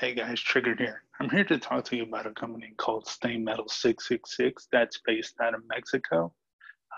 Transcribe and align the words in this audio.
Hey 0.00 0.14
guys, 0.14 0.38
Triggered 0.38 0.78
here. 0.78 1.02
I'm 1.18 1.28
here 1.28 1.42
to 1.42 1.58
talk 1.58 1.84
to 1.86 1.96
you 1.96 2.04
about 2.04 2.24
a 2.24 2.30
company 2.30 2.72
called 2.76 3.08
Stay 3.08 3.36
Metal 3.36 3.66
666 3.68 4.68
that's 4.70 5.00
based 5.04 5.34
out 5.42 5.54
of 5.54 5.62
Mexico. 5.68 6.32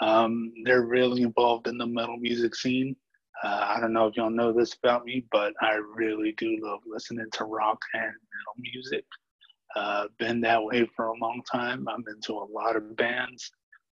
Um, 0.02 0.52
they're 0.66 0.84
really 0.84 1.22
involved 1.22 1.66
in 1.66 1.78
the 1.78 1.86
metal 1.86 2.18
music 2.18 2.54
scene. 2.54 2.94
Uh, 3.42 3.68
I 3.74 3.80
don't 3.80 3.94
know 3.94 4.06
if 4.06 4.18
y'all 4.18 4.28
know 4.28 4.52
this 4.52 4.74
about 4.74 5.06
me, 5.06 5.24
but 5.32 5.54
I 5.62 5.80
really 5.96 6.34
do 6.36 6.58
love 6.60 6.80
listening 6.86 7.24
to 7.32 7.44
rock 7.44 7.80
and 7.94 8.02
metal 8.02 8.54
music. 8.58 9.06
Uh, 9.74 10.08
been 10.18 10.42
that 10.42 10.62
way 10.62 10.86
for 10.94 11.06
a 11.06 11.16
long 11.16 11.40
time. 11.50 11.88
I'm 11.88 12.04
into 12.06 12.34
a 12.34 12.52
lot 12.52 12.76
of 12.76 12.96
bands. 12.96 13.50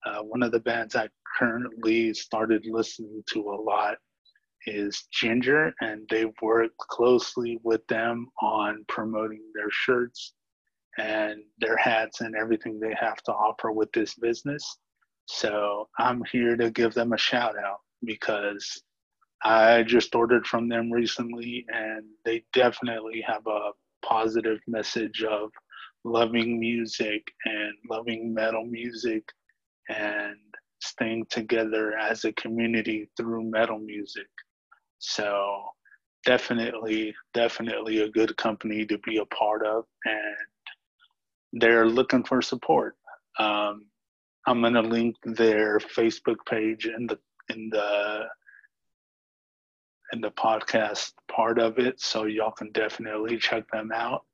Uh, 0.06 0.20
one 0.20 0.42
of 0.42 0.50
the 0.50 0.60
bands 0.60 0.96
I 0.96 1.10
currently 1.38 2.14
started 2.14 2.64
listening 2.64 3.22
to 3.34 3.40
a 3.50 3.60
lot 3.60 3.98
is 4.66 5.06
Ginger, 5.12 5.72
and 5.80 6.06
they've 6.10 6.34
worked 6.42 6.78
closely 6.78 7.58
with 7.62 7.86
them 7.88 8.28
on 8.40 8.84
promoting 8.88 9.42
their 9.54 9.70
shirts 9.70 10.34
and 10.98 11.42
their 11.58 11.76
hats 11.76 12.20
and 12.20 12.36
everything 12.36 12.78
they 12.78 12.94
have 12.98 13.22
to 13.24 13.32
offer 13.32 13.72
with 13.72 13.90
this 13.92 14.14
business. 14.14 14.78
So 15.26 15.88
I'm 15.98 16.22
here 16.30 16.56
to 16.56 16.70
give 16.70 16.94
them 16.94 17.12
a 17.12 17.18
shout 17.18 17.56
out 17.58 17.78
because 18.04 18.82
I 19.42 19.82
just 19.82 20.14
ordered 20.14 20.46
from 20.46 20.68
them 20.68 20.92
recently, 20.92 21.66
and 21.68 22.04
they 22.24 22.44
definitely 22.52 23.22
have 23.26 23.46
a 23.46 23.70
positive 24.04 24.60
message 24.66 25.22
of 25.24 25.50
loving 26.04 26.60
music 26.60 27.22
and 27.44 27.72
loving 27.90 28.32
metal 28.32 28.64
music 28.64 29.24
and 29.88 30.36
staying 30.80 31.26
together 31.30 31.96
as 31.98 32.24
a 32.24 32.32
community 32.32 33.08
through 33.16 33.50
metal 33.50 33.78
music. 33.78 34.26
So 35.06 35.64
definitely, 36.24 37.14
definitely 37.34 38.00
a 38.00 38.08
good 38.08 38.36
company 38.38 38.86
to 38.86 38.98
be 38.98 39.18
a 39.18 39.26
part 39.26 39.64
of, 39.64 39.84
and 40.04 41.60
they're 41.60 41.86
looking 41.86 42.24
for 42.24 42.40
support. 42.40 42.96
Um, 43.38 43.86
I'm 44.46 44.62
gonna 44.62 44.82
link 44.82 45.16
their 45.24 45.78
Facebook 45.78 46.38
page 46.48 46.86
in 46.86 47.06
the 47.06 47.18
in 47.50 47.68
the 47.70 48.24
in 50.12 50.22
the 50.22 50.30
podcast 50.30 51.12
part 51.30 51.58
of 51.58 51.78
it, 51.78 52.00
so 52.00 52.24
y'all 52.24 52.52
can 52.52 52.72
definitely 52.72 53.36
check 53.36 53.64
them 53.72 53.90
out. 53.92 54.24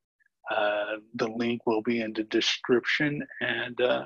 Uh, 0.51 0.97
the 1.15 1.29
link 1.29 1.67
will 1.67 1.83
be 1.83 2.01
in 2.01 2.13
the 2.13 2.25
description, 2.25 3.27
and 3.41 3.81
uh, 3.81 4.05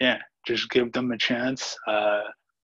yeah, 0.00 0.18
just 0.46 0.70
give 0.70 0.92
them 0.92 1.10
a 1.10 1.18
chance. 1.18 1.76
Uh, 1.86 2.22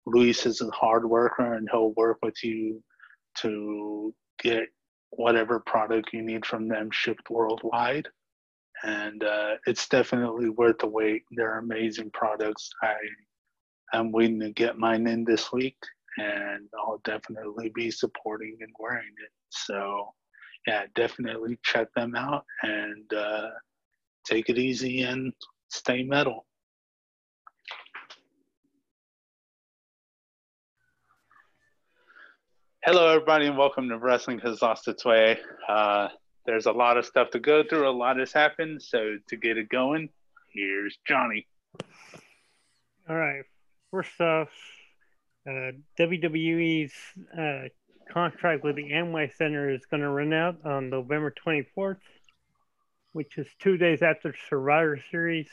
Luis 0.07 0.47
is 0.47 0.61
a 0.61 0.71
hard 0.71 1.05
worker, 1.09 1.55
and 1.55 1.69
he'll 1.71 1.93
work 1.95 2.19
with 2.23 2.43
you 2.45 2.83
to 3.41 4.15
get 4.43 4.69
whatever 5.11 5.61
product 5.61 6.11
you 6.13 6.23
need 6.23 6.45
from 6.45 6.69
them 6.69 6.91
shipped 6.93 7.31
worldwide. 7.31 8.09
And 8.83 9.23
uh, 9.23 9.55
it's 9.67 9.89
definitely 9.89 10.51
worth 10.51 10.79
the 10.79 10.89
wait. 10.89 11.23
They're 11.31 11.59
amazing 11.59 12.11
products. 12.13 12.69
I 12.83 12.95
am 13.95 14.13
waiting 14.13 14.41
to 14.41 14.51
get 14.51 14.79
mine 14.79 15.07
in 15.07 15.25
this 15.25 15.53
week, 15.53 15.77
and 16.19 16.69
I'll 16.79 17.01
definitely 17.05 17.71
be 17.75 17.91
supporting 17.91 18.57
and 18.61 18.73
wearing 18.79 19.07
it. 19.25 19.31
So, 19.51 20.13
yeah, 20.67 20.85
definitely 20.95 21.59
check 21.63 21.89
them 21.95 22.15
out 22.17 22.45
and 22.63 23.13
uh, 23.15 23.51
take 24.27 24.48
it 24.48 24.59
easy 24.59 25.03
and 25.03 25.33
stay 25.71 26.03
metal. 26.03 26.47
Hello, 32.87 33.09
everybody, 33.09 33.47
and 33.47 33.57
welcome 33.57 33.89
to 33.89 33.97
Wrestling 33.97 34.41
Has 34.41 34.61
Lost 34.61 34.89
Its 34.89 35.07
Way. 35.07 35.39
Uh, 35.67 36.09
there's 36.45 36.67
a 36.67 36.71
lot 36.71 36.99
of 36.99 37.07
stuff 37.07 37.31
to 37.31 37.39
go 37.39 37.63
through, 37.67 37.89
a 37.89 37.91
lot 37.91 38.19
has 38.19 38.31
happened. 38.31 38.83
So, 38.83 39.17
to 39.31 39.37
get 39.37 39.57
it 39.57 39.71
going, 39.71 40.11
here's 40.53 40.99
Johnny. 41.09 41.47
All 43.09 43.17
right. 43.17 43.45
First 43.91 44.20
off, 44.20 44.51
uh, 45.48 45.73
WWE's 45.98 46.92
uh, 47.33 47.69
contract 48.13 48.63
with 48.63 48.77
the 48.77 48.91
Amway 48.91 49.35
Center 49.35 49.70
is 49.70 49.87
going 49.87 50.03
to 50.03 50.11
run 50.11 50.35
out 50.35 50.58
on 50.67 50.91
November 50.91 51.33
24th, 51.42 51.97
which 53.14 53.39
is 53.39 53.47
two 53.61 53.79
days 53.79 54.03
after 54.03 54.35
Survivor 54.51 55.01
Series. 55.11 55.48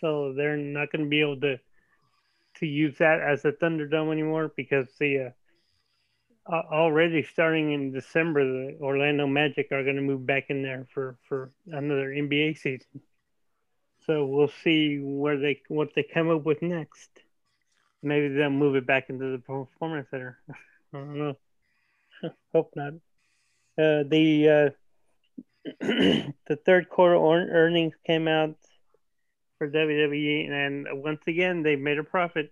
So, 0.00 0.34
they're 0.34 0.56
not 0.56 0.92
going 0.92 1.02
to 1.02 1.10
be 1.10 1.20
able 1.20 1.40
to 1.40 1.58
to 2.60 2.66
use 2.66 2.98
that 2.98 3.20
as 3.20 3.44
a 3.44 3.52
Thunderdome 3.52 4.12
anymore 4.12 4.52
because 4.56 4.86
the 4.98 5.32
uh, 6.46 6.52
already 6.72 7.22
starting 7.22 7.72
in 7.72 7.92
December, 7.92 8.44
the 8.44 8.76
Orlando 8.80 9.26
Magic 9.26 9.68
are 9.72 9.84
going 9.84 9.96
to 9.96 10.02
move 10.02 10.26
back 10.26 10.46
in 10.48 10.62
there 10.62 10.86
for 10.92 11.16
for 11.28 11.52
another 11.66 12.10
NBA 12.10 12.54
season. 12.54 13.00
So 14.06 14.24
we'll 14.26 14.50
see 14.64 14.98
where 14.98 15.38
they 15.38 15.62
what 15.68 15.94
they 15.94 16.02
come 16.02 16.30
up 16.30 16.44
with 16.44 16.62
next. 16.62 17.10
Maybe 18.02 18.28
they'll 18.28 18.50
move 18.50 18.76
it 18.76 18.86
back 18.86 19.10
into 19.10 19.32
the 19.32 19.38
performance 19.38 20.08
center. 20.10 20.38
I 20.48 20.54
don't 20.96 21.18
know. 21.18 21.36
Hope 22.52 22.72
not. 22.74 22.94
Uh, 23.78 24.04
the 24.08 24.48
uh, 24.48 24.70
the 25.80 26.56
third 26.64 26.88
quarter 26.88 27.16
earnings 27.16 27.94
came 28.06 28.26
out 28.26 28.56
for 29.60 29.68
WWE, 29.68 30.50
and 30.50 30.86
once 31.02 31.20
again 31.26 31.62
they 31.62 31.76
made 31.76 31.98
a 31.98 32.02
profit. 32.02 32.50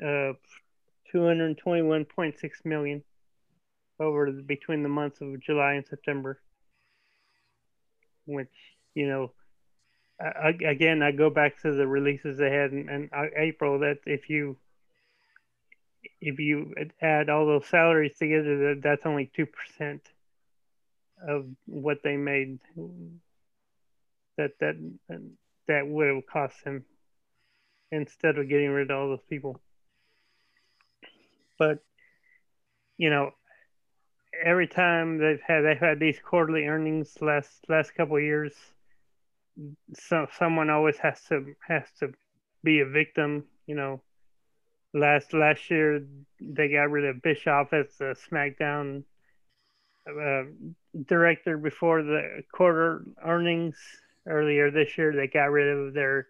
Uh, 0.00 0.34
221.6 1.12 2.34
million 2.64 3.02
over 3.98 4.30
the, 4.30 4.42
between 4.42 4.84
the 4.84 4.88
months 4.88 5.20
of 5.20 5.40
July 5.40 5.72
and 5.72 5.86
September. 5.86 6.40
Which 8.24 8.54
you 8.94 9.08
know, 9.08 9.32
I, 10.20 10.50
again, 10.64 11.02
I 11.02 11.10
go 11.10 11.28
back 11.28 11.60
to 11.62 11.72
the 11.72 11.88
releases 11.88 12.38
they 12.38 12.52
had 12.52 12.70
in, 12.72 12.88
in 12.88 13.10
April. 13.36 13.80
That 13.80 13.98
if 14.06 14.30
you 14.30 14.56
if 16.20 16.38
you 16.38 16.72
add 17.02 17.28
all 17.28 17.46
those 17.46 17.66
salaries 17.66 18.16
together, 18.16 18.74
that 18.74 18.80
that's 18.82 19.06
only 19.06 19.28
two 19.34 19.46
percent 19.46 20.02
of 21.26 21.46
what 21.66 21.98
they 22.04 22.16
made. 22.16 22.60
That 24.36 24.52
that 24.60 24.76
that 25.68 25.86
would 25.86 26.08
have 26.08 26.26
cost 26.26 26.56
him 26.64 26.84
instead 27.90 28.38
of 28.38 28.48
getting 28.48 28.70
rid 28.70 28.90
of 28.90 28.96
all 28.96 29.08
those 29.08 29.24
people. 29.28 29.60
But 31.58 31.78
you 32.96 33.10
know, 33.10 33.32
every 34.42 34.66
time 34.66 35.18
they've 35.18 35.40
had 35.46 35.62
they've 35.62 35.78
had 35.78 36.00
these 36.00 36.18
quarterly 36.18 36.64
earnings 36.66 37.16
last 37.20 37.50
last 37.68 37.94
couple 37.94 38.18
years, 38.20 38.52
so 39.94 40.26
someone 40.38 40.70
always 40.70 40.98
has 40.98 41.22
to 41.28 41.54
has 41.66 41.84
to 42.00 42.12
be 42.62 42.80
a 42.80 42.86
victim. 42.86 43.44
You 43.66 43.76
know, 43.76 44.02
last 44.92 45.32
last 45.32 45.70
year 45.70 46.04
they 46.40 46.68
got 46.68 46.90
rid 46.90 47.04
of 47.04 47.22
Bischoff 47.22 47.72
as 47.72 47.86
the 47.98 48.16
SmackDown 48.30 49.04
uh, 50.08 50.44
director 51.06 51.56
before 51.56 52.02
the 52.02 52.42
quarter 52.52 53.04
earnings 53.24 53.76
earlier 54.26 54.70
this 54.70 54.96
year. 54.96 55.14
They 55.14 55.26
got 55.26 55.50
rid 55.50 55.68
of 55.68 55.94
their 55.94 56.28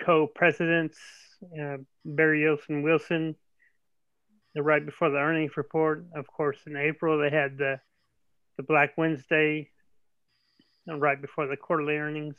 co-presidents, 0.00 0.98
uh, 1.60 1.78
Barrios 2.04 2.60
and 2.68 2.82
Wilson, 2.82 3.36
right 4.56 4.84
before 4.84 5.10
the 5.10 5.18
earnings 5.18 5.56
report. 5.56 6.04
Of 6.14 6.26
course, 6.26 6.58
in 6.66 6.76
April 6.76 7.18
they 7.18 7.34
had 7.34 7.58
the 7.58 7.80
the 8.58 8.62
Black 8.62 8.98
Wednesday, 8.98 9.70
uh, 10.88 10.98
right 10.98 11.20
before 11.20 11.46
the 11.46 11.56
quarterly 11.56 11.96
earnings, 11.96 12.36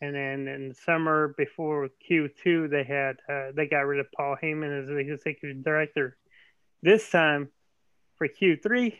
and 0.00 0.14
then 0.14 0.48
in 0.48 0.68
the 0.70 0.74
summer 0.74 1.34
before 1.36 1.90
Q2 2.10 2.70
they 2.70 2.84
had 2.84 3.16
uh, 3.28 3.52
they 3.54 3.66
got 3.66 3.80
rid 3.80 4.00
of 4.00 4.10
Paul 4.16 4.36
Heyman 4.42 4.82
as 4.82 4.88
the 4.88 4.96
executive 4.96 5.62
director. 5.62 6.16
This 6.82 7.08
time 7.10 7.48
for 8.16 8.26
Q3, 8.26 8.94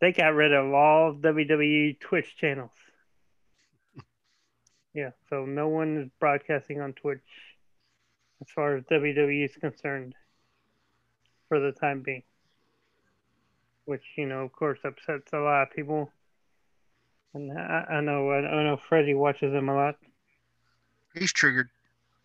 they 0.00 0.12
got 0.12 0.34
rid 0.34 0.52
of 0.52 0.72
all 0.72 1.14
WWE 1.14 1.98
Twitch 1.98 2.36
channels. 2.36 2.70
Yeah, 4.96 5.10
so 5.28 5.44
no 5.44 5.68
one 5.68 5.98
is 5.98 6.08
broadcasting 6.18 6.80
on 6.80 6.94
Twitch 6.94 7.20
as 8.40 8.48
far 8.48 8.76
as 8.76 8.84
WWE 8.84 9.44
is 9.44 9.54
concerned 9.56 10.14
for 11.50 11.60
the 11.60 11.70
time 11.72 12.00
being. 12.00 12.22
Which, 13.84 14.02
you 14.16 14.24
know, 14.24 14.38
of 14.38 14.52
course 14.52 14.78
upsets 14.86 15.34
a 15.34 15.38
lot 15.38 15.64
of 15.64 15.70
people. 15.76 16.10
And 17.34 17.52
I, 17.52 17.84
I 17.90 18.00
know 18.00 18.30
I, 18.30 18.40
know 18.40 18.78
Freddie 18.88 19.12
watches 19.12 19.52
them 19.52 19.68
a 19.68 19.74
lot. 19.74 19.96
He's 21.14 21.30
triggered. 21.30 21.68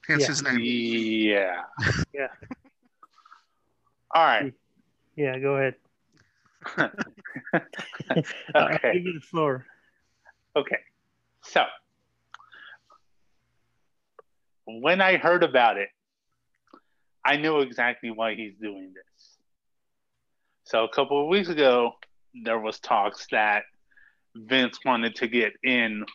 Hence 0.07 0.21
yeah. 0.21 0.27
his 0.27 0.41
name. 0.41 0.59
Yeah. 0.61 1.63
yeah. 2.13 2.27
All 4.15 4.23
right. 4.23 4.53
Yeah, 5.17 5.37
go 5.39 5.57
ahead. 5.57 5.75
okay. 7.53 8.23
I'll 8.55 8.93
give 8.93 9.03
you 9.03 9.19
the 9.19 9.25
floor. 9.29 9.65
Okay. 10.55 10.79
So 11.43 11.65
when 14.79 15.01
I 15.01 15.17
heard 15.17 15.43
about 15.43 15.77
it, 15.77 15.89
I 17.25 17.37
knew 17.37 17.59
exactly 17.59 18.11
why 18.11 18.35
he's 18.35 18.53
doing 18.61 18.93
this. 18.93 19.37
So 20.63 20.83
a 20.83 20.89
couple 20.89 21.21
of 21.21 21.27
weeks 21.27 21.49
ago, 21.49 21.93
there 22.43 22.59
was 22.59 22.79
talks 22.79 23.27
that 23.31 23.63
Vince 24.35 24.79
wanted 24.85 25.15
to 25.17 25.27
get 25.27 25.53
in 25.63 26.05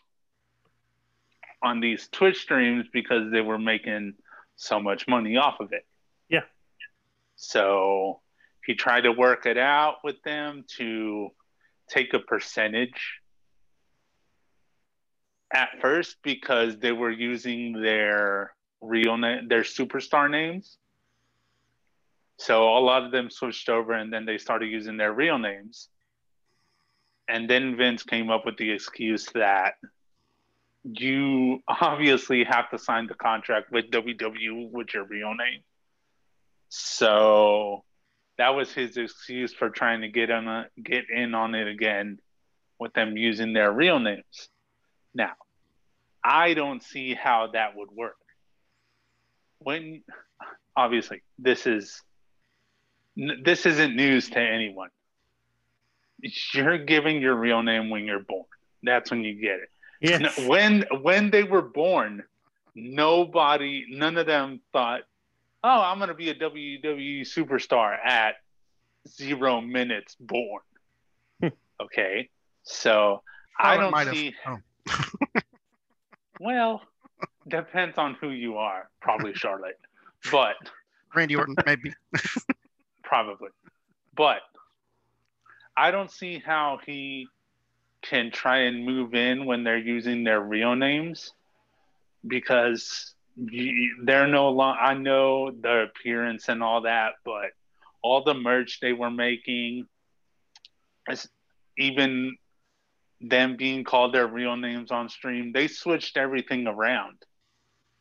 on 1.62 1.80
these 1.80 2.08
Twitch 2.08 2.38
streams 2.38 2.86
because 2.92 3.30
they 3.30 3.40
were 3.40 3.58
making 3.58 4.14
so 4.56 4.80
much 4.80 5.06
money 5.06 5.36
off 5.36 5.60
of 5.60 5.72
it. 5.72 5.86
Yeah. 6.28 6.44
So 7.36 8.20
he 8.64 8.74
tried 8.74 9.02
to 9.02 9.12
work 9.12 9.46
it 9.46 9.58
out 9.58 9.96
with 10.02 10.22
them 10.24 10.64
to 10.78 11.28
take 11.88 12.14
a 12.14 12.18
percentage 12.18 13.20
at 15.52 15.68
first 15.80 16.16
because 16.22 16.78
they 16.78 16.92
were 16.92 17.10
using 17.10 17.80
their 17.80 18.54
real 18.80 19.16
name, 19.16 19.48
their 19.48 19.62
superstar 19.62 20.30
names. 20.30 20.78
So 22.38 22.64
a 22.64 22.80
lot 22.80 23.04
of 23.04 23.12
them 23.12 23.30
switched 23.30 23.68
over 23.68 23.92
and 23.92 24.12
then 24.12 24.26
they 24.26 24.38
started 24.38 24.70
using 24.70 24.96
their 24.96 25.12
real 25.12 25.38
names. 25.38 25.88
And 27.28 27.48
then 27.48 27.76
Vince 27.76 28.02
came 28.02 28.30
up 28.30 28.44
with 28.44 28.56
the 28.56 28.70
excuse 28.70 29.26
that 29.34 29.74
you 30.84 31.60
obviously 31.68 32.44
have 32.44 32.70
to 32.70 32.78
sign 32.78 33.06
the 33.06 33.14
contract 33.14 33.72
with 33.72 33.90
WWE 33.90 34.70
with 34.70 34.94
your 34.94 35.04
real 35.04 35.34
name. 35.34 35.62
So 36.68 37.84
that 38.38 38.50
was 38.50 38.72
his 38.72 38.96
excuse 38.96 39.54
for 39.54 39.70
trying 39.70 40.02
to 40.02 40.08
get 40.08 40.30
on 40.30 40.46
a, 40.46 40.66
get 40.82 41.04
in 41.10 41.34
on 41.34 41.54
it 41.54 41.66
again 41.68 42.18
with 42.78 42.92
them 42.92 43.16
using 43.16 43.52
their 43.52 43.72
real 43.72 43.98
names. 43.98 44.48
Now, 45.16 45.32
I 46.22 46.52
don't 46.52 46.82
see 46.82 47.14
how 47.14 47.48
that 47.54 47.74
would 47.74 47.90
work. 47.90 48.18
When 49.60 50.02
obviously 50.76 51.22
this 51.38 51.66
is 51.66 52.02
this 53.16 53.64
isn't 53.64 53.96
news 53.96 54.28
to 54.30 54.38
anyone. 54.38 54.90
You're 56.52 56.76
giving 56.76 57.22
your 57.22 57.34
real 57.34 57.62
name 57.62 57.88
when 57.88 58.04
you're 58.04 58.20
born. 58.20 58.44
That's 58.82 59.10
when 59.10 59.24
you 59.24 59.40
get 59.40 59.60
it. 59.60 59.70
Yes. 60.02 60.38
When 60.46 60.84
when 61.00 61.30
they 61.30 61.44
were 61.44 61.62
born, 61.62 62.22
nobody, 62.74 63.86
none 63.88 64.18
of 64.18 64.26
them 64.26 64.60
thought, 64.74 65.00
"Oh, 65.64 65.80
I'm 65.80 65.96
going 65.96 66.08
to 66.08 66.14
be 66.14 66.28
a 66.28 66.34
WWE 66.34 67.22
superstar 67.22 67.96
at 68.04 68.34
zero 69.08 69.62
minutes 69.62 70.14
born." 70.20 70.60
Hmm. 71.40 71.48
okay, 71.80 72.28
so 72.64 73.22
I 73.58 73.76
it 73.76 73.78
don't 73.78 73.90
might 73.92 74.08
have. 74.08 74.16
see. 74.16 74.34
Oh. 74.46 74.58
Well, 76.40 76.82
depends 77.48 77.98
on 77.98 78.14
who 78.14 78.30
you 78.30 78.58
are. 78.58 78.88
Probably 79.00 79.34
Charlotte, 79.34 79.78
but 80.30 80.56
Randy 81.14 81.36
Orton, 81.36 81.56
maybe. 81.64 81.94
probably. 83.02 83.48
But 84.14 84.40
I 85.76 85.90
don't 85.90 86.10
see 86.10 86.42
how 86.44 86.78
he 86.84 87.28
can 88.02 88.30
try 88.30 88.58
and 88.58 88.84
move 88.84 89.14
in 89.14 89.46
when 89.46 89.64
they're 89.64 89.78
using 89.78 90.24
their 90.24 90.40
real 90.40 90.74
names 90.74 91.32
because 92.26 93.14
they're 93.36 94.28
no 94.28 94.50
long. 94.50 94.76
I 94.80 94.94
know 94.94 95.50
the 95.50 95.88
appearance 95.90 96.48
and 96.48 96.62
all 96.62 96.82
that, 96.82 97.14
but 97.24 97.52
all 98.02 98.22
the 98.22 98.34
merch 98.34 98.80
they 98.80 98.92
were 98.92 99.10
making, 99.10 99.86
is 101.08 101.28
even 101.78 102.36
them 103.20 103.56
being 103.56 103.84
called 103.84 104.14
their 104.14 104.26
real 104.26 104.56
names 104.56 104.90
on 104.90 105.08
stream, 105.08 105.52
they 105.52 105.68
switched 105.68 106.16
everything 106.16 106.66
around 106.66 107.16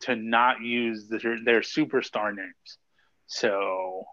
to 0.00 0.14
not 0.14 0.60
use 0.60 1.08
their, 1.08 1.38
their 1.42 1.60
superstar 1.60 2.34
names. 2.34 2.78
So 3.26 4.04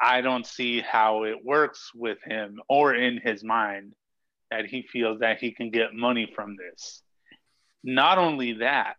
I 0.00 0.20
don't 0.20 0.46
see 0.46 0.80
how 0.80 1.24
it 1.24 1.44
works 1.44 1.92
with 1.94 2.18
him 2.24 2.60
or 2.68 2.94
in 2.94 3.18
his 3.18 3.44
mind 3.44 3.94
that 4.50 4.66
he 4.66 4.82
feels 4.82 5.20
that 5.20 5.38
he 5.38 5.52
can 5.52 5.70
get 5.70 5.94
money 5.94 6.30
from 6.34 6.56
this. 6.56 7.02
Not 7.84 8.18
only 8.18 8.54
that, 8.54 8.96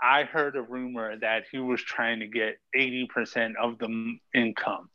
I 0.00 0.24
heard 0.24 0.56
a 0.56 0.62
rumor 0.62 1.16
that 1.18 1.44
he 1.50 1.58
was 1.58 1.82
trying 1.82 2.20
to 2.20 2.26
get 2.26 2.58
80% 2.76 3.54
of 3.60 3.78
the 3.78 4.18
income 4.34 4.90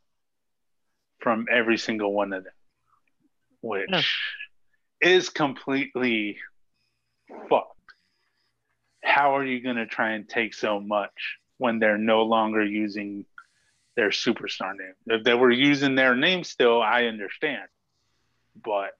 from 1.18 1.46
every 1.50 1.76
single 1.76 2.12
one 2.12 2.32
of 2.32 2.44
them, 2.44 2.52
which. 3.60 3.90
Is 5.02 5.28
completely 5.28 6.38
fucked. 7.48 7.68
How 9.02 9.36
are 9.36 9.44
you 9.44 9.60
going 9.60 9.76
to 9.76 9.86
try 9.86 10.12
and 10.12 10.28
take 10.28 10.54
so 10.54 10.80
much 10.80 11.38
when 11.58 11.78
they're 11.78 11.98
no 11.98 12.22
longer 12.22 12.64
using 12.64 13.24
their 13.96 14.10
superstar 14.10 14.76
name? 14.76 14.94
If 15.06 15.24
they 15.24 15.34
were 15.34 15.50
using 15.50 15.96
their 15.96 16.14
name 16.14 16.44
still, 16.44 16.80
I 16.80 17.04
understand, 17.04 17.68
but 18.64 18.92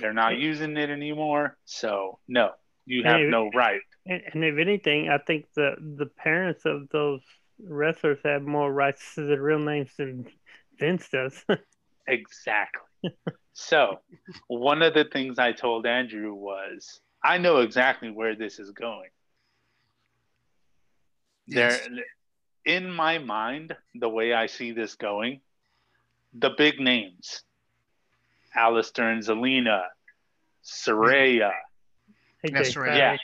they're 0.00 0.12
not 0.12 0.38
using 0.38 0.76
it 0.76 0.90
anymore. 0.90 1.56
So, 1.64 2.18
no, 2.26 2.50
you 2.84 3.04
have 3.04 3.20
no 3.20 3.50
right. 3.54 3.80
And, 4.06 4.22
and 4.32 4.44
if 4.44 4.58
anything, 4.58 5.08
I 5.08 5.18
think 5.18 5.46
the 5.54 5.76
the 5.78 6.06
parents 6.06 6.64
of 6.64 6.88
those 6.88 7.20
wrestlers 7.62 8.18
have 8.24 8.42
more 8.42 8.72
rights 8.72 9.14
to 9.14 9.24
their 9.26 9.40
real 9.40 9.60
names 9.60 9.90
than 9.96 10.26
Vince 10.78 11.08
does. 11.08 11.44
Exactly. 12.08 12.82
so, 13.54 13.98
one 14.48 14.82
of 14.82 14.94
the 14.94 15.04
things 15.04 15.38
I 15.38 15.52
told 15.52 15.86
Andrew 15.86 16.34
was, 16.34 17.00
I 17.22 17.38
know 17.38 17.58
exactly 17.58 18.10
where 18.10 18.34
this 18.34 18.58
is 18.58 18.70
going. 18.70 19.10
Yes. 21.46 21.80
There, 21.86 22.04
in 22.64 22.90
my 22.90 23.18
mind, 23.18 23.76
the 23.94 24.08
way 24.08 24.32
I 24.32 24.46
see 24.46 24.72
this 24.72 24.94
going, 24.94 25.40
the 26.34 26.50
big 26.50 26.80
names, 26.80 27.42
Aleister 28.56 29.12
and 29.12 29.22
Zelina, 29.22 29.84
Saraya, 30.64 31.52
AJ 32.44 32.52
That's 32.52 32.76
right. 32.76 32.96
Yeah. 32.96 33.16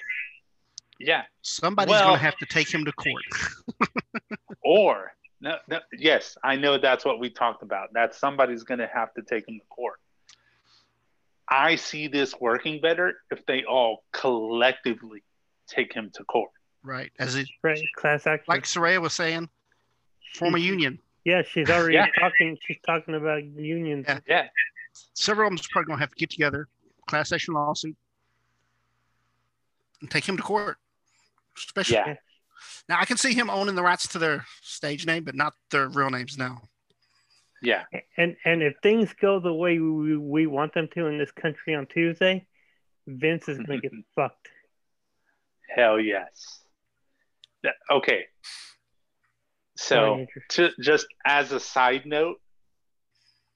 Yeah, 1.01 1.23
Somebody's 1.43 1.91
Well- 1.91 2.09
going 2.09 2.19
to 2.19 2.25
have 2.25 2.37
to 2.39 2.47
take 2.47 2.73
him 2.73 2.85
to 2.85 2.93
court. 2.93 3.23
or 4.65 5.13
no, 5.41 5.57
no, 5.69 5.79
yes, 5.93 6.37
I 6.43 6.57
know 6.57 6.79
that's 6.79 7.05
what 7.05 7.21
we 7.21 7.31
talked 7.31 7.63
about. 7.63 7.93
That 7.93 8.15
somebody's 8.15 8.65
going 8.65 8.81
to 8.81 8.91
have 8.93 9.15
to 9.15 9.23
take 9.23 9.49
him 9.49 9.61
to 9.61 9.67
court. 9.67 10.01
I 11.51 11.77
see 11.77 12.09
this 12.09 12.35
working 12.41 12.81
better 12.81 13.15
if 13.31 13.45
they 13.47 13.65
all 13.65 14.05
collectively 14.13 15.23
take 15.67 15.93
him 15.93 16.11
to 16.15 16.25
court. 16.25 16.51
Right. 16.83 17.11
As 17.19 17.35
it, 17.37 17.49
Right, 17.63 17.81
class 17.97 18.27
action. 18.27 18.45
like 18.49 18.65
Saraya 18.65 19.01
was 19.01 19.15
saying, 19.15 19.49
form 20.35 20.55
a 20.55 20.59
union. 20.59 20.99
yeah, 21.25 21.43
she's 21.43 21.69
already 21.71 21.95
Yeah. 21.95 22.07
talking. 22.19 22.57
She's 22.67 22.79
talking 22.87 23.15
about 23.15 23.45
unions. 23.45 24.05
Yeah. 24.09 24.21
Yeah, 24.27 24.49
Several 25.15 25.47
of 25.49 25.53
them's 25.53 25.67
probably 25.69 25.87
going 25.89 25.99
to 25.99 26.03
have 26.03 26.11
to 26.11 26.17
get 26.17 26.31
together, 26.31 26.69
class 27.07 27.33
action 27.33 27.55
lawsuit, 27.55 27.97
and 30.01 30.11
take 30.11 30.25
him 30.29 30.37
to 30.37 30.43
court. 30.43 30.77
Especially 31.57 31.97
yeah, 31.97 32.15
now, 32.89 32.99
I 33.01 33.05
can 33.05 33.17
see 33.17 33.35
him 33.35 33.51
owning 33.51 33.75
the 33.75 33.83
rights 33.83 34.07
to 34.09 34.19
their 34.19 34.45
stage 34.63 35.07
name, 35.07 35.25
but 35.25 35.35
not 35.35 35.55
their 35.71 35.89
real 35.89 36.11
names 36.11 36.37
now. 36.39 36.63
Yeah. 37.63 37.85
And 38.17 38.37
and 38.45 38.63
if 38.63 38.75
things 38.83 39.13
go 39.21 39.41
the 39.41 39.53
way 39.53 39.79
we, 39.79 40.17
we 40.17 40.47
want 40.47 40.75
them 40.75 40.89
to 40.95 41.07
in 41.07 41.19
this 41.19 41.33
country 41.33 41.75
on 41.75 41.87
Tuesday, 41.87 42.47
Vince 43.07 43.49
is 43.49 43.59
gonna 43.59 43.81
get 43.81 43.93
fucked. 44.15 44.49
Hell 45.75 46.01
yes. 46.01 46.61
That- 47.63 47.75
okay. 47.91 48.27
So, 49.77 50.27
to, 50.51 50.71
just 50.81 51.07
as 51.25 51.53
a 51.53 51.61
side 51.61 52.05
note, 52.05 52.41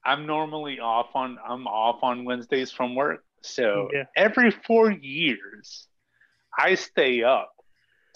I'm 0.05 0.27
normally 0.27 0.79
off 0.79 1.09
on 1.15 1.39
I'm 1.47 1.67
off 1.67 2.03
on 2.03 2.25
Wednesdays 2.25 2.71
from 2.71 2.95
work. 2.95 3.25
So 3.43 3.89
Yeah. 3.93 4.05
every 4.17 4.51
four 4.51 4.91
years, 4.91 5.89
I 6.57 6.75
stay 6.77 7.23
up 7.23 7.53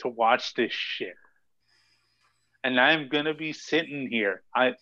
to 0.01 0.09
watch 0.09 0.55
this 0.55 0.73
shit, 0.73 1.17
and 2.63 2.79
I'm 2.81 3.09
gonna 3.09 3.35
be 3.35 3.53
sitting 3.53 4.09
here. 4.09 4.43
I 4.55 4.75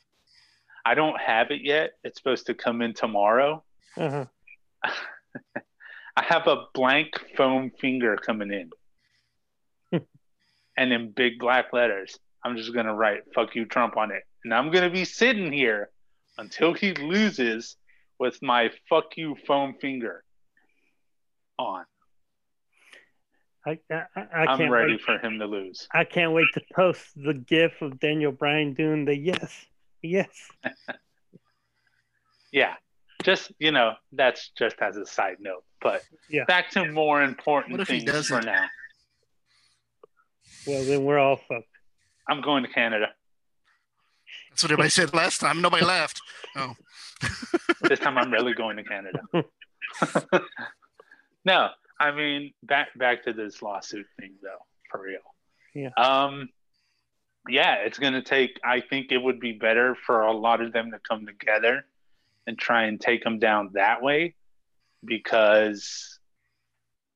I 0.84 0.94
don't 0.94 1.18
have 1.20 1.50
it 1.50 1.62
yet. 1.62 1.92
It's 2.04 2.18
supposed 2.18 2.46
to 2.46 2.54
come 2.54 2.82
in 2.82 2.94
tomorrow. 2.94 3.64
Uh-huh. 3.96 4.26
I 6.16 6.22
have 6.22 6.46
a 6.46 6.66
blank 6.74 7.08
foam 7.36 7.70
finger 7.80 8.16
coming 8.16 8.70
in. 9.92 10.00
and 10.76 10.92
in 10.92 11.10
big 11.12 11.38
black 11.38 11.72
letters, 11.72 12.18
I'm 12.44 12.56
just 12.56 12.72
going 12.72 12.86
to 12.86 12.94
write 12.94 13.22
fuck 13.34 13.54
you 13.54 13.64
Trump 13.64 13.96
on 13.96 14.12
it. 14.12 14.22
And 14.44 14.52
I'm 14.52 14.70
going 14.70 14.84
to 14.84 14.90
be 14.90 15.04
sitting 15.04 15.50
here 15.52 15.90
until 16.38 16.74
he 16.74 16.92
loses 16.92 17.76
with 18.18 18.40
my 18.42 18.70
fuck 18.88 19.16
you 19.16 19.36
foam 19.46 19.74
finger 19.80 20.22
on. 21.58 21.84
I 23.66 23.78
I, 23.90 24.04
I 24.14 24.52
am 24.52 24.58
can't 24.58 24.70
ready 24.70 24.92
wait. 24.92 25.00
for 25.00 25.18
him 25.18 25.38
to 25.38 25.46
lose. 25.46 25.88
I 25.92 26.04
can't 26.04 26.32
wait 26.32 26.46
to 26.52 26.60
post 26.74 27.06
the 27.16 27.32
gif 27.32 27.80
of 27.80 27.98
Daniel 27.98 28.30
Bryan 28.30 28.74
doing 28.74 29.06
the 29.06 29.16
yes, 29.16 29.66
yes. 30.04 30.28
Yeah. 32.52 32.74
Just, 33.24 33.50
you 33.58 33.72
know, 33.72 33.94
that's 34.12 34.50
just 34.56 34.76
as 34.80 34.96
a 34.96 35.04
side 35.04 35.38
note. 35.40 35.64
But 35.80 36.02
Yeah. 36.28 36.44
back 36.44 36.70
to 36.70 36.84
more 36.92 37.20
important 37.22 37.72
What 37.72 37.80
if 37.80 37.88
he 37.88 37.98
things 37.98 38.10
for 38.28 38.34
doesn't? 38.40 38.44
now. 38.46 38.66
Well, 40.66 40.84
then 40.84 41.04
we're 41.04 41.18
all 41.18 41.34
fucked. 41.36 41.66
I'm 42.28 42.40
going 42.42 42.62
to 42.62 42.68
Canada. 42.68 43.06
That's 44.50 44.62
what 44.62 44.70
everybody 44.70 44.90
said 44.90 45.12
last 45.14 45.40
time. 45.40 45.60
Nobody 45.62 45.84
laughed. 45.84 46.20
Oh, 46.56 46.74
this 47.82 47.98
time 47.98 48.16
I'm 48.16 48.30
really 48.32 48.54
going 48.54 48.76
to 48.76 48.84
Canada. 48.84 49.18
no, 51.44 51.70
I 51.98 52.12
mean 52.12 52.52
back 52.62 52.96
back 52.96 53.24
to 53.24 53.32
this 53.32 53.60
lawsuit 53.60 54.06
thing 54.20 54.34
though, 54.40 54.64
for 54.88 55.02
real. 55.02 55.18
Yeah. 55.74 55.88
Um 55.96 56.48
yeah, 57.48 57.76
it's 57.76 57.98
gonna 57.98 58.22
take 58.22 58.58
I 58.64 58.80
think 58.80 59.12
it 59.12 59.18
would 59.18 59.40
be 59.40 59.52
better 59.52 59.94
for 60.06 60.22
a 60.22 60.32
lot 60.32 60.60
of 60.60 60.72
them 60.72 60.90
to 60.92 60.98
come 60.98 61.26
together 61.26 61.84
and 62.46 62.58
try 62.58 62.84
and 62.84 63.00
take 63.00 63.24
them 63.24 63.38
down 63.38 63.70
that 63.74 64.02
way 64.02 64.34
because 65.04 66.18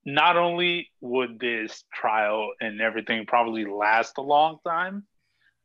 not 0.05 0.37
only 0.37 0.91
would 1.01 1.39
this 1.39 1.85
trial 1.93 2.53
and 2.61 2.81
everything 2.81 3.27
probably 3.27 3.65
last 3.65 4.17
a 4.19 4.23
long 4.23 4.59
time, 4.67 5.05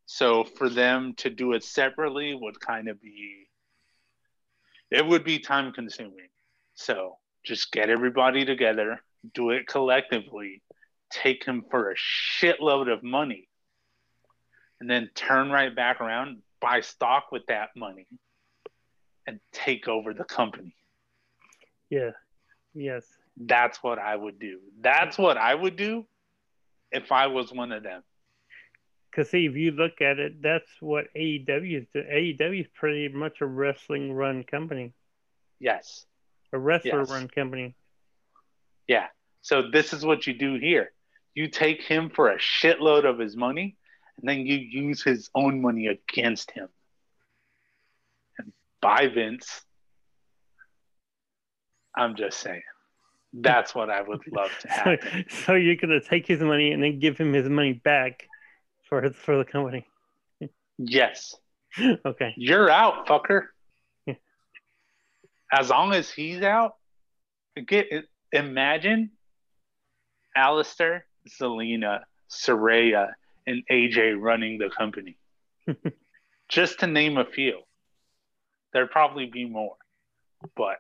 so 0.05 0.43
for 0.43 0.69
them 0.69 1.13
to 1.15 1.29
do 1.29 1.53
it 1.53 1.63
separately 1.63 2.35
would 2.35 2.59
kind 2.59 2.89
of 2.89 3.01
be 3.01 3.47
it 4.91 5.05
would 5.05 5.23
be 5.23 5.39
time 5.39 5.71
consuming. 5.71 6.27
So 6.75 7.17
just 7.43 7.71
get 7.71 7.89
everybody 7.89 8.45
together, 8.45 9.01
do 9.33 9.49
it 9.49 9.67
collectively, 9.67 10.61
take 11.09 11.43
him 11.45 11.65
for 11.71 11.91
a 11.91 11.95
shitload 11.95 12.91
of 12.91 13.03
money, 13.03 13.47
and 14.83 14.89
then 14.89 15.09
turn 15.15 15.49
right 15.49 15.73
back 15.73 16.01
around, 16.01 16.39
buy 16.59 16.81
stock 16.81 17.31
with 17.31 17.45
that 17.45 17.69
money, 17.73 18.05
and 19.25 19.39
take 19.53 19.87
over 19.87 20.13
the 20.13 20.25
company. 20.25 20.75
Yeah. 21.89 22.11
Yes. 22.73 23.05
That's 23.37 23.81
what 23.81 23.97
I 23.97 24.13
would 24.13 24.39
do. 24.39 24.59
That's 24.81 25.17
what 25.17 25.37
I 25.37 25.55
would 25.55 25.77
do 25.77 26.05
if 26.91 27.13
I 27.13 27.27
was 27.27 27.49
one 27.53 27.71
of 27.71 27.81
them. 27.83 28.03
Because 29.09 29.29
see, 29.29 29.45
if 29.45 29.55
you 29.55 29.71
look 29.71 30.01
at 30.01 30.19
it, 30.19 30.41
that's 30.41 30.69
what 30.81 31.05
AEW 31.15 31.83
is. 31.83 31.87
doing. 31.93 32.05
AEW 32.37 32.59
is 32.59 32.67
pretty 32.75 33.07
much 33.07 33.39
a 33.39 33.45
wrestling 33.45 34.11
run 34.11 34.43
company, 34.43 34.91
Yes. 35.61 36.05
a 36.51 36.59
wrestler 36.59 36.99
Yes. 36.99 37.09
run 37.09 37.29
company. 37.29 37.73
Yeah. 38.89 39.07
So 39.43 39.69
this 39.69 39.93
is 39.93 40.05
what 40.05 40.27
you 40.27 40.33
do 40.33 40.55
here. 40.55 40.91
You 41.35 41.47
take 41.47 41.81
him 41.83 42.09
for 42.09 42.31
a 42.31 42.37
shitload 42.37 43.05
of 43.05 43.17
his 43.17 43.37
money, 43.37 43.77
and 44.19 44.29
then 44.29 44.45
you 44.45 44.55
use 44.57 45.03
his 45.03 45.29
own 45.35 45.61
money 45.61 45.87
against 45.87 46.51
him. 46.51 46.67
And 48.37 48.51
buy 48.81 49.07
Vince. 49.07 49.61
I'm 51.95 52.15
just 52.15 52.39
saying. 52.39 52.61
That's 53.33 53.73
what 53.73 53.89
I 53.89 54.01
would 54.01 54.21
love 54.31 54.51
to 54.61 54.67
So, 54.69 54.73
happen. 54.73 55.25
so 55.45 55.53
you're 55.55 55.75
gonna 55.75 56.01
take 56.01 56.27
his 56.27 56.39
money 56.41 56.71
and 56.71 56.83
then 56.83 56.99
give 56.99 57.17
him 57.17 57.33
his 57.33 57.49
money 57.49 57.73
back 57.73 58.27
for 58.87 59.01
his, 59.01 59.15
for 59.15 59.37
the 59.37 59.45
company. 59.45 59.85
yes. 60.77 61.35
okay. 62.05 62.33
You're 62.37 62.69
out, 62.69 63.07
fucker. 63.07 63.45
Yeah. 64.05 64.13
As 65.51 65.69
long 65.69 65.93
as 65.93 66.11
he's 66.11 66.41
out, 66.43 66.75
get 67.67 67.87
imagine 68.31 69.11
Aleister, 70.37 71.01
Zelina, 71.27 72.01
Saraya, 72.29 73.13
and 73.47 73.63
AJ 73.71 74.19
running 74.19 74.57
the 74.57 74.69
company. 74.69 75.17
Just 76.49 76.79
to 76.79 76.87
name 76.87 77.17
a 77.17 77.25
few. 77.25 77.61
There'd 78.73 78.91
probably 78.91 79.27
be 79.27 79.45
more. 79.45 79.75
But 80.55 80.77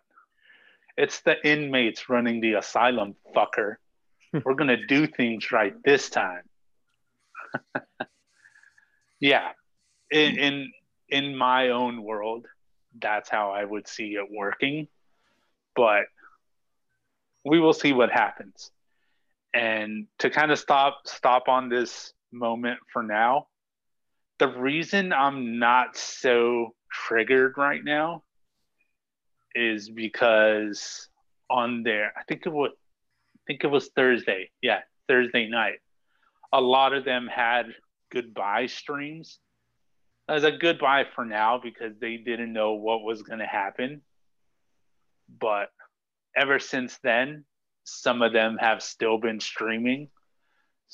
it's 0.97 1.21
the 1.21 1.35
inmates 1.47 2.09
running 2.09 2.41
the 2.41 2.53
asylum, 2.53 3.15
fucker. 3.35 3.75
We're 4.45 4.55
gonna 4.55 4.85
do 4.87 5.07
things 5.07 5.51
right 5.51 5.73
this 5.83 6.09
time. 6.09 6.43
yeah. 9.19 9.51
In, 10.11 10.37
in 10.37 10.71
in 11.09 11.35
my 11.35 11.69
own 11.69 12.03
world, 12.03 12.47
that's 12.99 13.29
how 13.29 13.51
I 13.51 13.63
would 13.63 13.87
see 13.87 14.15
it 14.15 14.27
working. 14.31 14.87
But 15.75 16.05
we 17.45 17.59
will 17.59 17.73
see 17.73 17.93
what 17.93 18.11
happens. 18.11 18.71
And 19.53 20.07
to 20.19 20.29
kind 20.29 20.51
of 20.51 20.59
stop 20.59 21.01
stop 21.05 21.47
on 21.47 21.69
this 21.69 22.13
moment 22.33 22.79
for 22.91 23.03
now, 23.03 23.47
the 24.39 24.47
reason 24.47 25.13
I'm 25.13 25.59
not 25.59 25.95
so 25.95 26.75
triggered 26.91 27.53
right 27.57 27.83
now 27.83 28.23
is 29.55 29.89
because 29.89 31.07
on 31.49 31.83
there, 31.83 32.11
I 32.17 32.23
think 32.23 32.45
it 32.45 32.51
was 32.51 32.71
I 33.35 33.39
think 33.47 33.63
it 33.63 33.67
was 33.67 33.89
Thursday. 33.95 34.49
Yeah, 34.61 34.79
Thursday 35.07 35.47
night. 35.47 35.79
A 36.51 36.61
lot 36.61 36.93
of 36.93 37.03
them 37.05 37.27
had 37.27 37.67
goodbye 38.11 38.67
streams 38.67 39.39
as 40.29 40.43
a 40.43 40.51
goodbye 40.51 41.05
for 41.15 41.25
now 41.25 41.59
because 41.61 41.93
they 41.99 42.17
didn't 42.17 42.53
know 42.53 42.73
what 42.73 43.03
was 43.03 43.23
going 43.23 43.39
to 43.39 43.45
happen. 43.45 44.01
But 45.39 45.69
ever 46.35 46.59
since 46.59 46.97
then, 47.03 47.45
some 47.83 48.21
of 48.21 48.33
them 48.33 48.57
have 48.59 48.81
still 48.81 49.17
been 49.17 49.39
streaming. 49.39 50.09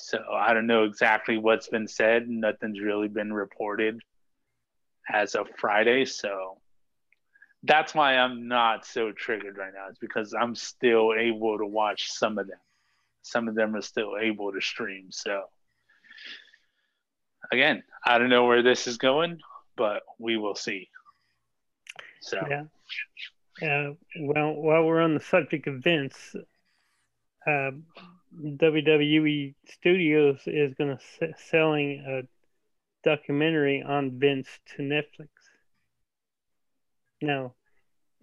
So 0.01 0.23
I 0.33 0.53
don't 0.53 0.65
know 0.65 0.85
exactly 0.85 1.37
what's 1.37 1.67
been 1.67 1.87
said. 1.87 2.29
Nothing's 2.29 2.79
really 2.79 3.09
been 3.09 3.33
reported 3.33 3.99
as 5.11 5.35
of 5.35 5.47
Friday. 5.57 6.05
So 6.05 6.57
that's 7.63 7.93
why 7.93 8.15
I'm 8.15 8.47
not 8.47 8.85
so 8.85 9.11
triggered 9.11 9.57
right 9.57 9.73
now. 9.73 9.87
It's 9.89 9.99
because 9.99 10.33
I'm 10.33 10.55
still 10.55 11.13
able 11.13 11.57
to 11.57 11.65
watch 11.65 12.11
some 12.11 12.37
of 12.37 12.47
them. 12.47 12.59
Some 13.23 13.49
of 13.49 13.55
them 13.55 13.75
are 13.75 13.81
still 13.81 14.13
able 14.19 14.53
to 14.53 14.61
stream. 14.61 15.11
So 15.11 15.43
again, 17.51 17.83
I 18.05 18.17
don't 18.17 18.29
know 18.29 18.45
where 18.45 18.63
this 18.63 18.87
is 18.87 18.97
going, 18.97 19.41
but 19.75 20.03
we 20.17 20.37
will 20.37 20.55
see. 20.55 20.87
So 22.21 22.39
Yeah. 22.49 22.63
Uh, 23.61 23.93
well, 24.21 24.53
while 24.53 24.85
we're 24.85 25.01
on 25.01 25.13
the 25.13 25.19
subject 25.19 25.67
of 25.67 25.83
Vince, 25.83 26.33
uh, 27.45 27.71
WWE 28.35 29.55
Studios 29.67 30.41
is 30.45 30.73
going 30.75 30.97
to 30.97 31.33
selling 31.49 32.03
a 32.07 33.07
documentary 33.07 33.81
on 33.81 34.19
Vince 34.19 34.47
to 34.75 34.83
Netflix. 34.83 35.29
Now, 37.21 37.53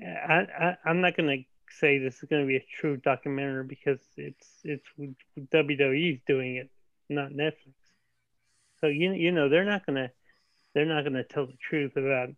I, 0.01 0.47
I 0.59 0.77
I'm 0.85 1.01
not 1.01 1.17
going 1.17 1.29
to 1.29 1.75
say 1.75 1.99
this 1.99 2.23
is 2.23 2.29
going 2.29 2.43
to 2.43 2.47
be 2.47 2.57
a 2.57 2.67
true 2.81 2.97
documentary 2.97 3.65
because 3.65 4.01
it's 4.17 4.49
it's 4.65 4.87
WWE's 5.53 6.21
doing 6.27 6.57
it, 6.57 6.71
not 7.09 7.33
Netflix. 7.33 7.75
So 8.81 8.87
you 8.87 9.13
you 9.13 9.33
know 9.33 9.49
they're 9.49 9.65
not 9.65 9.87
going 9.87 9.97
to 9.97 10.11
they're 10.75 10.87
not 10.87 11.03
going 11.03 11.15
to 11.15 11.25
tell 11.25 11.47
the 11.47 11.57
truth 11.61 11.97
about 11.97 12.29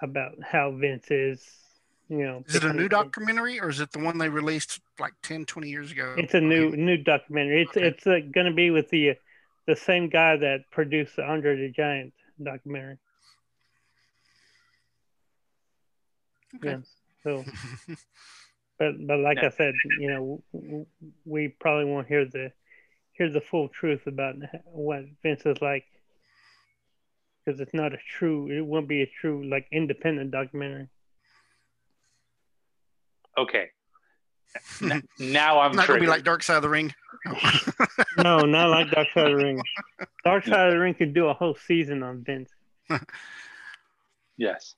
about 0.00 0.32
how 0.42 0.72
Vince 0.72 1.10
is. 1.10 1.44
You 2.10 2.24
know, 2.24 2.42
Is 2.46 2.54
it 2.56 2.64
a 2.64 2.72
new 2.72 2.88
documentary 2.88 3.60
or 3.60 3.68
is 3.68 3.80
it 3.80 3.92
the 3.92 3.98
one 3.98 4.16
they 4.16 4.30
released 4.30 4.80
like 4.98 5.12
10, 5.22 5.44
20 5.44 5.68
years 5.68 5.92
ago? 5.92 6.14
It's 6.16 6.32
a 6.32 6.40
new 6.40 6.70
new 6.74 6.96
documentary. 6.96 7.62
It's 7.62 7.76
Okay. 7.76 7.88
it's 7.88 8.06
uh, 8.06 8.20
going 8.32 8.46
to 8.46 8.54
be 8.54 8.70
with 8.70 8.88
the 8.88 9.16
the 9.66 9.76
same 9.76 10.08
guy 10.08 10.36
that 10.38 10.70
produced 10.70 11.16
the 11.16 11.24
Andre 11.24 11.56
the 11.56 11.70
Giant 11.70 12.14
documentary. 12.42 12.96
Okay. 16.56 16.70
Yeah. 16.70 16.78
So, 17.24 17.44
but 18.78 19.06
but 19.06 19.18
like 19.18 19.38
Yeah. 19.42 19.46
I 19.46 19.50
said, 19.50 19.74
you 20.00 20.08
know, 20.08 20.42
w- 20.52 20.68
w- 20.68 20.86
we 21.26 21.48
probably 21.48 21.84
won't 21.84 22.08
hear 22.08 22.24
the 22.24 22.52
hear 23.12 23.28
the 23.28 23.42
full 23.42 23.68
truth 23.68 24.06
about 24.06 24.36
what 24.64 25.04
Vince 25.22 25.44
is 25.44 25.60
like 25.60 25.84
because 27.44 27.60
it's 27.60 27.74
not 27.74 27.92
a 27.92 27.98
true. 28.18 28.50
It 28.50 28.64
won't 28.64 28.88
be 28.88 29.02
a 29.02 29.10
true 29.20 29.46
like 29.46 29.66
independent 29.70 30.30
documentary. 30.30 30.88
Okay. 33.38 33.66
N- 34.82 35.02
now 35.18 35.60
I'm 35.60 35.72
Not 35.76 35.86
gonna 35.86 36.00
be 36.00 36.06
like 36.06 36.24
Dark 36.24 36.42
Side 36.42 36.56
of 36.56 36.62
the 36.62 36.68
Ring. 36.68 36.92
No, 38.16 38.40
not 38.40 38.70
like 38.70 38.90
Dark 38.90 39.08
Side 39.14 39.30
of 39.30 39.38
the 39.38 39.44
Ring. 39.44 39.62
Dark 40.24 40.44
Side 40.44 40.68
of 40.68 40.72
the 40.72 40.78
Ring 40.78 40.94
could 40.94 41.14
do 41.14 41.26
a 41.28 41.34
whole 41.34 41.54
season 41.66 42.02
on 42.02 42.24
Vince. 42.24 42.50
yes. 44.36 44.74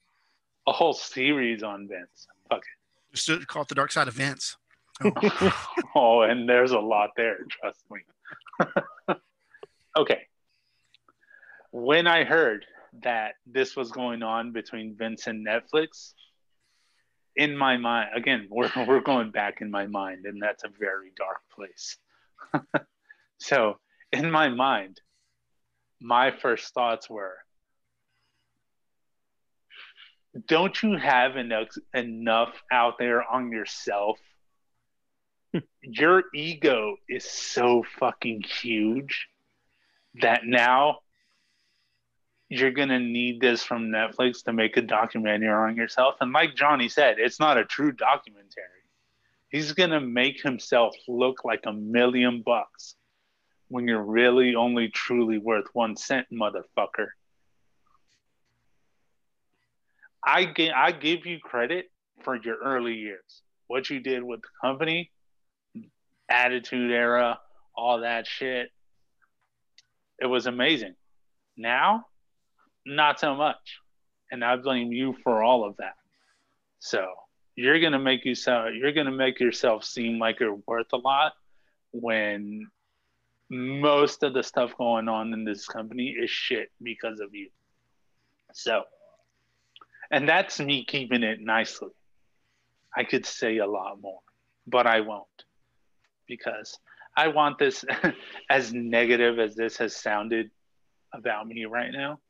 A 0.66 0.72
whole 0.72 0.92
series 0.92 1.62
on 1.62 1.88
Vince. 1.88 2.26
Fuck 2.50 2.58
it. 2.60 3.16
Just 3.16 3.46
call 3.46 3.62
it 3.62 3.68
the 3.68 3.74
Dark 3.74 3.92
Side 3.92 4.08
of 4.08 4.14
Vince. 4.14 4.56
it. 4.56 5.14
Oh. 5.22 5.52
oh, 5.94 6.20
and 6.22 6.46
there's 6.48 6.72
a 6.72 6.78
lot 6.78 7.10
there, 7.16 7.38
trust 7.48 7.82
me. 7.90 8.00
okay. 9.96 10.26
When 11.70 12.06
I 12.06 12.24
heard 12.24 12.66
that 13.02 13.34
this 13.46 13.76
was 13.76 13.90
going 13.90 14.22
on 14.22 14.52
between 14.52 14.94
Vince 14.96 15.26
and 15.26 15.46
Netflix, 15.46 16.12
in 17.36 17.56
my 17.56 17.76
mind, 17.76 18.10
again, 18.14 18.46
we're, 18.50 18.70
we're 18.86 19.00
going 19.00 19.30
back 19.30 19.60
in 19.60 19.70
my 19.70 19.86
mind, 19.86 20.26
and 20.26 20.42
that's 20.42 20.64
a 20.64 20.70
very 20.78 21.12
dark 21.16 21.40
place. 21.54 21.96
so, 23.38 23.78
in 24.12 24.30
my 24.30 24.48
mind, 24.48 25.00
my 26.00 26.30
first 26.30 26.72
thoughts 26.74 27.08
were 27.08 27.36
don't 30.46 30.80
you 30.82 30.96
have 30.96 31.36
enough, 31.36 31.68
enough 31.92 32.54
out 32.70 32.98
there 32.98 33.22
on 33.22 33.50
yourself? 33.50 34.18
Your 35.82 36.24
ego 36.34 36.96
is 37.08 37.24
so 37.24 37.84
fucking 37.98 38.42
huge 38.42 39.28
that 40.20 40.42
now 40.44 41.00
you're 42.50 42.72
gonna 42.72 42.98
need 42.98 43.40
this 43.40 43.62
from 43.62 43.90
Netflix 43.90 44.42
to 44.44 44.52
make 44.52 44.76
a 44.76 44.82
documentary 44.82 45.48
on 45.48 45.76
yourself. 45.76 46.16
And 46.20 46.32
like 46.32 46.56
Johnny 46.56 46.88
said, 46.88 47.18
it's 47.18 47.38
not 47.38 47.56
a 47.56 47.64
true 47.64 47.92
documentary. 47.92 48.64
He's 49.50 49.72
gonna 49.72 50.00
make 50.00 50.42
himself 50.42 50.94
look 51.06 51.44
like 51.44 51.62
a 51.64 51.72
million 51.72 52.42
bucks 52.42 52.96
when 53.68 53.86
you're 53.86 54.02
really 54.02 54.56
only 54.56 54.88
truly 54.88 55.38
worth 55.38 55.66
one 55.74 55.96
cent, 55.96 56.26
motherfucker. 56.32 57.10
I 60.26 60.44
give 60.44 60.72
I 60.74 60.90
give 60.90 61.26
you 61.26 61.38
credit 61.38 61.90
for 62.24 62.34
your 62.34 62.56
early 62.56 62.94
years. 62.94 63.42
What 63.68 63.88
you 63.88 64.00
did 64.00 64.24
with 64.24 64.42
the 64.42 64.48
company, 64.60 65.12
attitude 66.28 66.90
era, 66.90 67.38
all 67.76 68.00
that 68.00 68.26
shit. 68.26 68.70
It 70.20 70.26
was 70.26 70.46
amazing. 70.46 70.96
Now, 71.56 72.06
not 72.86 73.20
so 73.20 73.34
much. 73.34 73.78
And 74.30 74.44
I 74.44 74.56
blame 74.56 74.92
you 74.92 75.16
for 75.24 75.42
all 75.42 75.64
of 75.64 75.76
that. 75.78 75.96
So 76.78 77.06
you're 77.56 77.80
gonna 77.80 77.98
make 77.98 78.24
you 78.24 78.30
yourself 78.30 78.70
you're 78.74 78.92
gonna 78.92 79.10
make 79.10 79.40
yourself 79.40 79.84
seem 79.84 80.18
like 80.18 80.40
you're 80.40 80.58
worth 80.66 80.92
a 80.92 80.96
lot 80.96 81.32
when 81.92 82.66
most 83.50 84.22
of 84.22 84.32
the 84.32 84.42
stuff 84.42 84.76
going 84.78 85.08
on 85.08 85.32
in 85.32 85.44
this 85.44 85.66
company 85.66 86.10
is 86.10 86.30
shit 86.30 86.70
because 86.82 87.20
of 87.20 87.34
you. 87.34 87.48
So 88.52 88.84
and 90.10 90.28
that's 90.28 90.58
me 90.58 90.84
keeping 90.84 91.22
it 91.22 91.40
nicely. 91.40 91.90
I 92.96 93.04
could 93.04 93.26
say 93.26 93.58
a 93.58 93.66
lot 93.66 94.00
more, 94.00 94.20
but 94.66 94.86
I 94.86 95.00
won't 95.00 95.26
because 96.26 96.78
I 97.16 97.28
want 97.28 97.58
this 97.58 97.84
as 98.50 98.72
negative 98.72 99.38
as 99.38 99.54
this 99.54 99.76
has 99.78 99.94
sounded 99.94 100.50
about 101.12 101.46
me 101.46 101.64
right 101.66 101.90
now. 101.92 102.20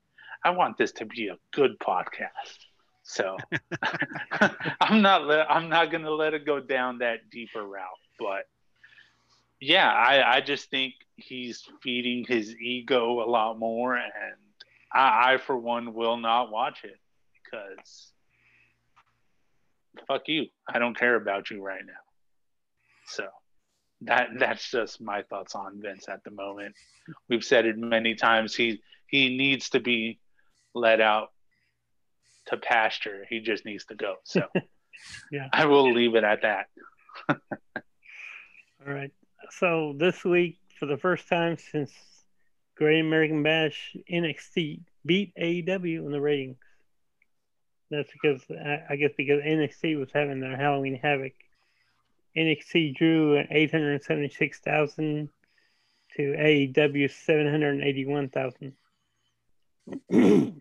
I 0.45 0.51
want 0.51 0.79
this 0.79 0.93
to 0.93 1.05
be 1.05 1.29
a 1.29 1.37
good 1.53 1.79
podcast. 1.79 2.59
So 3.03 3.37
I'm 4.81 5.03
not 5.03 5.31
I'm 5.51 5.69
not 5.69 5.91
gonna 5.91 6.11
let 6.11 6.35
it 6.35 6.47
go 6.47 6.61
down 6.61 6.99
that 6.99 7.31
deeper 7.31 7.63
route. 7.63 7.85
But 8.19 8.45
yeah, 9.61 9.91
I, 9.93 10.37
I 10.37 10.41
just 10.41 10.71
think 10.71 10.95
he's 11.17 11.67
feeding 11.83 12.25
his 12.27 12.55
ego 12.57 13.23
a 13.23 13.29
lot 13.29 13.59
more 13.59 13.97
and 13.97 14.37
I, 14.93 15.35
I 15.35 15.37
for 15.39 15.57
one 15.57 15.95
will 15.95 16.17
not 16.17 16.51
watch 16.51 16.85
it 16.85 16.99
because 17.45 18.13
fuck 20.07 20.23
you. 20.27 20.47
I 20.69 20.79
don't 20.79 20.99
care 20.99 21.17
about 21.17 21.51
you 21.51 21.63
right 21.63 21.83
now. 21.85 21.93
So 23.07 23.27
that 24.03 24.31
that's 24.39 24.71
just 24.71 25.01
my 25.01 25.23
thoughts 25.23 25.55
on 25.55 25.81
Vince 25.81 26.09
at 26.09 26.25
the 26.25 26.31
moment. 26.31 26.75
We've 27.29 27.45
said 27.45 27.67
it 27.67 27.77
many 27.77 28.15
times. 28.15 28.55
He 28.55 28.81
he 29.07 29.37
needs 29.37 29.71
to 29.71 29.81
be 29.81 30.19
let 30.75 31.01
out 31.01 31.31
to 32.47 32.57
pasture. 32.57 33.27
He 33.29 33.41
just 33.41 33.65
needs 33.65 33.85
to 33.87 33.95
go. 33.95 34.17
So 34.25 34.43
Yeah. 35.31 35.49
I 35.53 35.67
will 35.67 35.93
leave 35.93 36.15
it 36.15 36.25
at 36.25 36.43
that. 36.43 36.67
All 37.29 37.37
right. 38.87 39.13
So 39.51 39.95
this 39.97 40.25
week, 40.25 40.59
for 40.79 40.87
the 40.87 40.97
first 40.97 41.29
time 41.29 41.57
since 41.59 41.93
Great 42.77 43.01
American 43.01 43.43
Bash, 43.43 43.97
NXT 44.11 44.81
beat 45.05 45.35
AEW 45.37 46.07
in 46.07 46.13
the 46.13 46.21
ratings. 46.21 46.57
That's 47.91 48.11
because 48.13 48.43
I 48.89 48.97
guess 48.97 49.11
because 49.17 49.43
NXT 49.43 49.99
was 49.99 50.11
having 50.15 50.41
their 50.41 50.57
Halloween 50.57 50.99
Havoc. 51.03 51.33
NXT 52.37 52.95
drew 52.95 53.43
eight 53.51 53.73
hundred 53.73 54.05
seventy-six 54.05 54.61
thousand 54.61 55.29
to 56.17 56.23
AEW 56.23 57.11
seven 57.11 57.51
hundred 57.51 57.83
eighty-one 57.83 58.29
thousand. 58.29 58.75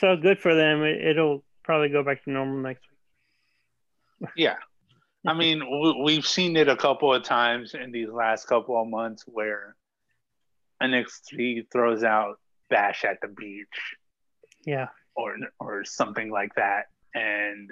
so 0.00 0.16
good 0.16 0.38
for 0.40 0.54
them. 0.54 0.82
It, 0.82 1.04
it'll 1.04 1.44
probably 1.62 1.88
go 1.88 2.02
back 2.02 2.24
to 2.24 2.30
normal 2.30 2.58
next 2.58 2.82
week. 4.20 4.30
Yeah. 4.36 4.56
I 5.26 5.34
mean, 5.34 5.60
we, 5.60 6.02
we've 6.02 6.26
seen 6.26 6.56
it 6.56 6.68
a 6.68 6.76
couple 6.76 7.12
of 7.14 7.22
times 7.22 7.74
in 7.74 7.92
these 7.92 8.08
last 8.08 8.46
couple 8.46 8.80
of 8.80 8.88
months 8.88 9.22
where 9.26 9.76
NXT 10.82 11.70
throws 11.70 12.02
out 12.02 12.40
Bash 12.68 13.04
at 13.04 13.20
the 13.20 13.28
Beach 13.28 13.96
Yeah. 14.66 14.88
or 15.14 15.36
or 15.60 15.84
something 15.84 16.30
like 16.30 16.54
that, 16.56 16.86
and 17.14 17.70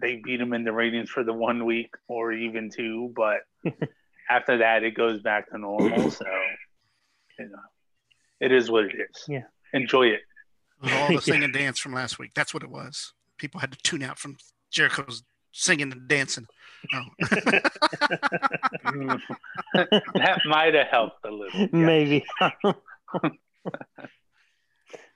they 0.00 0.16
beat 0.22 0.38
them 0.38 0.52
in 0.52 0.64
the 0.64 0.72
ratings 0.72 1.08
for 1.08 1.24
the 1.24 1.32
one 1.32 1.64
week 1.64 1.94
or 2.06 2.32
even 2.32 2.68
two, 2.70 3.12
but 3.16 3.38
after 4.30 4.58
that 4.58 4.82
it 4.82 4.94
goes 4.94 5.22
back 5.22 5.48
to 5.50 5.58
normal. 5.58 6.10
So 6.10 6.26
you 7.38 7.48
know, 7.48 7.58
it 8.40 8.52
is 8.52 8.70
what 8.70 8.84
it 8.84 8.94
is. 8.94 9.24
Yeah. 9.26 9.44
Enjoy 9.72 10.06
it. 10.08 10.20
It 10.82 10.92
all 10.92 11.08
the 11.08 11.12
Yeah. 11.14 11.20
sing 11.20 11.44
and 11.44 11.52
dance 11.52 11.78
from 11.78 11.92
last 11.92 12.18
week. 12.18 12.32
That's 12.34 12.52
what 12.54 12.62
it 12.62 12.70
was. 12.70 13.12
People 13.38 13.60
had 13.60 13.72
to 13.72 13.78
tune 13.82 14.02
out 14.02 14.18
from 14.18 14.36
Jericho's 14.70 15.22
singing 15.52 15.92
and 15.92 16.08
dancing. 16.08 16.46
No. 16.92 17.02
that 19.74 20.40
might 20.46 20.74
have 20.74 20.86
helped 20.86 21.24
a 21.24 21.30
little. 21.30 21.60
Yeah. 21.60 21.68
Maybe. 21.72 22.24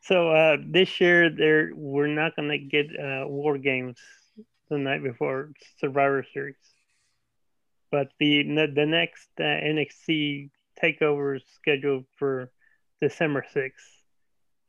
so 0.02 0.30
uh, 0.30 0.56
this 0.66 1.00
year, 1.00 1.30
there 1.30 1.70
we're 1.74 2.06
not 2.08 2.36
going 2.36 2.50
to 2.50 2.58
get 2.58 2.86
uh, 2.98 3.26
War 3.26 3.56
Games 3.58 3.98
the 4.68 4.78
night 4.78 5.02
before 5.02 5.50
Survivor 5.78 6.24
Series, 6.32 6.56
but 7.90 8.08
the 8.18 8.42
the 8.74 8.86
next 8.86 9.28
uh, 9.38 9.42
NXT 9.42 10.50
Takeover 10.82 11.36
is 11.36 11.42
scheduled 11.54 12.04
for 12.18 12.50
December 13.00 13.44
sixth. 13.52 13.86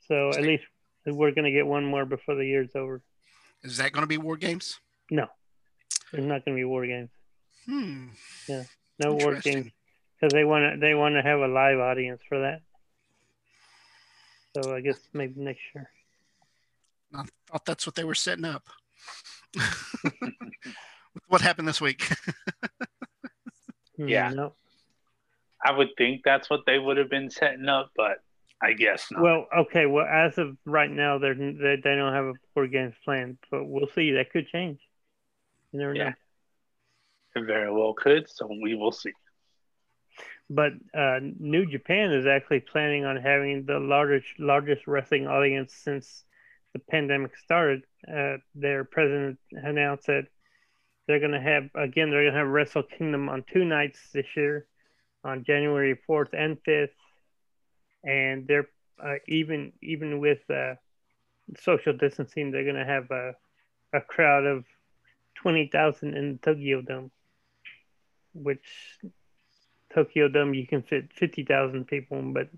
So 0.08 0.30
at 0.30 0.42
least 0.42 0.64
we're 1.06 1.32
going 1.32 1.46
to 1.46 1.52
get 1.52 1.66
one 1.66 1.86
more 1.86 2.06
before 2.06 2.36
the 2.36 2.46
year's 2.46 2.70
over. 2.76 3.02
Is 3.64 3.78
that 3.78 3.92
going 3.92 4.04
to 4.04 4.08
be 4.08 4.18
War 4.18 4.38
Games? 4.38 4.80
No, 5.10 5.28
there's 6.12 6.26
not 6.26 6.46
going 6.46 6.56
to 6.56 6.60
be 6.60 6.66
War 6.66 6.86
Games. 6.86 7.10
Hmm. 7.66 8.08
Yeah, 8.48 8.64
no 9.04 9.14
War 9.14 9.36
Games 9.36 9.72
because 10.20 10.34
they 10.34 10.44
want 10.44 10.74
to 10.74 10.80
they 10.80 10.94
want 10.94 11.16
to 11.16 11.22
have 11.22 11.40
a 11.40 11.48
live 11.48 11.80
audience 11.80 12.22
for 12.28 12.40
that. 12.42 12.62
So 14.56 14.76
I 14.76 14.82
guess 14.82 15.00
maybe 15.14 15.34
next 15.38 15.62
year. 15.74 15.90
I 17.14 17.24
thought 17.48 17.66
that's 17.66 17.86
what 17.86 17.96
they 17.96 18.04
were 18.04 18.16
setting 18.16 18.46
up. 18.46 18.68
what 21.28 21.42
happened 21.42 21.68
this 21.68 21.82
week? 21.82 22.10
Hmm, 23.98 24.08
Yeah. 24.08 24.30
No. 24.30 24.54
I 25.64 25.72
would 25.72 25.90
think 25.98 26.22
that's 26.24 26.50
what 26.50 26.62
they 26.68 26.78
would 26.78 26.98
have 26.98 27.10
been 27.10 27.30
setting 27.32 27.68
up, 27.68 27.92
but 27.96 28.18
I 28.62 28.74
guess 28.74 29.12
not. 29.12 29.22
Well, 29.22 29.48
okay. 29.60 29.86
Well, 29.86 30.06
as 30.06 30.38
of 30.38 30.58
right 30.66 30.90
now, 30.90 31.18
they're, 31.18 31.36
they 31.36 31.78
they 31.84 31.96
don't 31.96 32.14
have 32.14 32.26
a 32.26 32.34
War 32.56 32.68
Games 32.68 32.96
plan, 33.04 33.38
but 33.52 33.66
we'll 33.66 33.88
see. 33.88 34.12
That 34.14 34.32
could 34.32 34.48
change. 34.48 34.80
You 35.72 35.80
never 35.80 35.94
Yeah. 35.94 36.14
know. 37.36 37.42
it 37.42 37.46
very 37.46 37.72
well 37.72 37.94
could, 37.94 38.30
so 38.30 38.48
we 38.48 38.76
will 38.76 38.92
see. 38.94 39.12
But 40.50 40.74
uh, 40.94 41.20
New 41.22 41.66
Japan 41.66 42.12
is 42.14 42.26
actually 42.28 42.62
planning 42.62 43.04
on 43.04 43.18
having 43.18 43.66
the 43.66 43.80
largest 43.80 44.28
largest 44.40 44.88
wrestling 44.88 45.28
audience 45.28 45.74
since 45.74 46.24
the 46.74 46.80
pandemic 46.80 47.36
started. 47.38 47.84
Uh, 48.08 48.38
their 48.54 48.84
president 48.84 49.40
announced 49.52 50.08
that 50.08 50.28
they're 51.08 51.20
going 51.20 51.32
to 51.32 51.42
have 51.42 51.64
again 51.76 52.10
they're 52.10 52.24
going 52.24 52.34
to 52.34 52.40
have 52.40 52.48
Wrestle 52.48 52.84
Kingdom 52.84 53.28
on 53.28 53.44
two 53.52 53.66
nights 53.66 54.00
this 54.14 54.28
year, 54.38 54.66
on 55.24 55.44
January 55.44 55.96
fourth 56.08 56.30
and 56.34 56.58
fifth, 56.64 56.96
and 58.06 58.48
they're 58.48 58.70
uh, 59.04 59.16
even 59.28 59.74
even 59.82 60.20
with 60.20 60.40
uh, 60.50 60.76
social 61.60 61.94
distancing, 61.94 62.52
they're 62.52 62.64
going 62.64 62.76
to 62.76 62.86
have 62.86 63.12
a 63.12 63.34
a 63.94 64.02
crowd 64.02 64.46
of 64.46 64.66
twenty 65.36 65.68
thousand 65.72 66.16
in 66.16 66.34
the 66.34 66.38
Tokyo 66.40 66.82
Dome, 66.82 67.12
which 68.34 69.00
Tokyo 69.94 70.28
Dome 70.28 70.54
you 70.54 70.68
can 70.68 70.82
fit 70.84 71.12
fifty 71.14 71.44
thousand 71.44 71.88
people, 71.88 72.22
but 72.22 72.50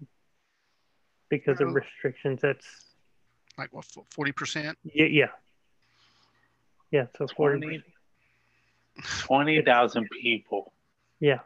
because 1.30 1.60
of 1.60 1.74
restrictions, 1.74 2.42
that's 2.42 2.66
like 3.58 3.74
what, 3.74 3.86
forty 4.12 4.32
percent? 4.32 4.78
yeah, 4.84 5.06
yeah, 5.06 5.26
yeah. 6.92 7.06
So 7.18 7.28
forty, 7.36 7.60
20? 7.60 7.84
20,000 9.28 10.10
people. 10.10 10.74
yeah, 11.20 11.40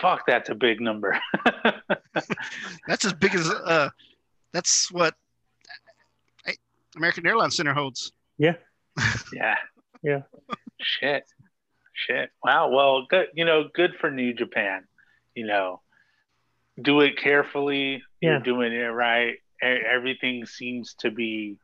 Fuck, 0.00 0.22
that's 0.26 0.48
a 0.50 0.54
big 0.54 0.80
number. 0.80 1.18
That's 2.86 3.04
as 3.04 3.12
big 3.14 3.34
as 3.34 3.48
uh, 3.48 3.88
that's 4.52 4.90
what 4.90 5.14
American 6.96 7.26
Airlines 7.26 7.56
Center 7.56 7.72
holds. 7.72 8.12
yeah, 8.38 8.54
yeah. 9.32 9.56
Yeah. 10.02 10.22
Shit. 10.80 11.24
Shit. 11.92 12.30
Wow. 12.42 12.70
Well, 12.70 13.06
good. 13.08 13.26
You 13.34 13.44
know, 13.44 13.64
good 13.72 13.92
for 14.00 14.10
New 14.10 14.32
Japan. 14.34 14.84
You 15.34 15.46
know, 15.46 15.82
do 16.80 17.00
it 17.00 17.16
carefully. 17.18 18.02
Yeah. 18.20 18.30
You're 18.30 18.40
doing 18.40 18.72
it 18.72 18.86
right. 18.86 19.34
E- 19.62 19.66
Everything 19.66 20.46
seems 20.46 20.94
to 21.00 21.10
be 21.10 21.58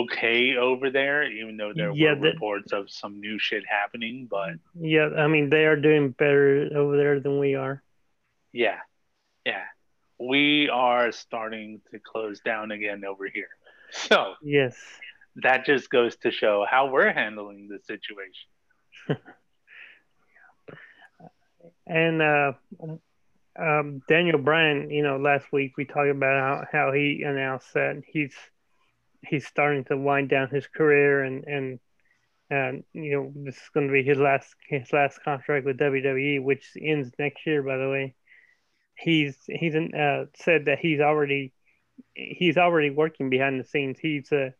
okay 0.00 0.56
over 0.56 0.90
there, 0.90 1.22
even 1.30 1.56
though 1.56 1.72
there 1.74 1.92
Yeah, 1.92 2.10
were 2.14 2.20
that- 2.20 2.32
reports 2.34 2.72
of 2.72 2.90
some 2.90 3.20
new 3.20 3.38
shit 3.38 3.64
happening. 3.68 4.26
But 4.30 4.54
yeah. 4.74 5.10
I 5.16 5.26
mean, 5.28 5.50
they 5.50 5.66
are 5.66 5.76
doing 5.76 6.10
better 6.10 6.70
over 6.74 6.96
there 6.96 7.20
than 7.20 7.38
we 7.38 7.54
are. 7.54 7.82
yeah, 8.52 8.78
yeah. 9.44 9.64
we 10.18 10.68
are 10.70 11.10
starting 11.12 11.80
to 11.90 11.98
close 11.98 12.40
down 12.40 12.70
again 12.72 13.04
over 13.04 13.26
here. 13.28 13.48
So 13.92 14.34
yes, 14.42 14.74
that 15.36 15.66
just 15.66 15.90
goes 15.90 16.16
to 16.24 16.30
show 16.30 16.64
how 16.68 16.86
we're 16.90 17.12
handling 17.12 17.68
the 17.68 17.78
situation. 17.86 18.48
and 21.86 22.22
uh, 22.22 22.52
um, 23.58 24.02
Daniel 24.08 24.38
Bryan, 24.38 24.90
you 24.90 25.02
know, 25.02 25.18
last 25.18 25.52
week 25.52 25.76
we 25.76 25.84
talked 25.84 26.08
about 26.08 26.66
how, 26.72 26.86
how 26.86 26.92
he 26.92 27.22
announced 27.22 27.74
that 27.74 28.02
he's 28.06 28.34
he's 29.22 29.46
starting 29.46 29.84
to 29.84 29.96
wind 29.96 30.28
down 30.28 30.48
his 30.48 30.66
career 30.66 31.22
and 31.22 31.44
and 31.44 31.78
and 32.52 32.84
you 32.92 33.12
know 33.12 33.32
this 33.34 33.56
is 33.56 33.70
going 33.72 33.86
to 33.86 33.92
be 33.92 34.02
his 34.02 34.18
last 34.18 34.54
his 34.68 34.92
last 34.92 35.22
contract 35.24 35.64
with 35.64 35.78
WWE, 35.78 36.42
which 36.42 36.72
ends 36.80 37.10
next 37.18 37.46
year. 37.46 37.62
By 37.62 37.78
the 37.78 37.88
way, 37.88 38.14
he's 38.94 39.36
he's 39.46 39.74
uh, 39.74 40.26
said 40.36 40.66
that 40.66 40.78
he's 40.78 41.00
already 41.00 41.54
he's 42.14 42.58
already 42.58 42.90
working 42.90 43.30
behind 43.30 43.58
the 43.58 43.64
scenes. 43.64 43.98
He's 43.98 44.30
uh, 44.30 44.50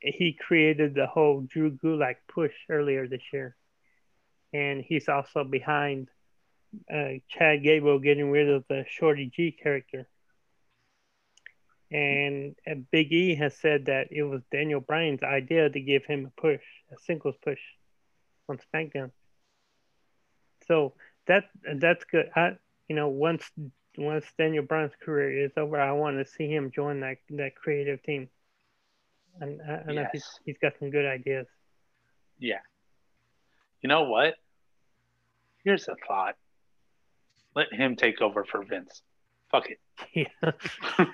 he 0.00 0.38
created 0.38 0.94
the 0.94 1.06
whole 1.06 1.40
Drew 1.40 1.72
Gulak 1.72 2.16
push 2.32 2.54
earlier 2.70 3.08
this 3.08 3.22
year, 3.32 3.56
and 4.52 4.84
he's 4.86 5.08
also 5.08 5.42
behind 5.42 6.08
uh, 6.92 7.18
Chad 7.28 7.64
Gable 7.64 7.98
getting 7.98 8.30
rid 8.30 8.48
of 8.48 8.64
the 8.68 8.84
Shorty 8.88 9.28
G 9.34 9.50
character. 9.50 10.08
And 11.90 12.54
uh, 12.70 12.74
Big 12.90 13.12
E 13.12 13.34
has 13.36 13.56
said 13.56 13.86
that 13.86 14.08
it 14.10 14.22
was 14.22 14.42
Daniel 14.52 14.80
Bryan's 14.80 15.22
idea 15.22 15.70
to 15.70 15.80
give 15.80 16.04
him 16.04 16.26
a 16.26 16.40
push, 16.40 16.60
a 16.92 16.98
singles 16.98 17.36
push 17.42 17.60
on 18.48 18.58
SmackDown. 18.74 19.10
So 20.66 20.94
that 21.26 21.44
that's 21.76 22.04
good. 22.04 22.30
I 22.36 22.56
you 22.88 22.96
know 22.96 23.08
once 23.08 23.50
once 23.96 24.26
Daniel 24.36 24.64
Bryan's 24.64 24.92
career 25.02 25.46
is 25.46 25.52
over, 25.56 25.80
I 25.80 25.92
want 25.92 26.18
to 26.18 26.30
see 26.30 26.46
him 26.48 26.70
join 26.70 27.00
that 27.00 27.18
that 27.30 27.54
creative 27.56 28.02
team. 28.02 28.28
And 29.40 29.60
I, 29.62 29.82
I 29.88 29.92
know 29.92 30.02
Yes. 30.02 30.10
he's 30.12 30.40
he's 30.44 30.58
got 30.58 30.72
some 30.78 30.90
good 30.90 31.06
ideas. 31.06 31.46
Yeah. 32.38 32.60
You 33.80 33.88
know 33.88 34.04
what? 34.04 34.34
Here's 35.64 35.88
a 35.88 35.96
thought. 36.06 36.36
Let 37.54 37.72
him 37.72 37.96
take 37.96 38.20
over 38.20 38.44
for 38.44 38.62
Vince. 38.62 39.02
Fuck 39.50 39.70
it. 39.70 39.78
Yeah. 40.14 40.52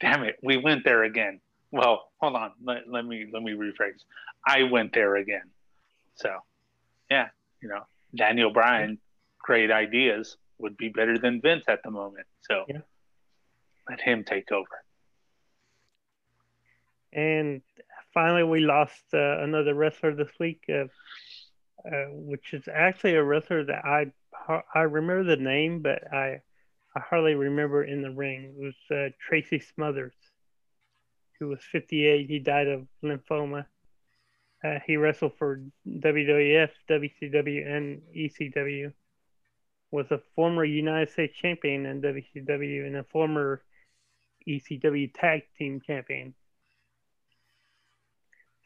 Damn 0.00 0.24
it. 0.24 0.36
We 0.42 0.56
went 0.56 0.84
there 0.84 1.04
again. 1.04 1.40
Well, 1.70 2.08
hold 2.20 2.34
on. 2.36 2.52
Let, 2.64 2.88
let 2.88 3.04
me 3.04 3.26
let 3.32 3.42
me 3.42 3.52
rephrase. 3.52 4.02
I 4.46 4.64
went 4.64 4.92
there 4.94 5.16
again. 5.16 5.50
So 6.16 6.30
yeah, 7.10 7.28
you 7.62 7.68
know, 7.68 7.82
Daniel 8.14 8.50
Bryan, 8.52 8.98
great 9.38 9.70
ideas 9.70 10.36
would 10.58 10.76
be 10.76 10.88
better 10.88 11.18
than 11.18 11.40
Vince 11.40 11.64
at 11.68 11.82
the 11.82 11.90
moment. 11.90 12.26
So 12.42 12.64
Yeah. 12.68 12.78
let 13.88 14.00
him 14.00 14.24
take 14.24 14.50
over. 14.52 14.84
And 17.12 17.62
finally, 18.14 18.44
we 18.44 18.60
lost 18.60 19.02
uh, 19.12 19.38
another 19.42 19.74
wrestler 19.74 20.14
this 20.14 20.30
week, 20.38 20.62
uh, 20.68 20.84
uh, 21.88 22.06
which 22.10 22.52
is 22.54 22.68
actually 22.72 23.14
a 23.14 23.22
wrestler 23.22 23.64
that 23.64 23.84
I 23.84 24.12
I 24.74 24.80
remember 24.82 25.24
the 25.24 25.42
name, 25.42 25.80
but 25.82 26.12
I 26.12 26.40
I 26.96 27.00
hardly 27.00 27.34
remember 27.34 27.84
in 27.84 28.02
the 28.02 28.10
ring. 28.10 28.54
It 28.56 28.62
was 28.62 28.74
uh, 28.90 29.10
Tracy 29.20 29.60
Smothers, 29.60 30.14
who 31.38 31.48
was 31.48 31.60
58. 31.70 32.26
He 32.28 32.38
died 32.38 32.68
of 32.68 32.86
lymphoma. 33.02 33.66
Uh, 34.62 34.78
he 34.86 34.96
wrestled 34.96 35.32
for 35.38 35.62
WWF, 35.88 36.70
WCW, 36.88 37.66
and 37.66 38.02
ECW. 38.14 38.92
Was 39.92 40.10
a 40.10 40.20
former 40.36 40.64
United 40.64 41.10
States 41.10 41.36
champion 41.36 41.86
in 41.86 42.00
WCW 42.00 42.86
and 42.86 42.96
a 42.96 43.04
former 43.04 43.62
ECW 44.46 45.12
tag 45.12 45.42
team 45.58 45.80
champion. 45.84 46.34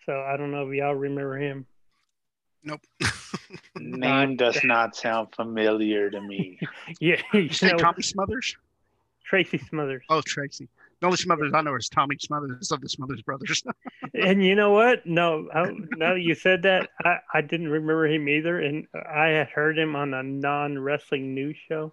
So 0.04 0.20
I 0.20 0.36
don't 0.36 0.50
know 0.50 0.68
if 0.68 0.74
y'all 0.74 0.94
remember 0.94 1.38
him. 1.38 1.66
Nope. 2.62 2.80
Name 3.78 4.36
does 4.36 4.60
not 4.64 4.96
sound 4.96 5.28
familiar 5.34 6.10
to 6.10 6.20
me. 6.20 6.58
Yeah, 7.00 7.20
you 7.32 7.40
you 7.40 7.52
say 7.52 7.68
know, 7.68 7.76
Tommy 7.76 8.02
Smothers? 8.02 8.56
Tracy 9.24 9.58
Smothers. 9.58 10.04
Oh, 10.10 10.20
Tracy. 10.22 10.68
The 11.00 11.06
only 11.06 11.16
Smothers 11.16 11.52
I 11.54 11.60
know 11.62 11.74
is 11.74 11.88
Tommy 11.88 12.16
Smothers 12.18 12.70
of 12.70 12.80
the 12.80 12.88
Smothers 12.88 13.22
Brothers. 13.22 13.62
And 14.14 14.44
you 14.44 14.54
know 14.54 14.70
what? 14.70 15.04
No, 15.06 15.48
I, 15.52 15.70
now 15.96 16.14
that 16.14 16.20
you 16.20 16.34
said 16.34 16.62
that, 16.62 16.90
I, 17.04 17.18
I 17.32 17.40
didn't 17.40 17.68
remember 17.68 18.06
him 18.06 18.28
either. 18.28 18.60
And 18.60 18.86
I 18.94 19.28
had 19.28 19.48
heard 19.48 19.78
him 19.78 19.96
on 19.96 20.14
a 20.14 20.22
non 20.22 20.78
wrestling 20.78 21.34
news 21.34 21.56
show. 21.68 21.92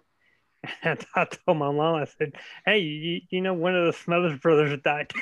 And 0.82 1.04
I 1.16 1.24
told 1.24 1.58
my 1.58 1.72
mom, 1.72 1.96
I 1.96 2.04
said, 2.04 2.32
Hey, 2.64 2.78
you, 2.78 3.20
you 3.30 3.40
know, 3.40 3.54
one 3.54 3.74
of 3.74 3.86
the 3.86 3.92
Smothers 3.92 4.38
brothers 4.38 4.78
died. 4.82 5.12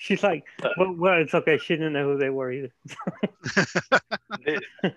She's 0.02 0.22
like, 0.22 0.44
well, 0.78 0.94
well, 0.96 1.20
it's 1.20 1.34
okay. 1.34 1.58
She 1.58 1.74
didn't 1.74 1.92
know 1.92 2.12
who 2.12 2.18
they 2.18 2.30
were 2.30 2.50
either. 2.50 2.72
this, 4.46 4.60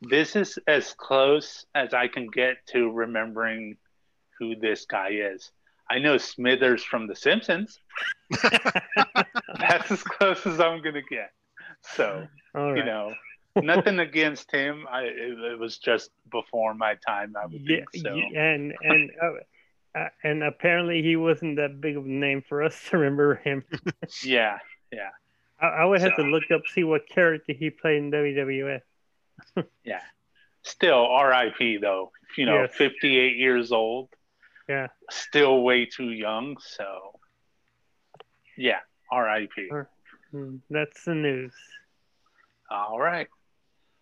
this 0.00 0.36
is 0.36 0.60
as 0.68 0.94
close 0.96 1.66
as 1.74 1.92
I 1.92 2.06
can 2.06 2.28
get 2.28 2.64
to 2.68 2.88
remembering 2.92 3.76
who 4.38 4.54
this 4.54 4.86
guy 4.86 5.08
is. 5.08 5.50
I 5.90 5.98
know 5.98 6.18
Smithers 6.18 6.84
from 6.84 7.08
The 7.08 7.16
Simpsons. 7.16 7.80
That's 9.58 9.90
as 9.90 10.04
close 10.04 10.46
as 10.46 10.60
I'm 10.60 10.82
gonna 10.82 11.02
get. 11.02 11.32
So 11.82 12.28
right. 12.54 12.76
you 12.76 12.84
know, 12.84 13.12
nothing 13.56 13.98
against 13.98 14.52
him. 14.52 14.86
I 14.88 15.02
it, 15.02 15.38
it 15.52 15.58
was 15.58 15.78
just 15.78 16.10
before 16.30 16.74
my 16.74 16.94
time. 17.04 17.34
I 17.40 17.46
would 17.46 17.60
yeah, 17.60 17.78
think 17.92 18.04
so. 18.04 18.14
and 18.14 18.72
and 18.82 19.10
uh, 19.20 19.30
uh, 19.96 20.08
and 20.22 20.42
apparently 20.42 21.02
he 21.02 21.16
wasn't 21.16 21.56
that 21.56 21.80
big 21.80 21.96
of 21.96 22.04
a 22.04 22.08
name 22.08 22.42
for 22.48 22.62
us 22.62 22.80
to 22.90 22.98
remember 22.98 23.36
him. 23.36 23.64
Yeah, 24.22 24.58
yeah, 24.92 25.10
I, 25.60 25.66
I 25.66 25.84
would 25.84 26.00
have 26.02 26.16
to 26.16 26.22
look 26.22 26.50
up 26.52 26.62
see 26.72 26.84
what 26.84 27.08
character 27.08 27.52
he 27.52 27.70
played 27.70 27.98
in 27.98 28.10
WWF. 28.10 28.82
yeah. 29.84 30.00
Still, 30.62 31.06
R.I.P. 31.06 31.78
Though. 31.78 32.10
You 32.36 32.46
know, 32.46 32.62
Yes. 32.62 32.74
58 32.74 33.36
years 33.36 33.70
old. 33.70 34.08
Yeah. 34.68 34.88
Still 35.10 35.62
way 35.62 35.86
too 35.86 36.10
young. 36.10 36.56
So, 36.60 37.12
yeah, 38.58 38.80
R.I.P. 39.12 39.70
Hmm, 40.32 40.56
That's 40.68 41.04
the 41.04 41.14
news. 41.14 41.52
All 42.68 42.98
right. 42.98 43.28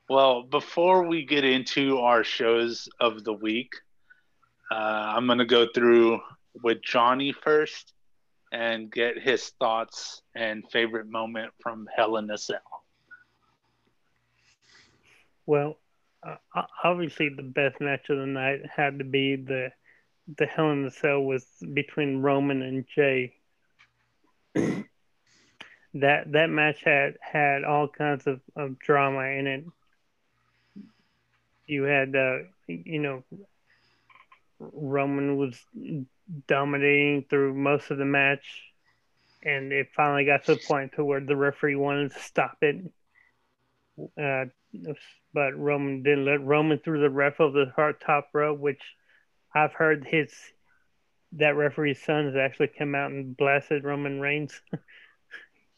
Well, 0.08 0.44
before 0.44 1.06
we 1.06 1.24
get 1.26 1.44
into 1.44 1.98
our 1.98 2.24
shows 2.24 2.88
of 2.98 3.24
the 3.24 3.34
week, 3.34 3.74
uh, 4.74 5.12
I'm 5.16 5.26
going 5.26 5.38
to 5.38 5.44
go 5.44 5.68
through 5.72 6.20
with 6.64 6.82
Johnny 6.82 7.30
first 7.32 7.92
and 8.50 8.90
get 8.90 9.22
his 9.22 9.50
thoughts 9.60 10.22
and 10.34 10.68
favorite 10.68 11.08
moment 11.08 11.52
from 11.62 11.88
Hell 11.94 12.16
in 12.16 12.28
a 12.28 12.36
Cell. 12.36 12.58
Well, 15.46 15.76
uh, 16.26 16.62
obviously 16.82 17.28
the 17.28 17.44
best 17.44 17.80
match 17.80 18.10
of 18.10 18.18
the 18.18 18.26
night 18.26 18.62
had 18.74 18.98
to 18.98 19.04
be 19.04 19.36
the 19.36 19.70
the 20.38 20.46
Hell 20.46 20.72
in 20.72 20.82
the 20.82 20.90
Cell 20.90 21.20
was 21.20 21.46
between 21.72 22.22
Roman 22.22 22.62
and 22.62 22.84
Jey. 22.92 23.34
that 24.54 26.32
that 26.32 26.50
match 26.50 26.82
had 26.82 27.14
had 27.20 27.62
all 27.62 27.86
kinds 27.86 28.26
of, 28.26 28.40
of 28.56 28.78
drama 28.80 29.22
in 29.22 29.46
it. 29.46 29.64
You 31.66 31.84
had 31.84 32.16
uh, 32.16 32.38
you 32.66 32.98
know 32.98 33.22
Roman 34.58 35.36
was 35.36 35.58
dominating 36.46 37.24
through 37.28 37.54
most 37.54 37.90
of 37.90 37.98
the 37.98 38.04
match, 38.04 38.62
and 39.42 39.72
it 39.72 39.88
finally 39.94 40.24
got 40.24 40.44
to 40.44 40.54
the 40.54 40.60
point 40.66 40.92
to 40.96 41.04
where 41.04 41.20
the 41.20 41.36
referee 41.36 41.76
wanted 41.76 42.12
to 42.12 42.18
stop 42.20 42.58
it. 42.62 42.84
Uh, 44.20 44.46
but 45.32 45.56
Roman 45.56 46.02
didn't 46.02 46.24
let 46.24 46.44
Roman 46.44 46.78
threw 46.78 47.00
the 47.00 47.10
ref 47.10 47.40
of 47.40 47.52
the 47.52 47.66
top 48.04 48.28
rope, 48.32 48.58
which 48.58 48.80
I've 49.54 49.72
heard 49.72 50.04
his 50.04 50.32
that 51.36 51.56
referee's 51.56 52.00
son 52.02 52.26
has 52.26 52.36
actually 52.36 52.68
come 52.68 52.94
out 52.94 53.10
and 53.10 53.36
blasted 53.36 53.84
Roman 53.84 54.20
Reigns, 54.20 54.60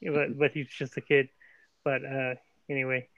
but 0.03 0.39
but 0.39 0.53
he's 0.53 0.69
just 0.69 0.97
a 0.97 1.01
kid. 1.01 1.29
But 1.85 2.05
uh, 2.05 2.35
anyway, 2.69 3.09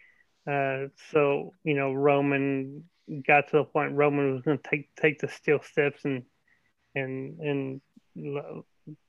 uh, 0.46 0.86
so 1.10 1.52
you 1.64 1.74
know 1.74 1.92
Roman 1.92 2.84
got 3.26 3.48
to 3.48 3.58
the 3.58 3.64
point 3.64 3.94
Roman 3.94 4.34
was 4.34 4.42
going 4.42 4.58
to 4.58 4.70
take 4.70 4.94
take 4.96 5.18
the 5.20 5.28
steel 5.28 5.60
steps 5.62 6.04
and 6.04 6.24
and 6.94 7.40
and 7.40 7.80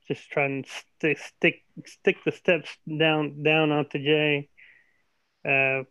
just 0.08 0.28
try 0.30 0.44
and 0.44 0.66
stick 0.66 1.18
stick 1.18 1.62
stick 1.86 2.16
the 2.24 2.32
steps 2.32 2.68
down 2.86 3.42
down 3.42 3.70
onto 3.70 3.98
Jey. 3.98 4.48
Uh, 5.44 5.84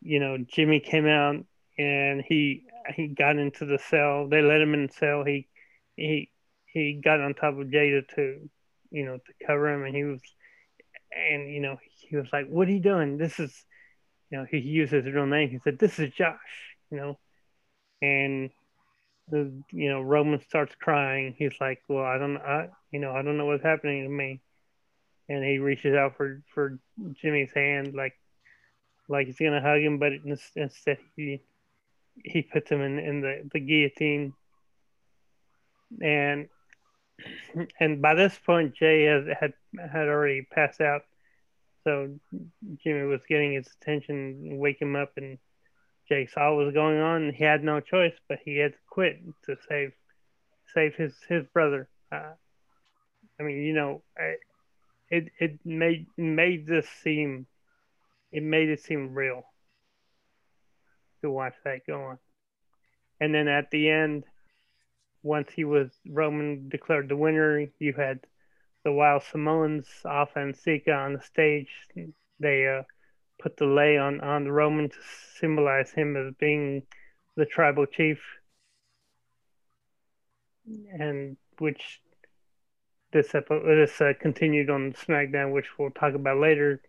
you 0.00 0.20
know, 0.20 0.38
Jimmy 0.38 0.80
came 0.80 1.06
out 1.06 1.36
and 1.78 2.22
he 2.26 2.64
he 2.94 3.08
got 3.08 3.36
into 3.36 3.64
the 3.64 3.78
cell. 3.78 4.28
They 4.28 4.42
let 4.42 4.60
him 4.60 4.74
in 4.74 4.86
the 4.86 4.92
cell. 4.92 5.24
He 5.24 5.48
he 5.96 6.30
he 6.66 7.00
got 7.02 7.20
on 7.20 7.34
top 7.34 7.58
of 7.58 7.68
Jada 7.68 8.06
to 8.14 8.48
you 8.90 9.04
know 9.04 9.18
to 9.18 9.46
cover 9.46 9.68
him, 9.68 9.84
and 9.84 9.94
he 9.94 10.04
was 10.04 10.20
and 11.12 11.50
you 11.52 11.60
know 11.60 11.78
he 12.08 12.16
was 12.16 12.28
like, 12.32 12.48
"What 12.48 12.68
are 12.68 12.72
you 12.72 12.80
doing? 12.80 13.18
This 13.18 13.38
is 13.38 13.64
you 14.30 14.38
know 14.38 14.46
he 14.50 14.58
used 14.58 14.92
his 14.92 15.06
real 15.06 15.26
name. 15.26 15.50
He 15.50 15.58
said, 15.62 15.78
"This 15.78 15.98
is 15.98 16.12
Josh," 16.12 16.75
you 16.90 16.96
know, 16.96 17.18
and 18.02 18.50
the 19.28 19.52
you 19.70 19.90
know 19.90 20.02
Roman 20.02 20.40
starts 20.40 20.74
crying. 20.80 21.34
He's 21.36 21.54
like, 21.60 21.82
"Well, 21.88 22.04
I 22.04 22.18
don't, 22.18 22.36
I 22.36 22.68
you 22.90 23.00
know, 23.00 23.12
I 23.12 23.22
don't 23.22 23.36
know 23.36 23.46
what's 23.46 23.62
happening 23.62 24.04
to 24.04 24.08
me," 24.08 24.40
and 25.28 25.44
he 25.44 25.58
reaches 25.58 25.94
out 25.94 26.16
for 26.16 26.42
for 26.54 26.78
Jimmy's 27.20 27.52
hand, 27.52 27.94
like 27.94 28.14
like 29.08 29.26
he's 29.26 29.38
gonna 29.38 29.60
hug 29.60 29.80
him, 29.80 29.98
but 29.98 30.12
instead 30.54 30.98
he 31.16 31.40
he 32.24 32.42
puts 32.42 32.70
him 32.70 32.80
in 32.80 32.98
in 32.98 33.20
the 33.20 33.48
the 33.52 33.60
guillotine, 33.60 34.32
and 36.02 36.48
and 37.80 38.02
by 38.02 38.14
this 38.14 38.38
point 38.44 38.74
Jey 38.74 39.04
has 39.04 39.24
had 39.40 39.52
had 39.80 40.08
already 40.08 40.42
passed 40.42 40.80
out, 40.80 41.02
so 41.84 42.18
Jimmy 42.82 43.06
was 43.06 43.20
getting 43.28 43.54
his 43.54 43.68
attention, 43.80 44.58
wake 44.58 44.80
him 44.80 44.96
up, 44.96 45.12
and 45.16 45.38
Jey 46.08 46.26
saw 46.26 46.54
what 46.54 46.66
was 46.66 46.74
going 46.74 46.98
on. 46.98 47.22
And 47.24 47.34
he 47.34 47.44
had 47.44 47.64
no 47.64 47.80
choice, 47.80 48.14
but 48.28 48.38
he 48.44 48.58
had 48.58 48.72
to 48.72 48.78
quit 48.88 49.20
to 49.44 49.56
save 49.68 49.92
save 50.74 50.94
his 50.94 51.14
his 51.28 51.44
brother. 51.52 51.88
Uh, 52.10 52.32
I 53.38 53.42
mean, 53.42 53.62
you 53.62 53.74
know, 53.74 54.02
it 55.08 55.30
it 55.38 55.58
made 55.64 56.06
made 56.16 56.66
this 56.66 56.88
seem 57.02 57.46
it 58.32 58.42
made 58.42 58.68
it 58.68 58.80
seem 58.80 59.14
real 59.14 59.44
to 61.22 61.30
watch 61.30 61.54
that 61.64 61.86
go 61.86 62.02
on. 62.02 62.18
And 63.20 63.34
then 63.34 63.48
at 63.48 63.70
the 63.70 63.88
end, 63.88 64.24
once 65.22 65.50
he 65.54 65.64
was 65.64 65.90
Roman 66.08 66.68
declared 66.68 67.08
the 67.08 67.16
winner, 67.16 67.66
you 67.78 67.92
had 67.92 68.20
the 68.84 68.92
Wild 68.92 69.22
Samoans 69.22 69.88
Afa 70.04 70.40
and 70.40 70.56
Sika 70.56 70.92
on 70.92 71.14
the 71.14 71.22
stage. 71.22 71.70
They 72.38 72.68
uh, 72.68 72.82
put 73.38 73.56
the 73.56 73.66
lei 73.66 73.96
on 73.98 74.20
on 74.20 74.44
the 74.44 74.52
Roman 74.52 74.88
to 74.88 74.96
symbolize 75.38 75.90
him 75.90 76.16
as 76.16 76.34
being 76.38 76.82
the 77.36 77.46
tribal 77.46 77.86
chief, 77.86 78.18
and 80.98 81.36
which 81.58 82.00
this 83.12 83.34
episode, 83.34 83.64
this 83.64 84.00
uh, 84.00 84.12
continued 84.20 84.70
on 84.70 84.92
SmackDown, 84.92 85.52
which 85.52 85.78
we'll 85.78 85.90
talk 85.90 86.14
about 86.14 86.38
later. 86.38 86.80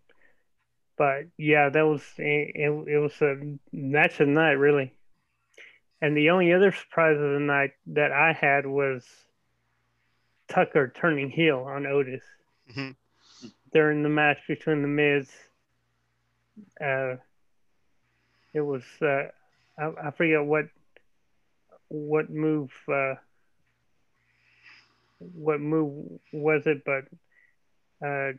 But 0.98 1.26
yeah, 1.38 1.70
that 1.70 1.86
was 1.86 2.04
it. 2.18 2.52
It 2.56 3.00
was 3.00 3.22
a 3.22 3.58
match 3.72 4.20
of 4.20 4.28
the 4.28 4.34
night, 4.34 4.54
really. 4.54 4.94
And 6.02 6.16
the 6.16 6.30
only 6.30 6.54
other 6.54 6.72
surprise 6.72 7.18
of 7.18 7.34
the 7.34 7.40
night 7.40 7.72
that 7.88 8.12
I 8.12 8.34
had 8.34 8.66
was 8.66 9.06
Tucker 10.48 10.92
turning 10.96 11.30
heel 11.30 11.66
on 11.68 11.86
Otis 11.86 12.24
mm-hmm. 12.72 13.48
during 13.74 14.04
the 14.04 14.10
match 14.10 14.38
between 14.48 14.82
the 14.82 14.88
Miz 14.88 15.30
uh, 16.82 17.15
it 18.54 18.62
was 18.62 18.84
uh, 19.02 19.28
I, 19.78 20.08
I 20.08 20.12
forget 20.12 20.43
what 20.43 20.65
what 21.89 22.30
move 22.30 22.72
uh, 22.91 23.15
what 25.20 25.60
move 25.60 26.20
was 26.32 26.63
it, 26.65 26.84
but 26.86 27.06
uh, 28.06 28.34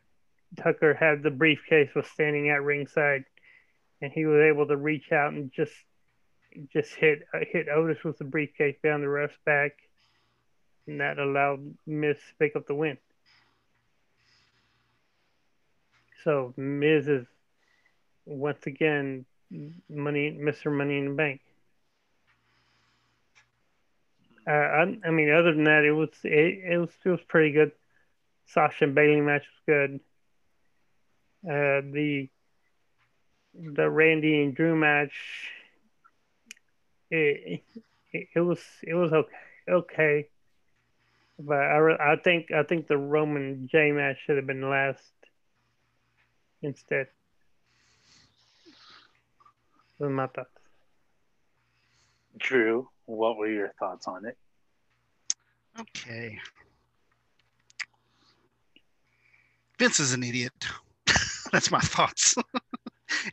Tucker 0.57 0.94
had 0.94 1.22
the 1.22 1.31
briefcase 1.31 1.90
was 1.94 2.07
standing 2.07 2.50
at 2.50 2.62
ringside, 2.62 3.24
and 4.00 4.12
he 4.12 4.26
was 4.26 4.40
able 4.40 4.66
to 4.66 4.76
reach 4.76 5.12
out 5.12 5.33
and 5.33 5.52
just 5.52 5.72
just 6.72 6.94
hit 6.94 7.22
uh, 7.35 7.40
hit 7.50 7.68
Otis 7.68 8.02
with 8.04 8.18
the 8.18 8.24
briefcase 8.24 8.76
down 8.83 9.00
the 9.00 9.09
ref's 9.09 9.38
back, 9.44 9.72
and 10.87 11.00
that 11.00 11.18
allowed 11.18 11.74
Miz 11.87 12.16
to 12.16 12.35
pick 12.38 12.57
up 12.57 12.66
the 12.66 12.74
win. 12.74 12.98
So 16.24 16.52
Miz 16.57 17.09
is 17.09 17.26
once 18.28 18.66
again, 18.66 19.24
money, 19.88 20.38
Mr. 20.38 20.70
Money 20.70 20.98
in 20.98 21.08
the 21.08 21.14
Bank. 21.14 21.40
Uh, 24.46 24.50
I, 24.50 24.98
I, 25.04 25.10
mean, 25.10 25.30
other 25.30 25.52
than 25.52 25.64
that, 25.64 25.84
it 25.84 25.92
was 25.92 26.10
it, 26.24 26.72
it 26.72 26.78
was 26.78 26.90
it 27.04 27.08
was 27.10 27.20
pretty 27.28 27.52
good. 27.52 27.72
Sasha 28.46 28.84
and 28.84 28.94
Bayley 28.94 29.20
match 29.20 29.42
was 29.42 29.62
good. 29.66 30.00
Uh, 31.44 31.82
the 31.92 32.28
the 33.54 33.90
Randy 33.90 34.42
and 34.42 34.54
Drew 34.54 34.74
match, 34.74 35.12
it, 37.10 37.62
it, 38.12 38.40
was 38.40 38.60
it 38.82 38.94
was 38.94 39.12
okay, 39.12 39.36
okay. 39.68 40.28
But 41.38 41.58
I, 41.58 42.12
I 42.12 42.16
think 42.16 42.50
I 42.50 42.62
think 42.62 42.86
the 42.86 42.96
Roman 42.96 43.68
Jey 43.70 43.92
match 43.92 44.16
should 44.24 44.36
have 44.36 44.46
been 44.46 44.68
last 44.68 45.02
instead. 46.62 47.08
My 50.00 50.26
thoughts. 50.28 50.50
Drew, 52.37 52.88
what 53.06 53.37
were 53.37 53.50
your 53.50 53.72
thoughts 53.80 54.06
on 54.06 54.24
it? 54.24 54.37
Okay. 55.80 56.38
Vince 59.78 60.00
is 60.00 60.12
an 60.12 60.22
idiot. 60.22 60.52
That's 61.52 61.70
my 61.70 61.80
thoughts. 61.80 62.37
and 62.37 62.44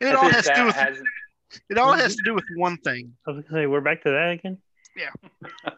it 0.00 0.14
all 0.14 0.28
has 0.28 0.46
to 0.46 0.54
do 0.54 0.64
with 0.64 0.76
has... 0.76 0.98
it 1.68 1.78
all 1.78 1.92
mm-hmm. 1.92 2.00
has 2.00 2.16
to 2.16 2.22
do 2.24 2.34
with 2.34 2.44
one 2.56 2.78
thing. 2.78 3.12
I 3.26 3.30
was 3.30 3.44
gonna 3.44 3.62
say 3.62 3.66
we're 3.66 3.80
back 3.80 4.02
to 4.02 4.10
that 4.10 4.30
again. 4.30 4.58
Yeah. 4.96 5.10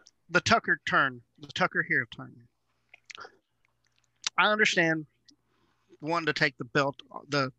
the 0.29 0.41
Tucker 0.41 0.79
turn, 0.87 1.21
the 1.39 1.47
Tucker 1.47 1.83
here 1.87 2.07
turn. 2.15 2.33
I 4.37 4.51
understand 4.51 5.05
wanting 6.01 6.27
to 6.27 6.33
take 6.33 6.57
the 6.57 6.65
belt, 6.65 6.95
the 7.27 7.51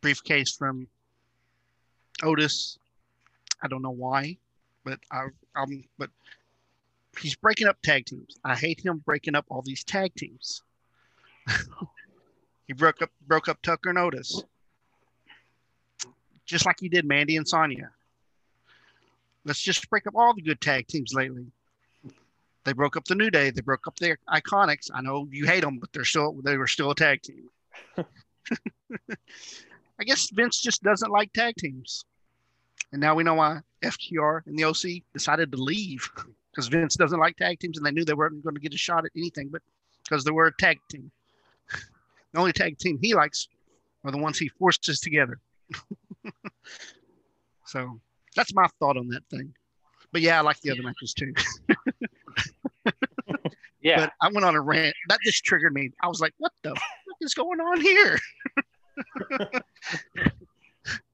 briefcase 0.00 0.56
from 0.56 0.88
Otis. 2.22 2.78
I 3.62 3.68
don't 3.68 3.82
know 3.82 3.90
why, 3.90 4.36
but 4.84 4.98
I, 5.10 5.26
I'm 5.54 5.84
but 5.98 6.10
he's 7.20 7.34
breaking 7.34 7.66
up 7.66 7.80
tag 7.82 8.06
teams. 8.06 8.38
I 8.44 8.54
hate 8.54 8.80
him 8.80 8.98
breaking 8.98 9.34
up 9.34 9.46
all 9.48 9.62
these 9.62 9.84
tag 9.84 10.14
teams. 10.14 10.62
he 12.66 12.72
broke 12.72 13.02
up 13.02 13.10
broke 13.26 13.48
up 13.48 13.62
Tucker 13.62 13.90
and 13.90 13.98
Otis. 13.98 14.42
Just 16.44 16.66
like 16.66 16.78
he 16.78 16.88
did 16.88 17.04
Mandy 17.04 17.36
and 17.36 17.48
Sonya. 17.48 17.90
Let's 19.44 19.60
just 19.60 19.88
break 19.90 20.06
up 20.06 20.14
all 20.16 20.34
the 20.34 20.42
good 20.42 20.60
tag 20.60 20.86
teams 20.86 21.12
lately. 21.14 21.46
They 22.64 22.72
broke 22.72 22.96
up 22.96 23.04
the 23.04 23.14
New 23.14 23.30
Day. 23.30 23.50
They 23.50 23.60
broke 23.60 23.86
up 23.86 23.96
the 23.96 24.16
Iconics. 24.28 24.90
I 24.92 25.00
know 25.00 25.28
you 25.30 25.46
hate 25.46 25.62
them, 25.62 25.78
but 25.78 25.92
they're 25.92 26.04
still 26.04 26.40
they 26.44 26.56
were 26.56 26.66
still 26.66 26.90
a 26.90 26.94
tag 26.94 27.22
team. 27.22 27.48
I 30.00 30.04
guess 30.04 30.30
Vince 30.30 30.60
just 30.60 30.82
doesn't 30.82 31.10
like 31.10 31.32
tag 31.32 31.54
teams. 31.56 32.04
And 32.92 33.00
now 33.00 33.14
we 33.14 33.24
know 33.24 33.34
why 33.34 33.60
FTR 33.82 34.42
and 34.46 34.58
the 34.58 34.64
OC 34.64 35.02
decided 35.12 35.52
to 35.52 35.58
leave 35.58 36.08
because 36.50 36.68
Vince 36.68 36.96
doesn't 36.96 37.18
like 37.18 37.36
tag 37.36 37.58
teams 37.58 37.76
and 37.76 37.86
they 37.86 37.90
knew 37.90 38.04
they 38.04 38.14
weren't 38.14 38.42
going 38.42 38.54
to 38.54 38.60
get 38.60 38.74
a 38.74 38.78
shot 38.78 39.04
at 39.04 39.10
anything 39.16 39.48
but 39.48 39.62
because 40.04 40.24
they 40.24 40.30
were 40.30 40.46
a 40.46 40.56
tag 40.56 40.78
team. 40.90 41.10
The 42.32 42.40
only 42.40 42.52
tag 42.52 42.76
team 42.76 42.98
he 43.00 43.14
likes 43.14 43.48
are 44.04 44.10
the 44.10 44.18
ones 44.18 44.38
he 44.38 44.48
forces 44.48 45.00
together. 45.00 45.38
so 47.64 47.98
that's 48.34 48.52
my 48.52 48.66
thought 48.78 48.98
on 48.98 49.08
that 49.08 49.22
thing. 49.30 49.54
But 50.12 50.20
yeah, 50.20 50.38
I 50.38 50.42
like 50.42 50.60
the 50.60 50.70
other 50.70 50.82
matches 50.82 51.14
too. 51.14 51.32
yeah. 53.80 54.00
But 54.00 54.12
I 54.20 54.28
went 54.30 54.44
on 54.44 54.54
a 54.54 54.60
rant. 54.60 54.94
That 55.08 55.20
just 55.24 55.44
triggered 55.44 55.72
me. 55.72 55.92
I 56.02 56.08
was 56.08 56.20
like, 56.20 56.34
what 56.36 56.52
the 56.62 56.74
fuck 56.74 57.16
is 57.22 57.32
going 57.32 57.60
on 57.60 57.80
here? 57.80 58.18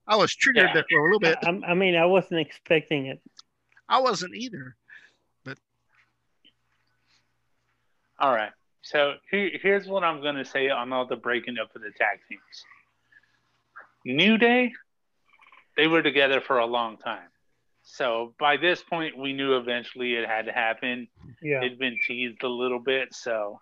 I 0.07 0.17
was 0.17 0.35
triggered 0.35 0.69
yeah. 0.69 0.75
there 0.75 0.85
for 0.89 0.99
a 0.99 1.05
little 1.05 1.21
bit. 1.21 1.39
I, 1.43 1.71
I, 1.71 1.75
mean, 1.75 1.95
I 1.97 2.07
wasn't 2.07 2.41
expecting 2.41 3.07
it. 3.07 3.21
I 3.89 4.01
wasn't 4.01 4.35
either, 4.35 4.77
but. 5.45 5.59
All 8.19 8.35
right. 8.35 8.53
So 8.83 9.15
here, 9.31 9.51
here's 9.63 9.87
what 9.87 10.03
I'm 10.03 10.21
going 10.21 10.35
to 10.35 10.45
say 10.45 10.69
on 10.69 10.93
all 10.93 11.07
the 11.07 11.17
breaking 11.17 11.57
up 11.59 11.75
of 11.75 11.83
the 11.83 11.93
tag 11.97 12.19
teams. 12.29 12.65
New 14.05 14.37
Day, 14.39 14.73
they 15.77 15.87
were 15.87 16.03
together 16.03 16.41
for 16.41 16.59
a 16.59 16.67
long 16.67 16.97
time. 16.99 17.29
So 17.85 18.35
by 18.39 18.57
this 18.57 18.83
point, 18.83 19.17
we 19.17 19.33
knew 19.33 19.57
eventually 19.57 20.15
it 20.15 20.29
had 20.29 20.47
to 20.47 20.53
happen. 20.53 21.09
Yeah. 21.41 21.63
It'd 21.63 21.79
been 21.79 21.99
teased 22.07 22.43
a 22.43 22.49
little 22.49 22.79
bit. 22.79 23.15
So 23.15 23.61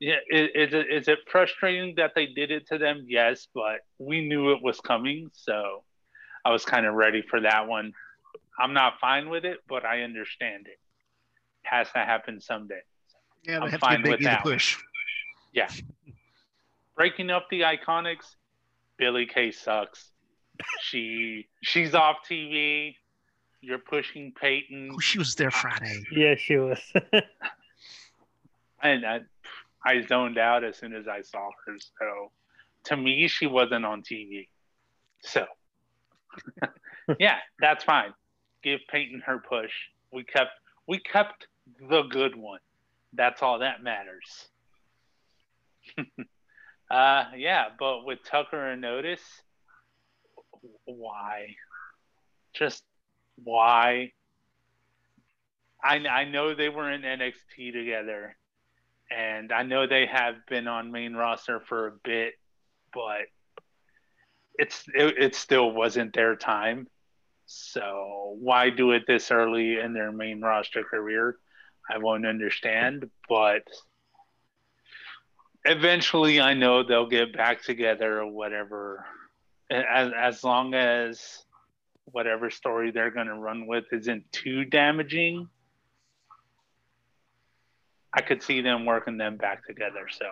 yeah, 0.00 0.16
is, 0.30 0.72
it, 0.74 0.86
is 0.90 1.08
it 1.08 1.18
frustrating 1.30 1.94
that 1.96 2.12
they 2.14 2.26
did 2.26 2.50
it 2.50 2.66
to 2.68 2.78
them? 2.78 3.04
Yes, 3.06 3.48
but 3.54 3.80
we 3.98 4.26
knew 4.26 4.52
it 4.52 4.62
was 4.62 4.80
coming, 4.80 5.30
so 5.32 5.84
I 6.44 6.50
was 6.50 6.64
kind 6.64 6.86
of 6.86 6.94
ready 6.94 7.22
for 7.22 7.40
that 7.40 7.66
one. 7.66 7.92
I'm 8.58 8.72
not 8.72 8.94
fine 9.00 9.28
with 9.28 9.44
it, 9.44 9.58
but 9.68 9.84
I 9.84 10.02
understand 10.02 10.66
it. 10.66 10.78
it 10.78 10.78
has 11.64 11.90
to 11.92 11.98
happen 11.98 12.40
someday. 12.40 12.80
Yeah, 13.44 13.60
I'm 13.60 13.78
fine 13.78 14.02
with 14.02 14.22
that. 14.22 14.42
Push. 14.42 14.78
Yeah. 15.52 15.68
Breaking 16.96 17.30
up 17.30 17.46
the 17.50 17.62
iconics, 17.62 18.36
Billie 18.98 19.26
Kay 19.26 19.50
sucks. 19.50 20.10
She 20.80 21.46
she's 21.62 21.94
off 21.94 22.16
TV. 22.28 22.94
You're 23.60 23.78
pushing 23.78 24.32
Peyton. 24.38 24.90
Oh, 24.94 24.98
she 24.98 25.18
was 25.18 25.34
there 25.34 25.50
Friday. 25.50 26.02
Yeah, 26.12 26.34
she 26.36 26.56
was. 26.56 26.80
and 28.82 29.04
I, 29.04 29.20
I 29.86 30.02
zoned 30.02 30.36
out 30.36 30.64
as 30.64 30.76
soon 30.76 30.94
as 30.94 31.06
I 31.06 31.22
saw 31.22 31.48
her. 31.64 31.76
So 31.78 32.32
to 32.84 32.96
me, 32.96 33.28
she 33.28 33.46
wasn't 33.46 33.84
on 33.84 34.02
TV. 34.02 34.48
So 35.20 35.46
yeah, 37.20 37.38
that's 37.60 37.84
fine. 37.84 38.12
Give 38.64 38.80
Peyton 38.90 39.22
her 39.24 39.38
push. 39.38 39.72
We 40.12 40.24
kept 40.24 40.50
we 40.88 40.98
kept 40.98 41.46
the 41.88 42.02
good 42.02 42.34
one. 42.36 42.60
That's 43.12 43.42
all 43.42 43.60
that 43.60 43.82
matters. 43.82 44.48
uh, 46.90 47.24
yeah, 47.36 47.66
but 47.78 48.04
with 48.04 48.18
Tucker 48.24 48.70
and 48.70 48.84
Otis, 48.84 49.20
why? 50.84 51.54
Just 52.54 52.82
why? 53.42 54.12
I 55.82 55.96
I 56.08 56.24
know 56.24 56.54
they 56.54 56.68
were 56.68 56.90
in 56.90 57.02
NXT 57.02 57.72
together, 57.72 58.36
and 59.10 59.52
I 59.52 59.62
know 59.62 59.86
they 59.86 60.06
have 60.06 60.34
been 60.48 60.66
on 60.66 60.90
main 60.90 61.14
roster 61.14 61.60
for 61.60 61.86
a 61.88 61.92
bit, 62.04 62.34
but 62.92 63.26
it's 64.54 64.84
it, 64.94 65.14
it 65.18 65.34
still 65.34 65.70
wasn't 65.70 66.14
their 66.14 66.36
time. 66.36 66.88
So 67.46 68.36
why 68.40 68.70
do 68.70 68.90
it 68.92 69.04
this 69.06 69.30
early 69.30 69.78
in 69.78 69.92
their 69.92 70.10
main 70.10 70.40
roster 70.40 70.82
career? 70.82 71.36
I 71.88 71.98
won't 71.98 72.26
understand, 72.26 73.08
but 73.28 73.62
eventually 75.64 76.40
I 76.40 76.54
know 76.54 76.82
they'll 76.82 77.08
get 77.08 77.36
back 77.36 77.62
together 77.62 78.20
or 78.20 78.26
whatever. 78.26 79.06
As 79.70 80.12
as 80.16 80.44
long 80.44 80.74
as 80.74 81.44
whatever 82.06 82.50
story 82.50 82.90
they're 82.90 83.10
going 83.10 83.26
to 83.26 83.34
run 83.34 83.66
with 83.66 83.84
isn't 83.92 84.30
too 84.32 84.64
damaging, 84.64 85.48
I 88.16 88.22
could 88.22 88.42
see 88.42 88.62
them 88.62 88.86
working 88.86 89.18
them 89.18 89.36
back 89.36 89.66
together. 89.66 90.08
So 90.10 90.26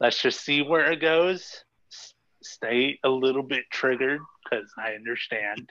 let's 0.00 0.20
just 0.20 0.40
see 0.44 0.60
where 0.60 0.92
it 0.92 1.00
goes. 1.00 1.64
Stay 2.42 3.00
a 3.02 3.08
little 3.08 3.42
bit 3.42 3.64
triggered 3.70 4.20
because 4.44 4.70
I 4.78 4.92
understand 4.92 5.68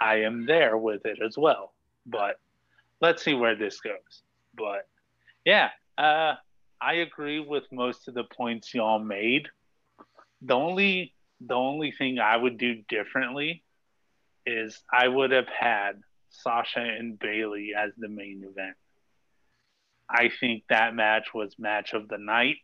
I 0.00 0.16
am 0.16 0.44
there 0.44 0.76
with 0.76 1.06
it 1.06 1.18
as 1.24 1.38
well. 1.38 1.72
But 2.04 2.38
let's 3.00 3.22
see 3.22 3.32
where 3.32 3.56
this 3.56 3.80
goes. 3.80 4.22
But 4.54 4.86
yeah, 5.46 5.70
uh, 5.96 6.34
I 6.80 6.94
agree 6.94 7.40
with 7.40 7.64
most 7.72 8.06
of 8.08 8.14
the 8.14 8.24
points 8.24 8.74
y'all 8.74 8.98
made. 8.98 9.48
The 10.42 10.54
only 10.54 11.14
the 11.40 11.54
only 11.54 11.92
thing 11.92 12.18
I 12.18 12.36
would 12.36 12.58
do 12.58 12.82
differently 12.88 13.64
is 14.46 14.80
I 14.92 15.08
would 15.08 15.30
have 15.30 15.48
had 15.48 16.02
Sasha 16.30 16.80
and 16.80 17.18
Bayley 17.18 17.72
as 17.76 17.92
the 17.96 18.08
main 18.08 18.44
event. 18.48 18.76
I 20.12 20.30
think 20.40 20.64
that 20.68 20.94
match 20.94 21.32
was 21.34 21.58
match 21.58 21.94
of 21.94 22.08
the 22.08 22.18
night. 22.18 22.56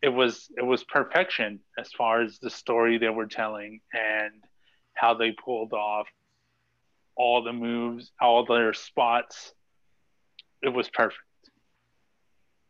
It 0.00 0.08
was 0.08 0.50
it 0.56 0.64
was 0.64 0.82
perfection 0.82 1.60
as 1.78 1.92
far 1.92 2.22
as 2.22 2.38
the 2.38 2.50
story 2.50 2.98
they 2.98 3.10
were 3.10 3.26
telling 3.26 3.80
and 3.92 4.32
how 4.94 5.14
they 5.14 5.32
pulled 5.32 5.72
off 5.72 6.08
all 7.16 7.42
the 7.42 7.52
moves, 7.52 8.10
all 8.20 8.44
their 8.46 8.72
spots. 8.72 9.52
It 10.62 10.70
was 10.70 10.88
perfect. 10.88 11.20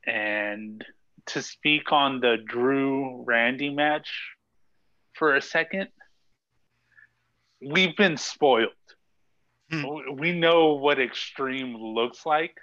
And 0.05 0.85
to 1.27 1.42
speak 1.42 1.92
on 1.92 2.20
the 2.20 2.37
Drew 2.44 3.22
Randy 3.25 3.70
match 3.70 4.11
for 5.14 5.37
a 5.37 5.42
second, 5.42 5.88
we've 7.64 7.96
been 7.96 8.16
spoiled. 8.16 8.70
Hmm. 9.70 9.85
We 10.18 10.33
know 10.33 10.75
what 10.75 10.98
extreme 11.01 11.77
looks 11.77 12.27
like. 12.27 12.57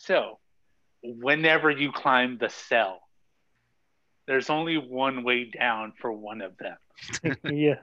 So, 0.00 0.38
whenever 1.02 1.70
you 1.70 1.92
climb 1.92 2.38
the 2.38 2.48
cell, 2.48 3.00
there's 4.26 4.48
only 4.48 4.78
one 4.78 5.24
way 5.24 5.44
down 5.44 5.92
for 6.00 6.10
one 6.10 6.40
of 6.40 6.56
them. 6.56 7.36
yeah. 7.44 7.74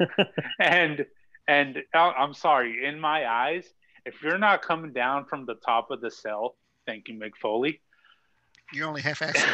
and 0.58 1.04
and 1.46 1.78
uh, 1.94 2.12
I'm 2.16 2.32
sorry, 2.32 2.86
in 2.86 2.98
my 2.98 3.26
eyes, 3.26 3.66
if 4.06 4.22
you're 4.22 4.38
not 4.38 4.62
coming 4.62 4.94
down 4.94 5.26
from 5.26 5.44
the 5.44 5.56
top 5.56 5.90
of 5.90 6.00
the 6.00 6.10
cell, 6.10 6.56
thank 6.86 7.08
you, 7.08 7.18
Mick 7.18 7.32
Foley. 7.40 7.82
You're 8.72 8.88
only 8.88 9.02
half-assing 9.02 9.44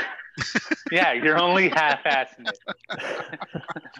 yeah, 0.93 1.13
you're 1.15 1.41
only 1.41 1.69
half-assing 1.69 2.49
it. 2.49 3.41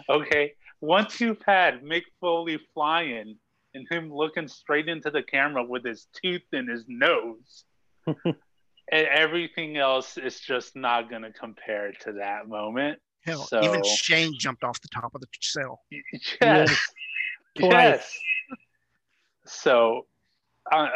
okay, 0.09 0.53
once 0.79 1.19
you've 1.19 1.41
had 1.45 1.83
Mick 1.83 2.03
Foley 2.21 2.59
flying 2.73 3.35
and 3.73 3.87
him 3.91 4.13
looking 4.13 4.47
straight 4.47 4.87
into 4.87 5.11
the 5.11 5.21
camera 5.21 5.65
with 5.65 5.83
his 5.83 6.07
tooth 6.23 6.45
in 6.53 6.69
his 6.69 6.85
nose, 6.87 7.65
and 8.91 9.07
everything 9.07 9.77
else 9.77 10.17
is 10.17 10.39
just 10.39 10.75
not 10.75 11.09
going 11.09 11.21
to 11.21 11.31
compare 11.31 11.91
to 12.01 12.13
that 12.13 12.47
moment. 12.47 12.99
Hell, 13.25 13.45
so, 13.45 13.61
even 13.63 13.83
Shane 13.83 14.33
jumped 14.39 14.63
off 14.63 14.81
the 14.81 14.87
top 14.89 15.13
of 15.13 15.21
the 15.21 15.27
cell. 15.41 15.81
Yes. 16.41 16.77
yes. 17.55 18.19
So, 19.51 20.05
uh, 20.71 20.87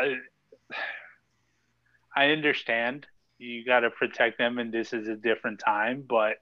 I 2.16 2.26
understand 2.28 3.08
you 3.40 3.66
got 3.66 3.80
to 3.80 3.90
protect 3.90 4.38
them, 4.38 4.60
and 4.60 4.72
this 4.72 4.94
is 4.94 5.08
a 5.08 5.16
different 5.16 5.60
time, 5.60 6.04
but 6.08 6.36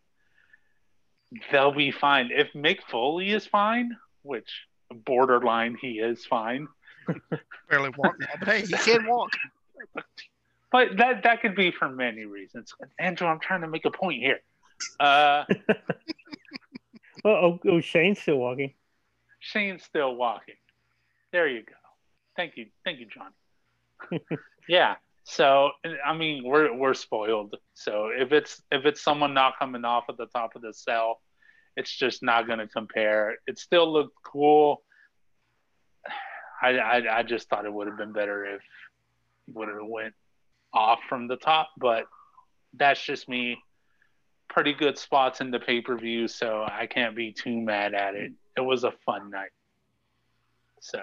they'll 1.51 1.73
be 1.73 1.91
fine. 1.91 2.29
If 2.33 2.51
Mick 2.53 2.79
Foley 2.89 3.29
is 3.29 3.45
fine, 3.47 3.95
which 4.23 4.49
borderline 4.93 5.77
he 5.79 5.99
is 5.99 6.25
fine. 6.25 6.67
Barely 7.69 7.89
walk 7.97 8.15
now, 8.19 8.27
but 8.39 8.47
hey, 8.47 8.61
he 8.61 8.73
can 8.73 9.07
walk. 9.07 9.31
But 10.71 10.97
that 10.97 11.23
that 11.23 11.41
could 11.41 11.55
be 11.55 11.71
for 11.71 11.89
many 11.89 12.25
reasons. 12.25 12.73
Andrew, 12.97 13.27
I'm 13.27 13.39
trying 13.39 13.61
to 13.61 13.67
make 13.67 13.85
a 13.85 13.91
point 13.91 14.21
here. 14.21 14.39
Uh, 14.99 15.43
oh, 17.25 17.59
oh, 17.67 17.81
Shane's 17.81 18.19
still 18.19 18.37
walking. 18.37 18.73
Shane's 19.39 19.83
still 19.83 20.15
walking. 20.15 20.55
There 21.31 21.47
you 21.47 21.61
go. 21.61 21.73
Thank 22.37 22.55
you, 22.55 22.67
thank 22.85 22.99
you, 22.99 23.07
Johnny. 23.07 24.23
yeah. 24.69 24.95
So 25.23 25.71
I 26.05 26.15
mean, 26.15 26.43
we're 26.45 26.73
we're 26.73 26.93
spoiled. 26.93 27.55
So 27.73 28.09
if 28.15 28.31
it's 28.31 28.61
if 28.71 28.85
it's 28.85 29.01
someone 29.01 29.33
not 29.33 29.59
coming 29.59 29.83
off 29.83 30.05
at 30.09 30.17
the 30.17 30.27
top 30.27 30.55
of 30.55 30.61
the 30.61 30.73
cell, 30.73 31.19
it's 31.75 31.93
just 31.95 32.23
not 32.23 32.47
going 32.47 32.59
to 32.59 32.67
compare. 32.67 33.35
It 33.45 33.59
still 33.59 33.91
looked 33.91 34.15
cool. 34.23 34.83
I, 36.61 36.77
I 36.77 37.19
I 37.19 37.23
just 37.23 37.49
thought 37.49 37.65
it 37.65 37.73
would 37.73 37.87
have 37.87 37.97
been 37.97 38.13
better 38.13 38.45
if 38.45 38.61
would 39.53 39.67
have 39.67 39.77
went 39.81 40.13
off 40.73 40.99
from 41.09 41.27
the 41.27 41.37
top, 41.37 41.69
but 41.77 42.05
that's 42.73 43.03
just 43.03 43.27
me. 43.27 43.57
Pretty 44.49 44.73
good 44.73 44.97
spots 44.97 45.39
in 45.39 45.51
the 45.51 45.59
pay 45.59 45.81
per 45.81 45.97
view, 45.97 46.27
so 46.27 46.65
I 46.69 46.85
can't 46.85 47.15
be 47.15 47.31
too 47.31 47.59
mad 47.61 47.93
at 47.93 48.15
it. 48.15 48.33
It 48.57 48.61
was 48.61 48.83
a 48.83 48.91
fun 49.05 49.29
night. 49.29 49.51
So 50.81 51.01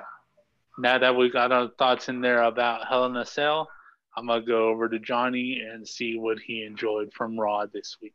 now 0.78 0.98
that 0.98 1.16
we 1.16 1.30
got 1.30 1.52
our 1.52 1.68
thoughts 1.78 2.08
in 2.08 2.20
there 2.20 2.42
about 2.42 2.86
Hell 2.86 3.06
in 3.06 3.16
a 3.16 3.24
Cell, 3.24 3.68
I'm 4.16 4.26
gonna 4.26 4.42
go 4.42 4.68
over 4.68 4.88
to 4.88 4.98
Johnny 4.98 5.60
and 5.60 5.86
see 5.86 6.18
what 6.18 6.38
he 6.38 6.64
enjoyed 6.64 7.12
from 7.14 7.38
Raw 7.38 7.66
this 7.66 7.96
week. 8.02 8.14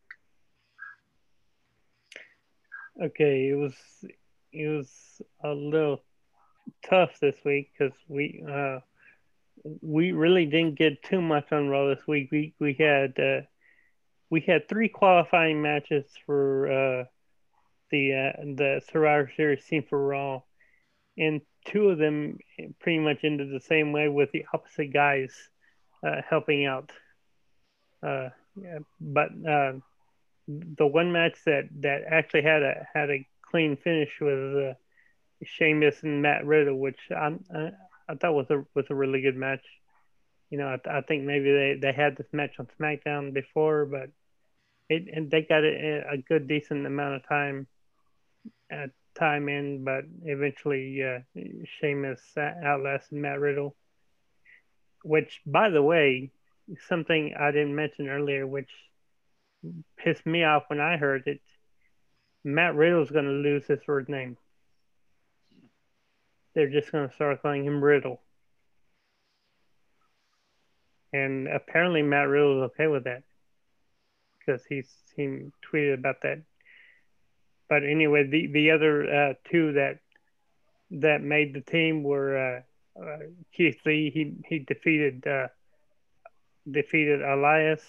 Okay, 3.01 3.49
it 3.49 3.55
was 3.55 3.75
it 4.51 4.67
was 4.67 5.21
a 5.43 5.49
little 5.49 6.03
tough 6.87 7.19
this 7.19 7.35
week 7.43 7.71
because 7.77 7.95
we 8.07 8.43
uh, 8.47 8.79
we 9.81 10.11
really 10.11 10.45
didn't 10.45 10.75
get 10.75 11.03
too 11.03 11.21
much 11.21 11.51
on 11.51 11.69
Raw 11.69 11.87
this 11.87 12.05
week. 12.07 12.29
We 12.31 12.53
we 12.59 12.73
had 12.73 13.17
uh, 13.19 13.41
we 14.29 14.41
had 14.41 14.67
three 14.67 14.89
qualifying 14.89 15.61
matches 15.61 16.05
for 16.25 16.71
uh, 16.71 17.03
the 17.91 18.13
uh, 18.13 18.41
the 18.55 18.81
Survivor 18.91 19.31
Series 19.35 19.65
team 19.65 19.83
for 19.89 20.05
Raw, 20.05 20.41
and 21.17 21.41
two 21.65 21.89
of 21.89 21.97
them 21.97 22.39
pretty 22.79 22.99
much 22.99 23.19
ended 23.23 23.49
the 23.51 23.59
same 23.59 23.91
way 23.91 24.09
with 24.09 24.31
the 24.31 24.45
opposite 24.53 24.93
guys 24.93 25.33
uh, 26.05 26.21
helping 26.29 26.65
out. 26.65 26.91
Uh, 28.01 28.29
yeah, 28.61 28.79
but 28.99 29.29
uh, 29.47 29.73
the 30.47 30.85
one 30.85 31.11
match 31.11 31.37
that, 31.45 31.69
that 31.79 32.01
actually 32.09 32.41
had 32.41 32.61
a 32.61 32.87
had 32.93 33.09
a 33.09 33.27
clean 33.49 33.77
finish 33.77 34.09
was 34.19 34.55
uh, 34.55 34.73
Sheamus 35.43 36.03
and 36.03 36.21
Matt 36.21 36.45
Riddle, 36.45 36.77
which 36.77 36.99
I, 37.11 37.35
I, 38.07 38.15
thought 38.15 38.33
was 38.33 38.49
a 38.49 38.63
was 38.73 38.85
a 38.89 38.95
really 38.95 39.21
good 39.21 39.35
match. 39.35 39.63
You 40.49 40.57
know, 40.57 40.67
I, 40.67 40.97
I 40.97 41.01
think 41.01 41.23
maybe 41.23 41.51
they, 41.51 41.79
they 41.81 41.93
had 41.93 42.15
this 42.15 42.27
match 42.31 42.51
on 42.59 42.67
SmackDown 42.79 43.33
before, 43.33 43.85
but 43.85 44.09
it 44.89 45.07
and 45.11 45.31
they 45.31 45.41
got 45.41 45.63
a, 45.63 46.03
a 46.11 46.17
good 46.17 46.47
decent 46.47 46.85
amount 46.85 47.15
of 47.15 47.27
time 47.27 47.67
at 48.69 48.91
time 49.17 49.49
in, 49.49 49.83
but 49.83 50.05
eventually 50.23 51.03
uh, 51.03 51.19
Sheamus 51.79 52.21
outlasted 52.37 53.17
Matt 53.17 53.39
Riddle. 53.39 53.75
Which, 55.03 55.41
by 55.45 55.69
the 55.69 55.81
way, 55.81 56.31
something 56.87 57.33
I 57.37 57.51
didn't 57.51 57.75
mention 57.75 58.07
earlier, 58.07 58.47
which 58.47 58.69
pissed 59.97 60.25
me 60.25 60.43
off 60.43 60.63
when 60.67 60.79
I 60.79 60.97
heard 60.97 61.23
it. 61.27 61.41
Matt 62.43 62.75
Riddle's 62.75 63.11
going 63.11 63.25
to 63.25 63.31
lose 63.31 63.65
his 63.65 63.79
first 63.85 64.09
name. 64.09 64.37
They're 66.53 66.69
just 66.69 66.91
going 66.91 67.09
to 67.09 67.15
start 67.15 67.41
calling 67.41 67.65
him 67.65 67.83
Riddle. 67.83 68.21
And 71.11 71.47
apparently 71.47 72.01
Matt 72.01 72.27
Riddle 72.27 72.63
is 72.63 72.71
okay 72.71 72.87
with 72.87 73.03
that 73.03 73.23
because 74.39 74.63
he's 74.65 74.89
he 75.15 75.51
tweeted 75.71 75.93
about 75.95 76.21
that. 76.23 76.41
But 77.69 77.83
anyway, 77.83 78.27
the 78.27 78.47
the 78.47 78.71
other 78.71 79.03
uh, 79.03 79.33
two 79.49 79.73
that 79.73 79.99
that 80.91 81.21
made 81.21 81.53
the 81.53 81.61
team 81.61 82.03
were 82.03 82.37
uh, 82.97 83.01
uh, 83.01 83.17
Keith 83.55 83.79
Lee. 83.85 84.11
He 84.13 84.35
he 84.47 84.59
defeated 84.59 85.25
uh, 85.25 85.47
defeated 86.69 87.21
Elias 87.21 87.81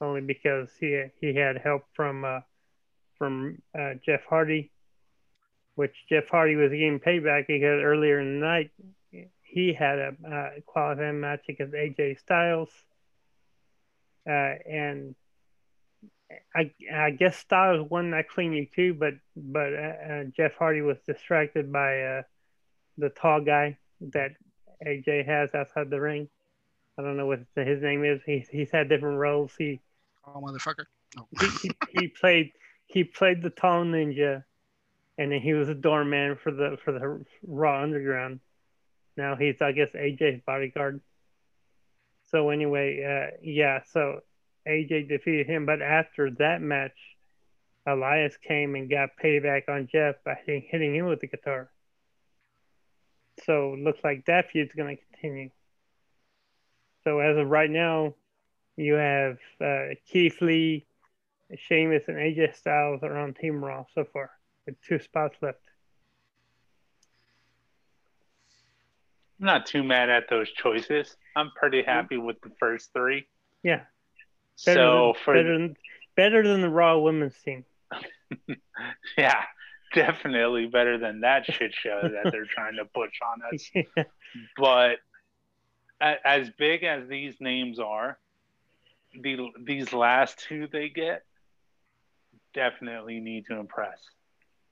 only 0.00 0.20
because 0.20 0.70
he 0.78 1.04
he 1.20 1.34
had 1.34 1.58
help 1.58 1.84
from 1.94 2.24
uh, 2.24 2.40
from 3.16 3.60
uh, 3.78 3.94
Jeff 4.04 4.24
Hardy, 4.28 4.70
which 5.78 5.94
Jeff 6.08 6.28
Hardy 6.28 6.56
was 6.56 6.72
getting 6.72 6.98
payback 6.98 7.46
because 7.46 7.80
earlier 7.80 8.18
in 8.18 8.40
the 8.40 8.46
night 8.46 8.70
he 9.42 9.72
had 9.72 9.98
a 10.00 10.08
uh, 10.28 10.50
qualifying 10.66 11.20
match 11.20 11.44
against 11.48 11.72
AJ 11.72 12.18
Styles, 12.18 12.68
uh, 14.28 14.54
and 14.68 15.14
I 16.52 16.72
I 16.92 17.10
guess 17.12 17.38
Styles 17.38 17.88
won 17.88 18.10
that 18.10 18.28
cleanly 18.28 18.68
too, 18.74 18.92
but 18.92 19.14
but 19.36 19.72
uh, 19.72 20.12
uh, 20.12 20.24
Jeff 20.36 20.56
Hardy 20.56 20.80
was 20.80 20.98
distracted 21.06 21.72
by 21.72 22.02
uh, 22.02 22.22
the 22.96 23.10
tall 23.10 23.40
guy 23.40 23.78
that 24.00 24.32
AJ 24.84 25.26
has 25.26 25.54
outside 25.54 25.90
the 25.90 26.00
ring. 26.00 26.28
I 26.98 27.02
don't 27.02 27.16
know 27.16 27.26
what 27.26 27.40
his 27.54 27.80
name 27.80 28.04
is. 28.04 28.20
He's 28.26 28.48
he's 28.48 28.72
had 28.72 28.88
different 28.88 29.18
roles. 29.18 29.52
He 29.56 29.80
Oh, 30.26 30.40
motherfucker. 30.40 30.86
No. 31.16 31.28
he, 31.40 31.46
he, 31.62 32.00
he 32.00 32.08
played 32.08 32.50
he 32.86 33.04
played 33.04 33.42
the 33.42 33.50
tall 33.50 33.84
ninja, 33.84 34.44
and 35.18 35.32
then 35.32 35.40
he 35.40 35.52
was 35.52 35.68
a 35.68 35.74
doorman 35.74 36.38
for 36.42 36.52
the 36.52 36.78
for 36.84 36.92
the 36.92 37.24
Raw 37.46 37.82
Underground. 37.82 38.38
Now 39.16 39.34
he's 39.34 39.60
I 39.60 39.72
guess 39.72 39.88
AJ's 39.94 40.40
bodyguard. 40.46 41.00
So 42.30 42.50
anyway, 42.50 43.02
uh, 43.02 43.36
yeah. 43.42 43.80
So 43.92 44.20
AJ 44.66 45.08
defeated 45.08 45.48
him, 45.48 45.66
but 45.66 45.82
after 45.82 46.30
that 46.38 46.62
match, 46.62 46.96
Elias 47.84 48.36
came 48.36 48.76
and 48.76 48.88
got 48.88 49.10
payback 49.22 49.68
on 49.68 49.88
Jeff 49.90 50.16
by 50.24 50.38
hitting, 50.46 50.94
him 50.94 51.06
with 51.06 51.20
the 51.20 51.26
guitar. 51.26 51.70
So 53.44 53.76
looks 53.78 54.00
like 54.04 54.26
that 54.26 54.50
feud's 54.50 54.74
going 54.74 54.96
to 54.96 55.02
continue. 55.12 55.50
So 57.04 57.18
as 57.20 57.36
of 57.36 57.48
right 57.48 57.70
now, 57.70 58.14
you 58.76 58.94
have 58.94 59.38
uh, 59.60 59.94
Keith 60.10 60.40
Lee, 60.40 60.86
Sheamus, 61.56 62.04
and 62.08 62.16
AJ 62.18 62.56
Styles 62.56 63.02
are 63.02 63.16
on 63.16 63.34
Team 63.34 63.64
Raw 63.64 63.84
so 63.94 64.04
far 64.12 64.30
with 64.68 64.80
two 64.82 64.98
spots 65.00 65.36
left. 65.42 65.60
I'm 69.40 69.46
not 69.46 69.66
too 69.66 69.82
mad 69.84 70.10
at 70.10 70.28
those 70.30 70.50
choices. 70.52 71.16
I'm 71.36 71.52
pretty 71.56 71.82
Mm-hmm. 71.88 71.90
happy 71.90 72.16
with 72.16 72.40
the 72.42 72.50
first 72.60 72.92
three. 72.92 73.28
Yeah, 73.62 73.82
better 74.66 74.90
So 74.90 74.90
than, 74.90 75.14
for 75.24 75.34
better 75.34 75.58
than 75.58 75.76
better 76.16 76.46
than 76.46 76.60
the 76.62 76.70
Raw 76.70 76.98
Women's 76.98 77.40
team. 77.44 77.64
yeah, 79.18 79.44
definitely 79.94 80.66
better 80.66 80.98
than 80.98 81.20
that 81.20 81.46
shit 81.46 81.74
show 81.74 82.12
that 82.14 82.30
they're 82.32 82.46
trying 82.50 82.76
to 82.76 82.84
push 82.84 83.12
on 83.22 83.42
us. 83.52 83.70
But 84.56 84.98
as 86.00 86.50
big 86.58 86.84
as 86.84 87.08
these 87.08 87.36
names 87.40 87.78
are, 87.80 88.18
the 89.20 89.36
these 89.64 89.92
last 89.92 90.38
two 90.48 90.68
they 90.72 90.88
get 90.90 91.24
definitely 92.54 93.20
need 93.20 93.46
to 93.46 93.56
impress. 93.58 93.98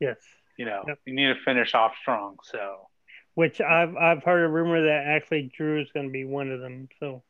Yes, 0.01 0.17
You 0.57 0.65
know, 0.67 0.85
Yep. 0.87 0.99
you 1.07 1.15
need 1.15 1.35
to 1.35 1.41
finish 1.45 1.75
off 1.75 1.95
strong. 2.01 2.37
So 2.45 2.89
which 3.35 3.61
I've 3.61 3.95
I've 3.97 4.23
heard 4.23 4.45
a 4.45 4.49
rumor 4.49 4.83
that 4.87 5.05
actually 5.07 5.53
Drew 5.57 5.81
is 5.81 5.91
going 5.93 6.07
to 6.07 6.13
be 6.13 6.25
one 6.25 6.51
of 6.51 6.61
them. 6.61 6.89
So 7.01 7.23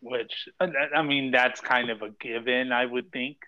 which 0.00 0.48
uh, 0.60 0.68
I 0.94 0.98
I 0.98 1.02
mean 1.02 1.30
that's 1.30 1.60
kind 1.60 1.90
of 1.90 2.02
a 2.02 2.10
given, 2.10 2.70
I 2.72 2.84
would 2.84 3.10
think. 3.12 3.38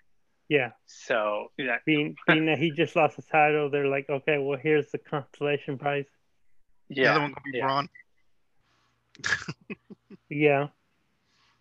yeah, 0.49 0.71
So 0.87 1.51
yeah, 1.57 1.77
being 1.85 2.15
being 2.27 2.45
that 2.47 2.57
he 2.57 2.71
just 2.71 2.95
lost 2.95 3.15
the 3.17 3.21
title, 3.23 3.69
they're 3.69 3.87
like, 3.87 4.09
okay, 4.09 4.37
well 4.39 4.57
here's 4.61 4.89
the 4.91 4.97
consolation 4.97 5.77
prize. 5.77 6.05
Yeah. 6.89 7.03
The 7.03 7.09
other 7.11 7.19
yeah, 7.19 7.21
one 7.21 7.31
gonna 7.33 7.51
be 7.51 7.57
yeah. 7.57 7.65
Braun. 7.65 7.89
Yeah, 10.29 10.67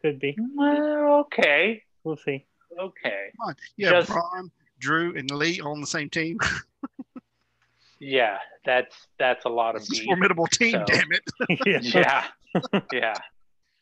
could 0.02 0.20
be. 0.20 0.36
Well, 0.54 1.20
okay, 1.26 1.82
We'll 2.04 2.16
see. 2.16 2.46
okay, 2.78 3.30
Come 3.38 3.48
on. 3.48 3.56
You 3.76 3.90
Just- 3.90 4.08
Braun, 4.08 4.50
Drew, 4.78 5.16
and 5.16 5.30
Lee 5.30 5.60
on 5.60 5.80
the 5.80 5.86
same 5.86 6.08
team. 6.10 6.38
yeah, 8.00 8.38
that's 8.64 8.94
that's 9.18 9.44
a 9.44 9.48
lot 9.48 9.74
of 9.76 9.82
It's 9.82 9.90
beef. 9.90 10.04
formidable 10.04 10.46
team, 10.46 10.72
So- 10.72 10.84
damn 10.86 11.12
it. 11.12 11.24
yeah. 11.94 12.26
Yeah, 12.72 12.80
yeah. 12.92 13.14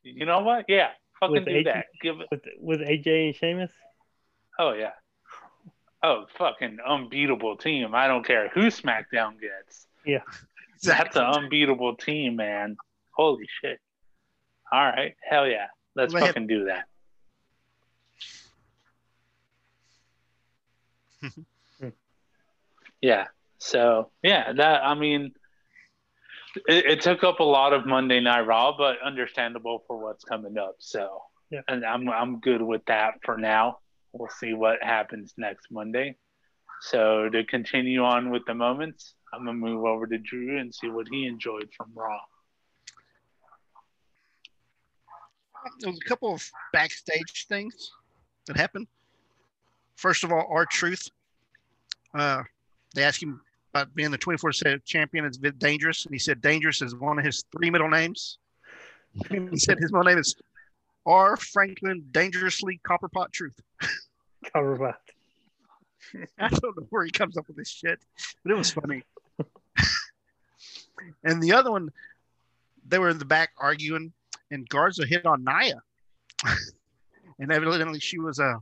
You 0.03 0.25
know 0.27 0.41
what? 0.41 0.65
Yeah, 0.69 0.89
fucking 1.21 1.35
With 1.35 1.45
do 1.47 1.51
AJ 1.51 1.65
that. 1.65 1.87
Give 2.01 2.21
it. 2.21 2.29
With 2.31 2.43
with 2.61 2.81
AJ 2.81 3.27
and 3.27 3.37
Sheamus. 3.37 3.71
Oh 4.59 4.73
yeah. 4.73 4.93
Oh, 6.03 6.27
fucking 6.39 6.79
unbeatable 6.87 7.57
team. 7.57 7.95
I 7.95 8.07
don't 8.07 8.25
care 8.25 8.49
who 8.49 8.67
SmackDown 8.69 9.41
gets. 9.41 9.87
Yeah. 10.05 10.21
That's 10.83 11.17
an 11.17 11.25
unbeatable 11.25 11.97
team, 11.97 12.37
man. 12.37 12.77
Holy 13.13 13.49
shit. 13.61 13.81
All 14.71 14.85
right. 14.85 15.17
Hell 15.29 15.49
yeah. 15.49 15.67
Let's 15.97 16.13
Well, 16.13 16.21
they 16.21 16.27
have- 16.27 16.35
fucking 16.35 16.47
do 16.47 16.65
that. 16.67 16.85
Yeah. 23.01 23.25
So, 23.59 24.11
yeah, 24.23 24.53
that, 24.53 24.83
I 24.85 24.95
mean, 24.95 25.33
it, 26.69 26.87
it 26.87 27.01
took 27.01 27.25
up 27.25 27.41
a 27.41 27.45
lot 27.45 27.73
of 27.73 27.87
Monday 27.87 28.21
Night 28.21 28.47
Raw, 28.47 28.77
but 28.77 28.97
understandable 29.05 29.85
for 29.87 29.99
what's 29.99 30.25
coming 30.25 30.59
up. 30.59 30.77
So, 30.79 31.23
Yeah. 31.51 31.63
and 31.69 31.85
I'm, 31.85 32.09
I'm 32.09 32.41
good 32.41 32.63
with 32.63 32.85
that 32.87 33.15
for 33.25 33.37
now. 33.37 33.79
We'll 34.13 34.29
see 34.29 34.55
what 34.55 34.83
happens 34.83 35.35
next 35.37 35.71
Monday. 35.71 36.17
So, 36.81 37.29
to 37.31 37.45
continue 37.45 38.03
on 38.05 38.31
with 38.31 38.43
the 38.47 38.55
moments, 38.55 39.15
I'm 39.33 39.45
going 39.45 39.61
to 39.61 39.67
move 39.67 39.85
over 39.85 40.07
to 40.07 40.19
Drew 40.19 40.59
and 40.59 40.75
see 40.75 40.89
what 40.89 41.07
he 41.11 41.27
enjoyed 41.27 41.69
from 41.77 41.91
Raw. 41.95 42.19
there 45.81 45.91
was 45.91 46.01
a 46.05 46.09
couple 46.09 46.33
of 46.33 46.49
backstage 46.73 47.47
things 47.49 47.91
that 48.47 48.57
happened. 48.57 48.87
First 49.97 50.25
of 50.25 50.33
all, 50.33 50.47
R-Truth. 50.51 51.11
Uh, 52.15 52.43
they 52.95 53.03
asked 53.03 53.23
him 53.23 53.41
about 53.75 53.95
being 53.95 54.11
the 54.11 54.19
24 54.19 54.53
7 54.53 54.81
champion 54.85 55.31
bit 55.41 55.59
dangerous. 55.59 56.05
And 56.05 56.15
he 56.15 56.19
said 56.19 56.41
dangerous 56.41 56.81
is 56.81 56.95
one 56.95 57.19
of 57.19 57.25
his 57.25 57.45
three 57.53 57.71
middle 57.71 57.91
names. 57.91 58.39
he 59.31 59.59
said 59.59 59.79
his 59.79 59.93
middle 59.93 60.05
name 60.05 60.19
is 60.19 60.37
R. 61.05 61.37
Franklin 61.37 62.05
Dangerously 62.11 62.81
Copperpot 62.87 63.33
Truth. 63.33 63.61
Cover 64.53 64.77
bot. 64.77 65.01
I 66.39 66.49
don't 66.49 66.77
know 66.77 66.87
where 66.91 67.05
he 67.05 67.11
comes 67.11 67.37
up 67.37 67.47
with 67.49 67.57
this 67.57 67.69
shit, 67.69 67.99
but 68.43 68.53
it 68.53 68.57
was 68.57 68.71
funny. 68.71 69.03
and 71.25 71.43
the 71.43 71.53
other 71.53 71.71
one, 71.71 71.91
they 72.89 72.99
were 72.99 73.09
in 73.09 73.19
the 73.19 73.25
back 73.25 73.51
arguing, 73.59 74.13
and 74.51 74.69
Garza 74.69 75.05
hit 75.07 75.27
on 75.27 75.45
Nia, 75.45 75.83
and 77.39 77.51
evidently 77.51 77.99
she 77.99 78.19
was 78.19 78.39
uh 78.39 78.55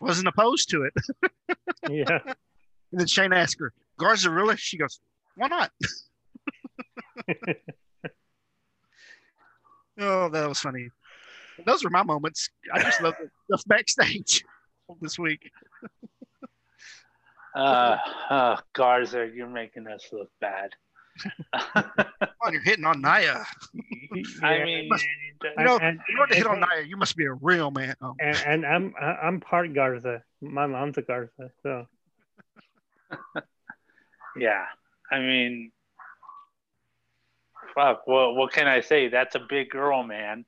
wasn't 0.00 0.28
opposed 0.28 0.70
to 0.70 0.84
it. 0.84 0.94
Yeah. 1.88 2.18
And 2.92 3.00
then 3.00 3.06
Shane 3.06 3.32
asked 3.32 3.58
her, 3.58 3.72
"Garza 3.98 4.30
really?" 4.30 4.56
She 4.56 4.76
goes, 4.76 5.00
"Why 5.34 5.48
not?" 5.48 5.72
oh, 9.98 10.28
that 10.28 10.48
was 10.48 10.60
funny. 10.60 10.90
Those 11.64 11.82
were 11.82 11.90
my 11.90 12.02
moments. 12.02 12.50
I 12.72 12.82
just 12.82 13.00
love 13.00 13.14
the 13.18 13.30
stuff 13.56 13.64
backstage 13.66 14.44
this 15.00 15.18
week. 15.18 15.50
Uh, 17.56 17.96
uh, 18.28 18.56
Garza, 18.74 19.28
you're 19.34 19.48
making 19.48 19.86
us 19.86 20.06
look 20.12 20.30
bad. 20.40 20.70
Come 21.74 21.84
on, 22.42 22.52
you're 22.52 22.62
hitting 22.62 22.84
on 22.84 23.00
Nia. 23.02 23.44
I 24.42 24.56
Yeah. 24.56 24.64
mean, 24.64 24.90
You 25.58 25.64
know, 25.64 25.78
And- 25.78 26.00
in 26.08 26.18
order 26.18 26.32
to 26.32 26.36
hit 26.38 26.46
on 26.46 26.60
Nia, 26.60 26.82
you 26.86 26.96
must 26.96 27.16
be 27.16 27.24
a 27.26 27.32
real 27.32 27.70
man. 27.70 27.94
Oh. 28.02 28.14
and, 28.20 28.36
and 28.46 28.66
I'm 28.66 28.94
I- 29.00 29.18
I'm 29.26 29.40
part 29.40 29.72
Garza. 29.74 30.22
My 30.40 30.66
mom's 30.66 30.96
a 30.98 31.02
Garza, 31.02 31.50
so 31.62 31.86
yeah. 34.36 34.64
I 35.10 35.18
mean, 35.18 35.72
fuck. 37.74 38.06
What 38.06 38.34
what 38.36 38.52
can 38.52 38.66
I 38.68 38.80
say? 38.80 39.08
That's 39.08 39.34
a 39.34 39.40
big 39.40 39.70
girl, 39.70 40.02
man. 40.02 40.44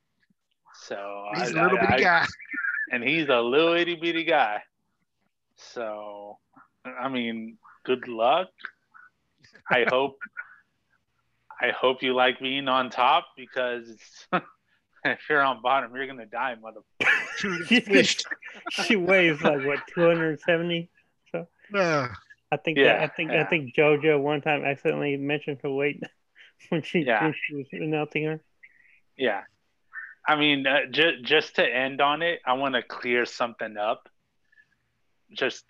So 0.75 1.27
He's 1.35 1.55
I- 1.55 1.61
a 1.61 1.63
little 1.63 1.79
I- 1.79 1.81
bitty 1.87 1.95
I- 2.07 2.21
guy. 2.21 2.27
and 2.93 3.03
he's 3.03 3.29
a 3.29 3.41
little 3.41 3.75
itty 3.75 3.97
bitty 3.97 4.25
guy. 4.25 4.63
So, 5.57 6.39
I 6.85 7.09
mean, 7.09 7.59
good 7.85 8.09
luck. 8.09 8.49
I 9.71 9.85
hope. 9.89 10.19
I 11.63 11.71
hope 11.71 12.03
you 12.03 12.15
like 12.15 12.41
being 12.41 12.67
on 12.69 12.91
top 12.91 13.29
because 13.37 13.89
if 15.05 15.19
you're 15.31 15.43
on 15.43 15.63
bottom, 15.63 15.95
you're 15.95 16.07
gonna 16.07 16.27
die, 16.27 16.57
mother. 16.61 16.81
Fished. 17.37 18.27
she 18.71 18.97
weighs 18.97 19.41
like 19.43 19.65
what 19.65 19.79
270. 19.95 20.91
Uh, 21.35 22.09
I 22.51 22.57
think 22.59 22.77
Yeah, 22.77 22.99
that, 22.99 23.01
I 23.03 23.07
think 23.09 23.31
I 23.31 23.45
think 23.45 23.75
JoJo 23.75 24.21
one 24.21 24.43
time 24.43 24.65
accidentally 24.65 25.17
mentioned 25.17 25.59
her 25.63 25.71
weight 25.71 26.03
when 26.69 26.83
she, 26.83 27.01
Yeah. 27.01 27.25
when 27.25 27.35
she 27.47 27.55
was 27.55 27.67
announcing 27.73 28.25
her. 28.25 28.41
Yeah. 29.17 29.43
I 30.29 30.37
mean, 30.37 30.67
uh, 30.67 30.87
ju- 30.91 31.23
just 31.23 31.57
to 31.57 31.65
end 31.67 32.01
on 32.01 32.21
it, 32.23 32.41
I 32.45 32.53
want 32.55 32.75
to 32.75 32.83
clear 32.83 33.25
something 33.25 33.77
up. 33.77 34.09
Just, 35.33 35.65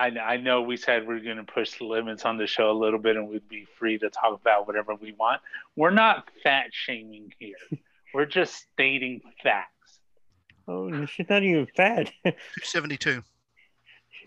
I, 0.00 0.18
I 0.18 0.36
know 0.38 0.62
we 0.62 0.78
said 0.78 1.06
we 1.06 1.14
are 1.16 1.20
going 1.20 1.36
to 1.36 1.44
push 1.44 1.76
the 1.78 1.84
limits 1.84 2.24
on 2.24 2.38
the 2.38 2.46
show 2.46 2.70
a 2.70 2.72
little 2.72 2.98
bit 2.98 3.16
and 3.16 3.28
we'd 3.28 3.46
be 3.50 3.66
free 3.78 3.98
to 3.98 4.08
talk 4.08 4.40
about 4.40 4.66
whatever 4.66 4.94
we 4.94 5.12
want. 5.12 5.42
We're 5.76 5.90
not 5.90 6.28
fat 6.42 6.68
shaming 6.72 7.34
here. 7.38 7.56
We're 8.14 8.24
just 8.24 8.54
stating 8.72 9.20
facts. 9.42 10.00
Oh, 10.66 11.04
she's 11.04 11.28
not 11.28 11.42
even 11.42 11.66
fat. 11.76 12.10
272. 12.24 13.22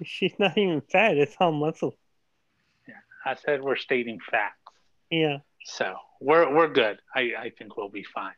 She's 0.04 0.34
not 0.38 0.58
even 0.58 0.82
fat. 0.82 1.18
It's 1.18 1.36
all 1.40 1.52
muscle. 1.52 1.98
Yeah, 2.88 2.96
I 3.26 3.36
said 3.36 3.62
we're 3.62 3.76
stating 3.76 4.20
facts. 4.32 4.72
Yeah. 5.10 5.40
So 5.66 5.96
we're 6.22 6.54
we're 6.54 6.70
good. 6.70 7.00
I, 7.14 7.32
I 7.38 7.52
think 7.58 7.78
we'll 7.78 7.90
be 7.90 8.04
fine. 8.04 8.34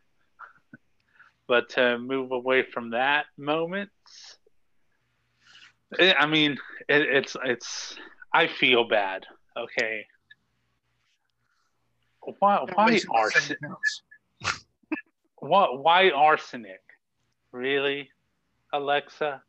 but 1.47 1.69
to 1.71 1.97
move 1.97 2.31
away 2.31 2.63
from 2.63 2.89
that 2.91 3.25
moment, 3.37 3.91
Eh, 5.99 6.13
I 6.17 6.25
mean, 6.25 6.53
it, 6.87 7.01
it's 7.01 7.35
it's. 7.43 7.95
I 8.33 8.47
feel 8.47 8.87
bad. 8.87 9.25
Okay. 9.57 10.05
Why 12.39 12.65
why 12.73 12.99
arsenic? 13.13 13.59
what 15.37 15.83
why 15.83 16.09
arsenic? 16.09 16.81
Really, 17.51 18.09
Alexa? 18.73 19.41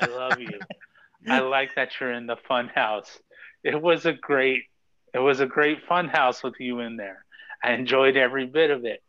I 0.00 0.06
love 0.06 0.40
you. 0.40 0.58
I 1.28 1.40
like 1.40 1.74
that 1.74 1.90
you're 2.00 2.12
in 2.12 2.26
the 2.26 2.36
fun 2.48 2.68
house. 2.68 3.18
It 3.62 3.80
was 3.80 4.06
a 4.06 4.12
great 4.12 4.64
it 5.14 5.18
was 5.18 5.40
a 5.40 5.46
great 5.46 5.84
fun 5.88 6.08
house 6.08 6.42
with 6.42 6.54
you 6.58 6.80
in 6.80 6.96
there. 6.96 7.24
I 7.62 7.72
enjoyed 7.72 8.16
every 8.16 8.46
bit 8.46 8.70
of 8.70 8.84
it. 8.84 9.02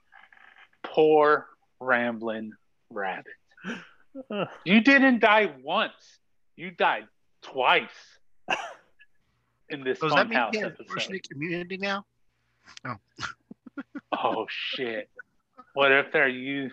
Poor 0.84 1.48
rambling 1.80 2.54
rabbit. 2.90 3.34
You 4.66 4.82
didn't 4.82 5.20
die 5.20 5.54
once. 5.62 5.94
You 6.58 6.72
died 6.72 7.08
twice 7.44 7.90
in 9.70 9.84
this 9.84 10.00
Does 10.00 10.12
fun 10.12 10.18
that 10.18 10.30
mean 10.30 10.38
house 10.40 10.56
episode. 10.58 10.88
arsenic 10.90 11.26
immunity 11.32 11.78
now? 11.78 12.04
Oh. 12.84 12.96
oh 14.12 14.46
shit! 14.50 15.10
What 15.76 15.92
if 15.92 16.12
they're 16.12 16.28
you? 16.28 16.72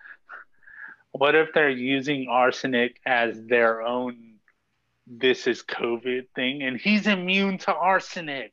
what 1.12 1.34
if 1.34 1.48
they're 1.54 1.70
using 1.70 2.28
arsenic 2.28 3.00
as 3.06 3.42
their 3.46 3.80
own? 3.82 4.34
This 5.06 5.46
is 5.46 5.62
COVID 5.62 6.28
thing, 6.36 6.62
and 6.62 6.78
he's 6.78 7.06
immune 7.06 7.58
to 7.58 7.74
arsenic. 7.74 8.52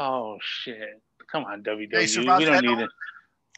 oh 0.00 0.38
shit! 0.40 1.02
Come 1.30 1.44
on, 1.44 1.62
WWE. 1.62 1.88
Yeah, 1.92 2.38
we 2.38 2.44
don't 2.46 2.64
need 2.64 2.78
it. 2.78 2.90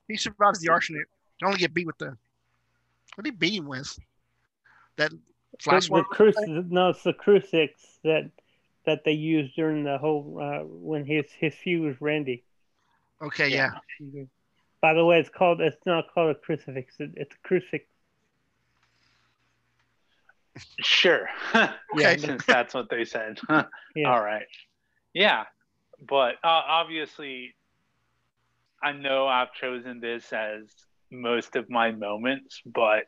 He 0.09 0.17
survives 0.17 0.59
the 0.59 0.71
arsenic. 0.71 1.07
He 1.39 1.47
only 1.47 1.59
get 1.59 1.73
beat 1.73 1.87
with 1.87 1.99
the. 1.99 2.17
What 3.15 3.25
did 3.25 3.27
he 3.27 3.37
beat 3.37 3.55
him 3.55 3.69
with? 3.69 3.97
That 5.01 5.13
flash 5.63 5.89
the, 5.89 5.95
the 5.95 6.03
cruci- 6.15 6.71
no, 6.71 6.91
it's 6.91 7.03
the 7.03 7.15
crucifix 7.15 7.99
that 8.05 8.31
that 8.85 9.05
they 9.05 9.13
used 9.13 9.55
during 9.57 9.83
the 9.83 9.97
whole 9.97 10.39
uh, 10.39 10.65
when 10.65 11.07
his 11.07 11.25
his 11.39 11.55
feud 11.55 11.87
with 11.87 12.01
Randy. 12.03 12.45
Okay, 13.23 13.49
yeah. 13.49 13.71
By 14.83 14.93
the 14.93 15.05
way, 15.05 15.19
it's 15.19 15.31
called 15.31 15.63
it's 15.63 15.85
not 15.87 16.13
called 16.13 16.37
a 16.37 16.39
crucifix. 16.39 16.97
It, 16.99 17.13
it's 17.17 17.35
a 17.35 17.49
crucifix. 17.49 17.87
Sure. 20.81 21.29
Okay. 21.93 22.19
Since 22.19 22.47
that's 22.47 22.75
what 22.75 22.89
they 22.91 23.05
said. 23.05 23.39
Yeah. 23.97 24.13
All 24.13 24.23
right. 24.23 24.47
Yeah. 25.13 25.45
But 26.07 26.35
uh, 26.45 26.63
obviously, 26.69 27.55
I 28.83 28.93
know 28.93 29.27
I've 29.27 29.53
chosen 29.53 30.01
this 30.01 30.33
as 30.33 30.73
most 31.11 31.57
of 31.57 31.69
my 31.69 31.91
moments, 31.91 32.63
but 32.65 33.07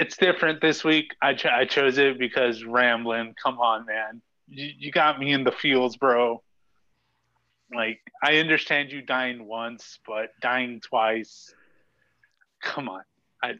it's 0.00 0.16
different 0.16 0.62
this 0.62 0.82
week. 0.82 1.14
I, 1.20 1.34
ch- 1.34 1.44
I 1.44 1.66
chose 1.66 1.98
it 1.98 2.18
because 2.18 2.64
Ramblin', 2.64 3.34
come 3.42 3.58
on, 3.58 3.84
man. 3.84 4.22
You, 4.48 4.70
you 4.78 4.90
got 4.90 5.20
me 5.20 5.32
in 5.32 5.44
the 5.44 5.52
feels, 5.52 5.96
bro. 5.96 6.42
Like, 7.72 8.00
I 8.22 8.38
understand 8.38 8.90
you 8.92 9.02
dying 9.02 9.46
once, 9.46 9.98
but 10.06 10.30
dying 10.40 10.80
twice, 10.80 11.54
come 12.62 12.88
on. 12.88 13.02
I, 13.42 13.54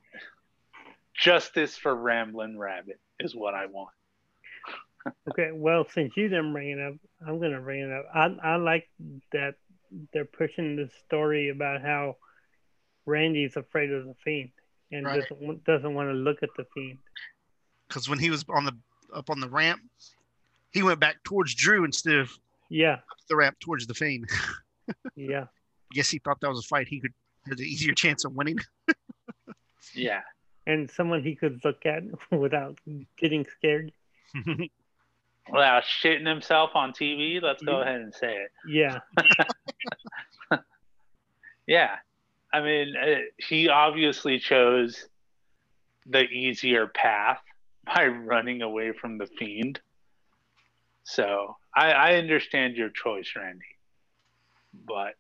justice 1.14 1.76
for 1.76 1.94
Ramblin' 1.94 2.58
Rabbit 2.58 2.98
is 3.20 3.36
what 3.36 3.54
I 3.54 3.66
want. 3.66 3.94
Okay, 5.30 5.50
well, 5.52 5.86
since 5.92 6.16
you 6.16 6.28
didn't 6.28 6.52
bring 6.52 6.70
it 6.70 6.80
up, 6.80 6.94
I'm 7.26 7.38
gonna 7.40 7.60
bring 7.60 7.80
it 7.80 7.92
up. 7.92 8.06
I 8.14 8.52
I 8.52 8.56
like 8.56 8.86
that 9.32 9.54
they're 10.12 10.26
pushing 10.26 10.76
the 10.76 10.90
story 11.06 11.48
about 11.48 11.80
how 11.80 12.16
Randy's 13.06 13.56
afraid 13.56 13.90
of 13.92 14.04
the 14.04 14.14
fiend 14.22 14.50
and 14.92 15.06
Right. 15.06 15.20
doesn't 15.20 15.40
want- 15.40 15.64
doesn't 15.64 15.94
want 15.94 16.08
to 16.08 16.14
look 16.14 16.42
at 16.42 16.50
the 16.56 16.64
fiend. 16.74 16.98
Because 17.88 18.08
when 18.08 18.18
he 18.18 18.30
was 18.30 18.44
on 18.48 18.64
the 18.64 18.76
up 19.14 19.30
on 19.30 19.40
the 19.40 19.48
ramp, 19.48 19.80
he 20.72 20.82
went 20.82 21.00
back 21.00 21.22
towards 21.24 21.54
Drew 21.54 21.84
instead 21.84 22.14
of 22.16 22.30
Yeah, 22.68 22.94
up 22.94 23.04
the 23.28 23.36
ramp 23.36 23.58
towards 23.60 23.86
the 23.86 23.94
Fiend. 23.94 24.28
yeah. 25.16 25.42
I 25.44 25.94
guess 25.94 26.08
he 26.10 26.18
thought 26.20 26.40
that 26.40 26.48
was 26.48 26.60
a 26.64 26.68
fight 26.68 26.86
he 26.88 27.00
could 27.00 27.12
had 27.48 27.58
an 27.58 27.64
easier 27.64 27.92
chance 27.94 28.24
of 28.24 28.32
winning. 28.34 28.58
Yeah. 29.94 30.20
And 30.66 30.88
someone 30.90 31.22
he 31.24 31.34
could 31.34 31.64
look 31.64 31.84
at 31.86 32.02
without 32.30 32.78
getting 33.16 33.44
scared. 33.46 33.92
Without 35.50 35.82
shitting 35.84 36.26
himself 36.28 36.70
on 36.76 36.92
TV, 36.92 37.42
let's 37.42 37.62
go 37.62 37.80
ahead 37.80 38.00
and 38.02 38.14
say 38.14 38.36
it. 38.36 38.52
Yeah, 38.68 39.00
Yeah. 41.66 41.96
I 42.52 42.60
mean, 42.60 42.94
uh, 42.96 43.06
he 43.36 43.68
obviously 43.68 44.38
chose 44.38 45.06
the 46.06 46.22
easier 46.22 46.86
path 46.88 47.40
by 47.84 48.06
running 48.06 48.62
away 48.62 48.92
from 48.92 49.18
the 49.18 49.26
fiend. 49.26 49.80
So 51.04 51.56
I, 51.74 51.92
I 51.92 52.14
understand 52.14 52.76
your 52.76 52.90
choice, 52.90 53.32
Randy. 53.36 53.64
But 54.86 55.14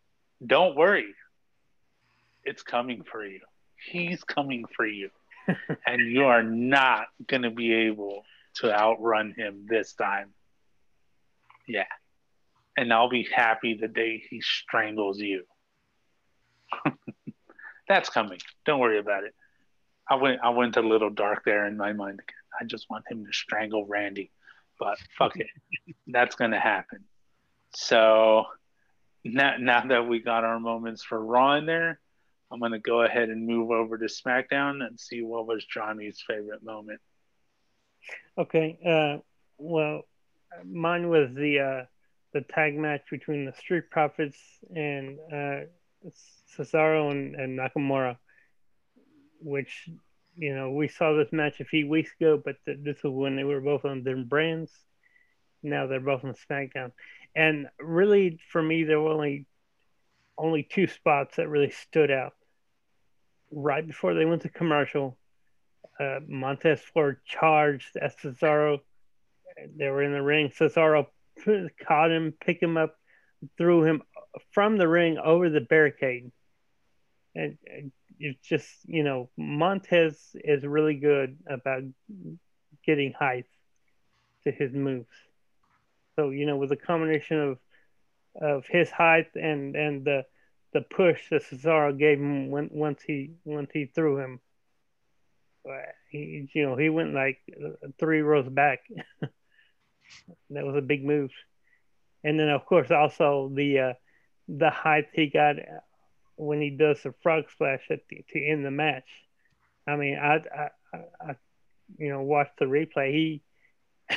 don't 0.44 0.76
worry. 0.76 1.14
It's 2.44 2.62
coming 2.62 3.02
for 3.02 3.24
you. 3.24 3.40
He's 3.90 4.22
coming 4.24 4.64
for 4.76 4.86
you. 4.86 5.10
and 5.86 6.00
you 6.10 6.24
are 6.24 6.42
not 6.42 7.06
going 7.26 7.42
to 7.42 7.50
be 7.50 7.72
able 7.72 8.24
to 8.54 8.72
outrun 8.72 9.34
him 9.36 9.66
this 9.68 9.92
time. 9.92 10.30
Yeah. 11.66 11.84
And 12.76 12.92
I'll 12.92 13.08
be 13.08 13.28
happy 13.34 13.74
the 13.74 13.88
day 13.88 14.22
he 14.30 14.40
strangles 14.40 15.18
you. 15.18 15.44
That's 17.90 18.08
coming. 18.08 18.38
Don't 18.64 18.78
worry 18.78 19.00
about 19.00 19.24
it. 19.24 19.34
I 20.08 20.14
went 20.14 20.38
I 20.44 20.50
went 20.50 20.76
a 20.76 20.80
little 20.80 21.10
dark 21.10 21.44
there 21.44 21.66
in 21.66 21.76
my 21.76 21.92
mind. 21.92 22.20
I 22.60 22.64
just 22.64 22.88
want 22.88 23.04
him 23.10 23.26
to 23.26 23.32
strangle 23.32 23.84
Randy. 23.84 24.30
But 24.78 24.96
fuck 25.18 25.32
it. 25.34 25.48
That's 26.06 26.36
gonna 26.36 26.60
happen. 26.60 27.00
So 27.74 28.44
now, 29.24 29.54
now 29.58 29.84
that 29.88 30.06
we 30.06 30.20
got 30.20 30.44
our 30.44 30.60
moments 30.60 31.02
for 31.02 31.20
Raw 31.20 31.56
in 31.56 31.66
there, 31.66 31.98
I'm 32.52 32.60
gonna 32.60 32.78
go 32.78 33.02
ahead 33.02 33.28
and 33.28 33.44
move 33.44 33.72
over 33.72 33.98
to 33.98 34.04
SmackDown 34.04 34.86
and 34.86 34.98
see 34.98 35.22
what 35.22 35.48
was 35.48 35.64
Johnny's 35.64 36.22
favorite 36.24 36.62
moment. 36.62 37.00
Okay. 38.38 38.78
Uh, 38.86 39.20
well, 39.58 40.02
mine 40.64 41.08
was 41.08 41.30
the 41.34 41.58
uh, 41.58 41.84
the 42.34 42.42
tag 42.42 42.78
match 42.78 43.02
between 43.10 43.46
the 43.46 43.52
Street 43.54 43.90
Profits 43.90 44.38
and 44.76 45.18
uh, 45.32 45.60
Cesaro 46.56 47.10
and, 47.10 47.34
and 47.34 47.58
Nakamura, 47.58 48.16
which 49.40 49.88
you 50.36 50.54
know 50.54 50.70
we 50.70 50.88
saw 50.88 51.14
this 51.14 51.32
match 51.32 51.60
a 51.60 51.64
few 51.64 51.88
weeks 51.88 52.10
ago, 52.18 52.40
but 52.42 52.56
th- 52.64 52.78
this 52.82 53.02
was 53.02 53.12
when 53.12 53.36
they 53.36 53.44
were 53.44 53.60
both 53.60 53.84
on 53.84 54.02
different 54.02 54.28
brands. 54.28 54.72
Now 55.62 55.86
they're 55.86 56.00
both 56.00 56.24
on 56.24 56.34
SmackDown, 56.34 56.92
and 57.34 57.68
really 57.78 58.40
for 58.50 58.62
me 58.62 58.84
there 58.84 59.00
were 59.00 59.12
only 59.12 59.46
only 60.38 60.62
two 60.62 60.86
spots 60.86 61.36
that 61.36 61.48
really 61.48 61.70
stood 61.70 62.10
out. 62.10 62.32
Right 63.50 63.86
before 63.86 64.14
they 64.14 64.24
went 64.24 64.42
to 64.42 64.48
commercial, 64.48 65.18
uh, 65.98 66.20
Montez 66.26 66.80
Ford 66.80 67.18
charged 67.26 67.96
at 67.96 68.18
Cesaro. 68.18 68.80
They 69.76 69.88
were 69.88 70.02
in 70.02 70.12
the 70.12 70.22
ring. 70.22 70.50
Cesaro 70.50 71.06
caught 71.86 72.10
him, 72.10 72.32
picked 72.40 72.62
him 72.62 72.76
up, 72.76 72.96
threw 73.58 73.84
him 73.84 74.02
from 74.52 74.76
the 74.76 74.88
ring 74.88 75.18
over 75.18 75.48
the 75.48 75.60
barricade. 75.60 76.30
And, 77.34 77.56
and 77.66 77.92
it's 78.18 78.46
just, 78.46 78.68
you 78.84 79.02
know, 79.04 79.30
Montez 79.36 80.16
is 80.34 80.64
really 80.64 80.94
good 80.96 81.38
about 81.48 81.82
getting 82.84 83.12
height 83.12 83.46
to 84.44 84.50
his 84.50 84.72
moves. 84.72 85.08
So, 86.16 86.30
you 86.30 86.46
know, 86.46 86.56
with 86.56 86.72
a 86.72 86.76
combination 86.76 87.40
of 87.40 87.58
of 88.40 88.64
his 88.68 88.90
height 88.90 89.28
and 89.34 89.74
and 89.74 90.04
the 90.04 90.24
the 90.72 90.82
push 90.82 91.28
that 91.30 91.42
Cesaro 91.42 91.96
gave 91.96 92.18
him 92.18 92.50
when, 92.50 92.68
once 92.72 93.02
he 93.02 93.32
once 93.44 93.70
he 93.72 93.86
threw 93.86 94.18
him, 94.18 94.40
uh, 95.68 95.72
he 96.10 96.48
you 96.52 96.66
know 96.66 96.76
he 96.76 96.88
went 96.88 97.14
like 97.14 97.38
uh, 97.52 97.88
three 97.98 98.20
rows 98.22 98.48
back. 98.48 98.80
that 100.50 100.64
was 100.64 100.76
a 100.76 100.82
big 100.82 101.04
move, 101.04 101.30
and 102.22 102.38
then 102.38 102.48
of 102.48 102.64
course 102.66 102.90
also 102.90 103.50
the 103.54 103.78
uh, 103.78 103.92
the 104.58 104.70
height 104.70 105.06
he 105.14 105.28
got 105.28 105.56
when 106.36 106.60
he 106.60 106.70
does 106.70 107.02
the 107.02 107.12
frog 107.22 107.44
splash 107.50 107.84
at 107.90 108.00
the, 108.08 108.24
to 108.30 108.44
end 108.44 108.64
the 108.64 108.70
match. 108.70 109.08
I 109.86 109.96
mean, 109.96 110.18
I, 110.18 110.36
I, 110.36 110.68
I, 110.94 110.98
I 111.30 111.36
you 111.98 112.10
know 112.10 112.22
watched 112.22 112.58
the 112.58 112.66
replay. 112.66 113.12
He 113.12 113.42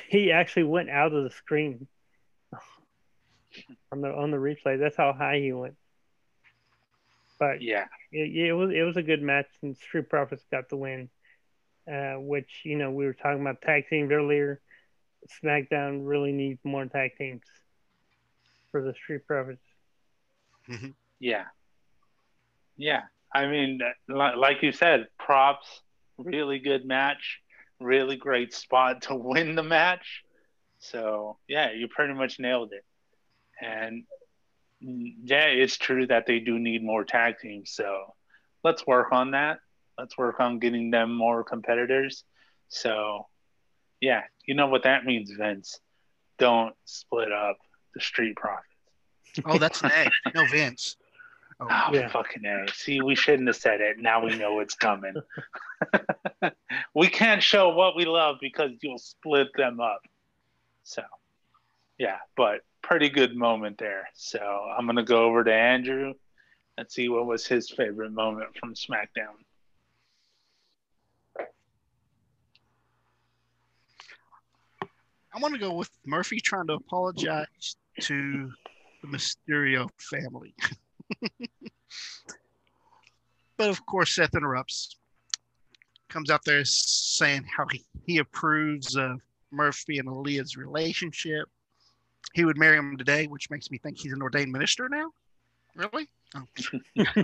he 0.10 0.32
actually 0.32 0.64
went 0.66 0.90
out 0.90 1.14
of 1.14 1.24
the 1.24 1.32
screen 1.32 1.88
on 3.92 4.02
the 4.02 4.10
on 4.10 4.32
the 4.32 4.38
replay. 4.38 4.80
That's 4.80 4.98
how 4.98 5.14
high 5.14 5.40
he 5.40 5.54
went. 5.54 5.76
But 7.40 7.60
Yeah. 7.60 7.88
it, 8.12 8.36
it 8.48 8.54
was 8.54 8.72
it 8.72 8.84
was 8.84 8.98
a 8.98 9.04
good 9.04 9.22
match, 9.22 9.48
and 9.62 9.78
Street 9.78 10.10
Profits 10.10 10.46
got 10.52 10.70
the 10.70 10.78
win. 10.78 11.10
Uh, 11.92 12.16
which 12.20 12.62
you 12.66 12.78
know 12.78 12.92
we 12.92 13.06
were 13.06 13.14
talking 13.14 13.42
about 13.42 13.62
tag 13.62 13.88
teams 13.90 14.12
earlier. 14.12 14.62
SmackDown 15.44 16.02
really 16.08 16.32
needs 16.32 16.60
more 16.64 16.86
tag 16.86 17.12
teams 17.18 17.44
for 18.72 18.82
the 18.84 18.94
Street 18.94 19.26
Profits. 19.28 19.73
Mm-hmm. 20.70 20.92
Yeah. 21.20 21.46
Yeah. 22.78 23.04
I 23.34 23.48
mean, 23.48 23.80
like 24.08 24.62
you 24.62 24.72
said, 24.72 25.08
props, 25.18 25.82
really 26.18 26.60
good 26.60 26.86
match, 26.86 27.40
really 27.80 28.16
great 28.16 28.54
spot 28.54 29.04
to 29.04 29.16
win 29.16 29.56
the 29.56 29.64
match. 29.64 30.24
So, 30.80 31.38
yeah, 31.48 31.72
you 31.72 31.88
pretty 31.88 32.14
much 32.14 32.40
nailed 32.40 32.74
it. 32.74 32.86
And 33.62 34.04
yeah, 34.80 35.46
it's 35.46 35.78
true 35.78 36.06
that 36.08 36.26
they 36.26 36.40
do 36.40 36.60
need 36.60 36.84
more 36.84 37.06
tag 37.06 37.40
teams. 37.40 37.72
So, 37.72 38.14
let's 38.64 38.86
work 38.86 39.12
on 39.12 39.32
that. 39.32 39.60
Let's 39.98 40.18
work 40.18 40.40
on 40.40 40.60
getting 40.60 40.92
them 40.92 41.16
more 41.16 41.44
competitors. 41.44 42.24
So, 42.68 43.28
yeah, 44.02 44.24
you 44.46 44.56
know 44.56 44.68
what 44.68 44.84
that 44.84 45.06
means, 45.06 45.32
Vince. 45.32 45.80
Don't 46.38 46.76
split 46.86 47.32
up 47.32 47.58
the 47.94 48.02
Street 48.02 48.36
Profits. 48.36 48.73
Oh, 49.46 49.58
that's 49.58 49.82
an 49.82 49.92
A. 49.94 50.10
No 50.36 50.46
Vince. 50.46 50.98
Oh, 51.60 51.68
Oh, 51.70 51.94
Yeah. 51.94 52.08
fucking 52.10 52.46
A. 52.46 52.68
See, 52.74 53.02
we 53.02 53.16
shouldn't 53.16 53.48
have 53.48 53.56
said 53.56 53.82
it. 53.82 53.98
Now 54.00 54.24
we 54.26 54.36
know 54.38 54.60
it's 54.60 54.76
coming. 54.76 55.16
we 56.94 57.08
can't 57.08 57.42
show 57.42 57.70
what 57.70 57.96
we 57.96 58.06
love 58.06 58.38
because 58.42 58.72
you'll 58.82 58.98
split 59.00 59.48
them 59.56 59.80
up. 59.80 60.02
So, 60.84 61.04
yeah, 61.98 62.18
but 62.36 62.62
pretty 62.82 63.10
good 63.10 63.36
moment 63.36 63.78
there. 63.78 64.10
So, 64.14 64.40
I'm 64.40 64.86
going 64.86 64.98
to 64.98 65.04
go 65.04 65.24
over 65.26 65.44
to 65.44 65.54
Andrew 65.54 66.14
and 66.78 66.92
see 66.92 67.08
what 67.08 67.26
was 67.26 67.46
his 67.48 67.70
favorite 67.70 68.12
moment 68.12 68.58
from 68.60 68.74
SmackDown. 68.74 69.38
I 75.36 75.40
want 75.40 75.54
to 75.54 75.60
go 75.60 75.74
with 75.74 75.90
Murphy 76.06 76.40
trying 76.40 76.68
to 76.68 76.74
apologize 76.74 77.76
to 78.02 78.52
the 79.04 79.18
Mysterio 79.18 79.90
family. 80.00 80.56
but 83.58 83.70
of 83.70 83.86
course, 83.86 84.16
Seth 84.16 84.34
interrupts. 84.34 84.98
Comes 86.10 86.30
out 86.30 86.46
there 86.46 86.64
saying 86.64 87.44
how 87.46 87.66
he, 87.72 87.84
he 88.06 88.18
approves 88.20 88.96
of 88.96 89.20
Murphy 89.52 90.00
and 90.00 90.08
Aaliyah's 90.08 90.56
relationship. 90.56 91.50
He 92.34 92.46
would 92.46 92.58
marry 92.58 92.78
him 92.78 92.98
today, 92.98 93.28
which 93.28 93.50
makes 93.50 93.70
me 93.70 93.78
think 93.78 93.98
he's 93.98 94.14
an 94.14 94.22
ordained 94.22 94.52
minister 94.52 94.88
now. 94.90 95.12
Really? 95.76 96.08
Oh. 96.36 96.46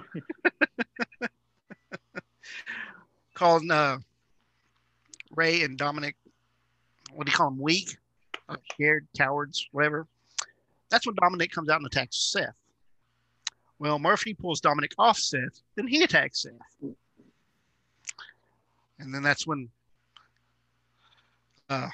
Calling 3.36 3.71
uh, 3.71 3.99
Rey 5.36 5.63
and 5.63 5.77
Dominic, 5.77 6.15
what 7.13 7.25
do 7.25 7.32
you 7.32 7.38
call 7.38 7.51
them, 7.51 7.59
weak? 7.59 7.95
scared, 8.73 9.07
cowards, 9.15 9.67
whatever. 9.71 10.07
That's 10.89 11.05
when 11.05 11.15
Dominic 11.15 11.51
comes 11.51 11.69
out 11.69 11.77
and 11.77 11.85
attacks 11.85 12.17
Seth. 12.17 12.55
Well, 13.77 13.99
Murphy 13.99 14.33
pulls 14.33 14.59
Dominic 14.59 14.91
off 14.97 15.17
Seth, 15.17 15.61
then 15.75 15.87
he 15.87 16.03
attacks 16.03 16.41
Seth. 16.41 16.93
And 18.99 19.13
then 19.13 19.23
that's 19.23 19.47
when 19.47 19.69
uh, 21.69 21.87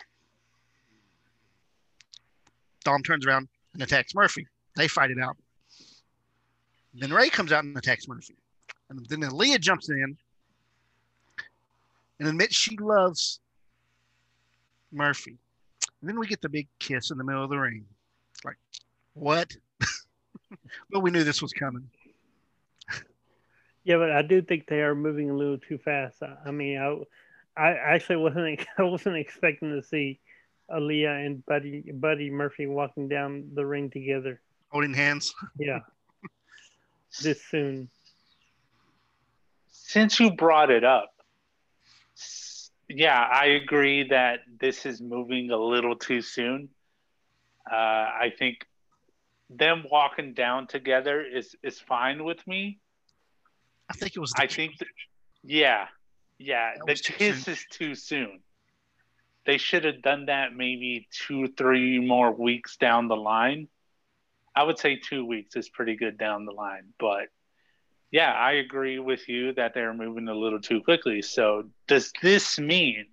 Dom 2.83 3.03
turns 3.03 3.25
around 3.25 3.47
and 3.73 3.83
attacks 3.83 4.15
Murphy. 4.15 4.47
They 4.75 4.87
fight 4.87 5.11
it 5.11 5.19
out. 5.19 5.37
Then 6.93 7.13
Rey 7.13 7.29
comes 7.29 7.51
out 7.51 7.63
and 7.63 7.77
attacks 7.77 8.07
Murphy. 8.07 8.35
And 8.89 9.05
then 9.07 9.21
Leah 9.31 9.59
jumps 9.59 9.89
in 9.89 10.17
and 12.19 12.27
admits 12.27 12.55
she 12.55 12.77
loves 12.77 13.39
Murphy. 14.91 15.37
And 16.01 16.09
then 16.09 16.19
we 16.19 16.27
get 16.27 16.41
the 16.41 16.49
big 16.49 16.67
kiss 16.79 17.11
in 17.11 17.17
the 17.17 17.23
middle 17.23 17.43
of 17.43 17.49
the 17.49 17.57
ring. 17.57 17.85
Like, 19.15 19.23
what? 19.23 19.57
but 20.91 20.99
we 21.01 21.11
knew 21.11 21.23
this 21.23 21.41
was 21.41 21.53
coming. 21.53 21.89
Yeah, 23.85 23.97
but 23.97 24.11
I 24.11 24.23
do 24.23 24.41
think 24.41 24.65
they 24.67 24.81
are 24.81 24.95
moving 24.95 25.29
a 25.29 25.35
little 25.35 25.59
too 25.59 25.77
fast. 25.77 26.23
I, 26.23 26.35
I 26.47 26.51
mean, 26.51 26.77
I, 26.77 27.61
I 27.61 27.71
actually 27.73 28.17
wasn't 28.17 28.65
I 28.77 28.81
wasn't 28.81 29.17
expecting 29.17 29.69
to 29.71 29.83
see 29.83 30.19
Aaliyah 30.69 31.25
and 31.25 31.45
Buddy 31.45 31.91
Buddy 31.93 32.29
Murphy 32.31 32.65
walking 32.65 33.07
down 33.07 33.51
the 33.53 33.65
ring 33.65 33.91
together. 33.91 34.41
Holding 34.69 34.93
hands. 34.93 35.33
Yeah, 35.57 35.79
this 37.21 37.43
soon. 37.45 37.89
Since 39.69 40.19
you 40.19 40.31
brought 40.31 40.71
it 40.71 40.83
up, 40.83 41.11
yeah, 42.89 43.19
I 43.19 43.45
agree 43.45 44.09
that 44.09 44.39
this 44.59 44.85
is 44.87 44.99
moving 44.99 45.51
a 45.51 45.57
little 45.57 45.95
too 45.95 46.21
soon. 46.21 46.69
Uh, 47.71 47.75
I 47.75 48.33
think 48.37 48.65
them 49.49 49.85
walking 49.89 50.33
down 50.33 50.67
together 50.67 51.21
is 51.21 51.55
is 51.63 51.79
fine 51.79 52.23
with 52.23 52.45
me. 52.47 52.79
I 53.89 53.93
think 53.93 54.15
it 54.15 54.19
was. 54.19 54.33
I 54.35 54.47
think, 54.47 54.77
that, 54.79 54.87
yeah, 55.43 55.87
yeah, 56.37 56.73
That 56.85 56.97
the 56.97 57.13
kiss 57.13 57.47
is 57.47 57.65
too 57.69 57.95
soon. 57.95 58.41
They 59.45 59.57
should 59.57 59.85
have 59.85 60.01
done 60.01 60.25
that 60.25 60.55
maybe 60.55 61.07
two, 61.11 61.47
three 61.49 61.99
more 61.99 62.31
weeks 62.31 62.77
down 62.77 63.07
the 63.07 63.15
line. 63.15 63.67
I 64.55 64.63
would 64.63 64.79
say 64.79 64.95
two 64.95 65.25
weeks 65.25 65.55
is 65.55 65.69
pretty 65.69 65.95
good 65.95 66.17
down 66.17 66.45
the 66.45 66.51
line, 66.51 66.93
but 66.97 67.27
yeah, 68.11 68.31
I 68.31 68.53
agree 68.53 68.99
with 68.99 69.27
you 69.27 69.53
that 69.53 69.73
they're 69.73 69.93
moving 69.93 70.27
a 70.29 70.33
little 70.33 70.61
too 70.61 70.81
quickly. 70.81 71.21
So, 71.21 71.65
does 71.87 72.11
this 72.21 72.57
mean 72.57 73.07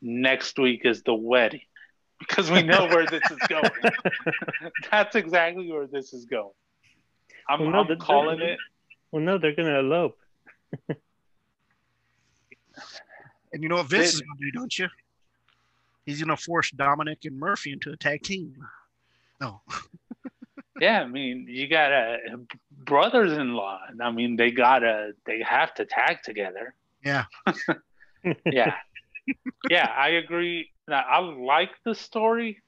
next 0.00 0.58
week 0.58 0.82
is 0.84 1.02
the 1.02 1.14
wedding? 1.14 1.62
Because 2.18 2.50
we 2.50 2.62
know 2.62 2.86
where 2.86 3.06
this 3.06 3.22
is 3.30 3.38
going. 3.48 3.70
That's 4.90 5.14
exactly 5.16 5.70
where 5.70 5.86
this 5.86 6.12
is 6.12 6.24
going. 6.24 6.50
I'm, 7.48 7.60
Well, 7.60 7.70
no, 7.70 7.78
I'm 7.80 7.98
calling 7.98 8.40
it. 8.40 8.58
Well, 9.12 9.22
no, 9.22 9.38
they're 9.38 9.54
gonna 9.54 9.78
elope. 9.78 10.18
and 13.52 13.62
you 13.62 13.68
know 13.68 13.76
what 13.76 13.86
Vince 13.88 14.02
They- 14.02 14.08
is 14.16 14.20
going 14.20 14.36
to 14.38 14.44
do, 14.44 14.50
don't 14.52 14.78
you? 14.78 14.88
He's 16.06 16.22
going 16.22 16.34
to 16.34 16.42
force 16.42 16.70
Dominic 16.70 17.24
and 17.24 17.38
Murphy 17.38 17.72
into 17.72 17.90
a 17.92 17.96
tag 17.96 18.22
team. 18.22 18.56
No. 19.40 19.60
Yeah, 20.80 21.00
I 21.02 21.06
mean, 21.08 21.46
you 21.48 21.66
got 21.66 21.90
a 21.90 22.18
brothers-in-law. 22.70 23.80
I 24.00 24.10
mean, 24.12 24.36
they 24.36 24.52
gotta, 24.52 25.10
they 25.26 25.42
have 25.42 25.74
to 25.74 25.84
tag 25.84 26.18
together. 26.22 26.72
Yeah. 27.04 27.24
Yeah, 28.46 28.74
yeah, 29.68 29.92
I 29.96 30.08
agree. 30.10 30.70
Now, 30.88 31.04
I 31.08 31.18
like 31.20 31.70
the 31.84 31.94
story. 31.94 32.62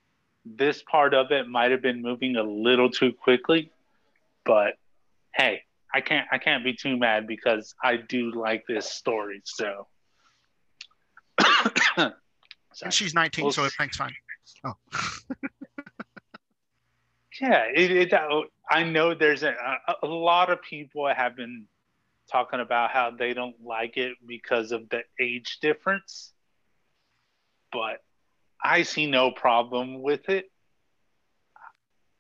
This 0.45 0.83
part 0.83 1.15
of 1.15 1.33
it 1.33 1.49
might 1.49 1.71
have 1.71 1.83
been 1.83 2.03
moving 2.03 2.37
a 2.37 2.43
little 2.43 2.91
too 2.91 3.13
quickly, 3.13 3.71
but 4.45 4.75
hey, 5.35 5.63
I 5.93 6.01
can't, 6.01 6.27
I 6.31 6.39
can't 6.39 6.63
be 6.63 6.75
too 6.75 6.97
mad 6.97 7.27
because 7.27 7.75
I 7.83 7.97
do 7.97 8.33
like 8.33 8.65
this 8.67 8.91
story. 8.91 9.43
So, 9.45 9.87
And 12.83 12.95
she's 12.95 13.15
19, 13.15 13.45
Well, 13.45 13.53
so 13.53 13.63
everything's 13.63 13.97
fine. 13.97 14.15
Oh. 14.65 14.75
Yeah, 17.41 17.65
it, 17.75 17.91
it, 17.91 18.13
I 18.71 18.83
know 18.83 19.15
there's 19.15 19.45
a, 19.45 19.55
a, 19.89 19.95
a 20.03 20.07
lot 20.07 20.51
of 20.51 20.61
people 20.61 21.09
have 21.09 21.37
been 21.37 21.65
talking 22.31 22.61
about 22.61 22.91
how 22.91 23.13
they 23.13 23.33
don't 23.33 23.57
like 23.65 23.97
it 23.97 24.19
because 24.27 24.73
of 24.73 24.91
the 24.91 25.05
age 25.19 25.57
difference, 25.63 26.35
but 27.73 28.03
I 28.63 28.83
see 28.83 29.07
no 29.07 29.31
problem 29.31 30.03
with 30.03 30.29
it. 30.29 30.51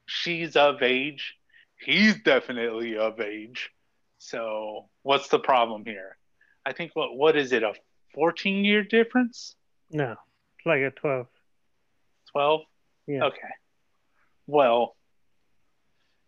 She's 0.06 0.56
of 0.56 0.82
age. 0.82 1.34
He's 1.78 2.20
definitely 2.22 2.96
of 2.96 3.20
age. 3.20 3.70
So 4.18 4.88
what's 5.02 5.28
the 5.28 5.38
problem 5.38 5.84
here? 5.84 6.16
I 6.66 6.72
think 6.72 6.92
what 6.94 7.16
what 7.16 7.36
is 7.36 7.52
it 7.52 7.62
a 7.62 7.74
14 8.14 8.64
year 8.64 8.82
difference? 8.82 9.54
No, 9.90 10.12
it's 10.12 10.66
like 10.66 10.80
a 10.80 10.90
twelve. 10.90 11.26
12? 12.32 12.60
Yeah. 13.06 13.24
Okay. 13.24 13.38
Well, 14.46 14.96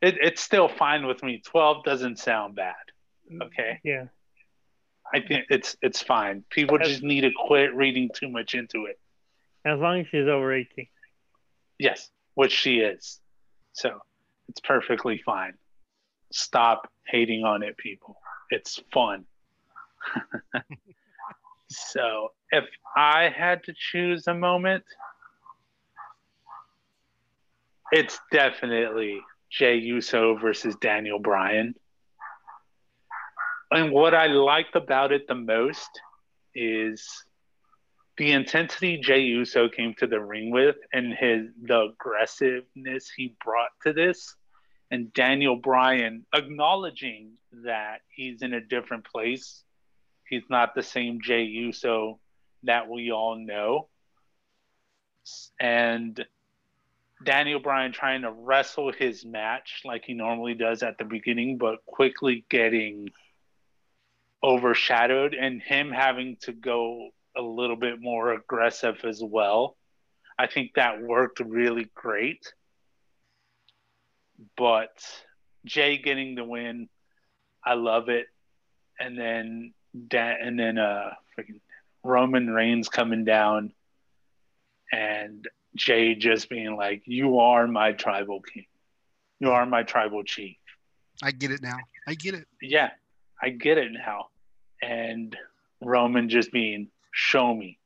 it, 0.00 0.16
it's 0.20 0.42
still 0.42 0.68
fine 0.68 1.06
with 1.06 1.22
me. 1.22 1.42
12 1.44 1.84
doesn't 1.84 2.18
sound 2.18 2.56
bad. 2.56 2.74
Okay. 3.40 3.78
Yeah. 3.84 4.06
I 5.14 5.20
think 5.20 5.46
it's 5.50 5.76
it's 5.82 6.02
fine. 6.02 6.44
People 6.50 6.78
just 6.78 7.02
need 7.02 7.20
to 7.22 7.30
quit 7.46 7.74
reading 7.74 8.10
too 8.14 8.28
much 8.28 8.54
into 8.54 8.86
it. 8.86 8.98
As 9.64 9.78
long 9.78 10.00
as 10.00 10.06
she's 10.08 10.28
over 10.28 10.52
eighteen. 10.52 10.88
Yes, 11.78 12.10
which 12.34 12.52
she 12.52 12.78
is. 12.78 13.20
So 13.72 14.00
it's 14.48 14.60
perfectly 14.60 15.20
fine. 15.24 15.54
Stop 16.32 16.90
hating 17.06 17.44
on 17.44 17.62
it, 17.62 17.76
people. 17.76 18.16
It's 18.50 18.80
fun. 18.92 19.24
so 21.70 22.32
if 22.50 22.64
I 22.96 23.28
had 23.28 23.62
to 23.64 23.74
choose 23.76 24.26
a 24.26 24.34
moment, 24.34 24.84
It's 27.92 28.18
definitely 28.30 29.20
Jey 29.50 29.76
Uso 29.76 30.34
versus 30.38 30.74
Daniel 30.76 31.18
Bryan. 31.18 31.74
And 33.70 33.92
what 33.92 34.14
I 34.14 34.28
liked 34.28 34.76
about 34.76 35.12
it 35.12 35.28
the 35.28 35.34
most 35.34 35.90
is 36.54 37.06
the 38.18 38.32
intensity 38.32 38.98
Jey 38.98 39.20
Uso 39.20 39.68
came 39.68 39.94
to 39.94 40.06
the 40.06 40.20
ring 40.20 40.50
with 40.50 40.76
and 40.92 41.14
his 41.14 41.48
the 41.62 41.92
aggressiveness 41.92 43.10
he 43.16 43.34
brought 43.42 43.70
to 43.82 43.92
this 43.92 44.36
and 44.92 45.10
Daniel 45.14 45.56
Bryan 45.56 46.26
acknowledging 46.34 47.32
that 47.64 48.02
he's 48.14 48.42
in 48.42 48.52
a 48.52 48.60
different 48.60 49.06
place. 49.06 49.64
He's 50.28 50.42
not 50.50 50.74
the 50.74 50.82
same 50.82 51.20
Jey 51.22 51.44
Uso 51.44 52.20
that 52.64 52.90
we 52.90 53.10
all 53.10 53.36
know. 53.36 53.88
And 55.58 56.22
Daniel 57.24 57.58
Bryan 57.58 57.92
trying 57.92 58.22
to 58.22 58.30
wrestle 58.30 58.92
his 58.92 59.24
match 59.24 59.80
like 59.86 60.04
he 60.04 60.12
normally 60.12 60.54
does 60.54 60.82
at 60.82 60.98
the 60.98 61.04
beginning, 61.04 61.56
but 61.56 61.86
quickly 61.86 62.44
getting 62.50 63.08
overshadowed 64.44 65.32
and 65.32 65.62
him 65.62 65.90
having 65.90 66.36
to 66.42 66.52
go 66.52 67.08
a 67.37 67.43
little 67.43 67.76
bit 67.76 68.01
more 68.01 68.33
aggressive 68.33 69.05
as 69.05 69.22
well. 69.22 69.76
I 70.39 70.47
think 70.47 70.72
that 70.74 71.03
worked 71.03 71.41
really 71.41 71.89
great. 71.95 72.53
But 74.57 74.91
Jey 75.64 75.99
getting 75.99 76.35
the 76.35 76.45
win, 76.45 76.89
I 77.64 77.74
love 77.74 78.09
it. 78.09 78.26
And 78.99 79.18
then 79.18 79.74
and 80.11 80.59
then 80.59 80.78
uh 80.78 81.11
freaking 81.39 81.61
Roman 82.03 82.51
Reigns 82.51 82.89
coming 82.89 83.24
down 83.24 83.72
and 84.93 85.47
Jey 85.74 86.14
just 86.14 86.49
being 86.49 86.76
like, 86.76 87.03
You 87.07 87.39
are 87.39 87.66
my 87.66 87.93
tribal 87.93 88.41
king. 88.41 88.66
You 89.41 89.51
are 89.51 89.66
my 89.66 89.83
tribal 89.83 90.22
chief. 90.22 90.57
I 91.22 91.33
get 91.33 91.51
it 91.51 91.62
now. 91.62 91.78
I 92.07 92.14
get 92.14 92.35
it. 92.35 92.47
Yeah, 92.61 92.91
I 93.43 93.51
get 93.51 93.78
it 93.78 93.93
now. 93.93 94.26
And 94.83 95.37
Roman 95.80 96.28
just 96.28 96.53
being, 96.53 96.89
Show 97.12 97.54
me, 97.54 97.78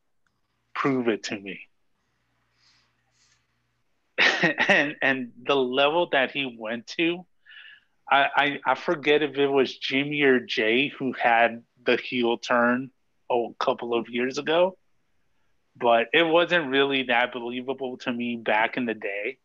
prove 0.74 1.08
it 1.08 1.24
to 1.24 1.38
me. 1.38 1.60
and 4.68 4.96
and 5.02 5.32
the 5.44 5.56
level 5.56 6.08
that 6.12 6.30
he 6.30 6.56
went 6.58 6.86
to, 6.98 7.26
I, 8.10 8.28
I 8.34 8.60
I 8.72 8.74
forget 8.74 9.22
if 9.22 9.36
it 9.36 9.48
was 9.48 9.76
Jimmy 9.76 10.22
or 10.22 10.40
Jey 10.40 10.88
who 10.88 11.12
had 11.12 11.62
the 11.84 11.96
heel 11.96 12.38
turn 12.38 12.90
a 13.30 13.48
couple 13.58 13.94
of 13.94 14.08
years 14.08 14.38
ago 14.38 14.78
but 15.78 16.08
it 16.12 16.22
wasn't 16.22 16.70
really 16.70 17.04
that 17.04 17.32
believable 17.32 17.98
to 17.98 18.12
me 18.12 18.36
back 18.36 18.76
in 18.76 18.86
the 18.86 18.94
day. 18.94 19.38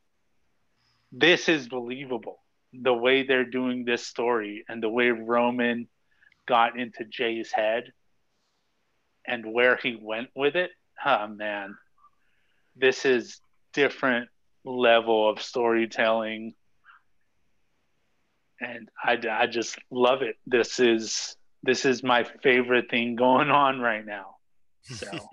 This 1.12 1.50
is 1.50 1.68
believable. 1.68 2.40
The 2.74 2.94
way 2.94 3.24
they're 3.24 3.44
doing 3.44 3.84
this 3.84 4.06
story 4.06 4.64
and 4.70 4.82
the 4.82 4.90
way 4.90 5.10
Roman 5.10 5.88
got 6.48 6.80
into 6.80 7.04
Jey's 7.04 7.52
head 7.52 7.92
and 9.28 9.54
where 9.54 9.78
he 9.82 9.98
went 10.00 10.30
with 10.36 10.56
it. 10.56 10.72
Oh 11.06 11.28
man, 11.28 11.76
this 12.76 13.06
is 13.06 13.40
different 13.74 14.30
level 14.64 15.30
of 15.30 15.42
storytelling. 15.42 16.54
And 18.60 18.90
I, 19.04 19.18
I 19.30 19.48
just 19.48 19.80
love 19.90 20.22
it. 20.22 20.36
This 20.46 20.80
is 20.80 21.36
this 21.64 21.86
is 21.86 22.04
my 22.04 22.26
favorite 22.44 22.90
thing 22.90 23.16
going 23.16 23.50
on 23.52 23.80
right 23.80 24.06
now. 24.06 24.36
So 24.84 25.30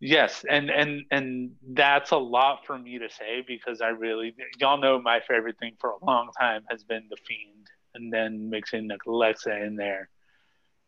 Yes, 0.00 0.44
and 0.48 0.70
and 0.70 1.04
and 1.10 1.52
that's 1.72 2.10
a 2.10 2.18
lot 2.18 2.66
for 2.66 2.78
me 2.78 2.98
to 2.98 3.08
say 3.08 3.42
because 3.46 3.80
I 3.80 3.88
really 3.88 4.34
y'all 4.58 4.78
know 4.78 5.00
my 5.00 5.20
favorite 5.26 5.58
thing 5.58 5.76
for 5.80 5.90
a 5.90 6.04
long 6.04 6.30
time 6.38 6.64
has 6.70 6.84
been 6.84 7.06
the 7.08 7.16
Fiend, 7.16 7.66
and 7.94 8.12
then 8.12 8.50
mixing 8.50 8.88
the 8.88 8.98
Alexa 9.06 9.64
in 9.64 9.76
there. 9.76 10.10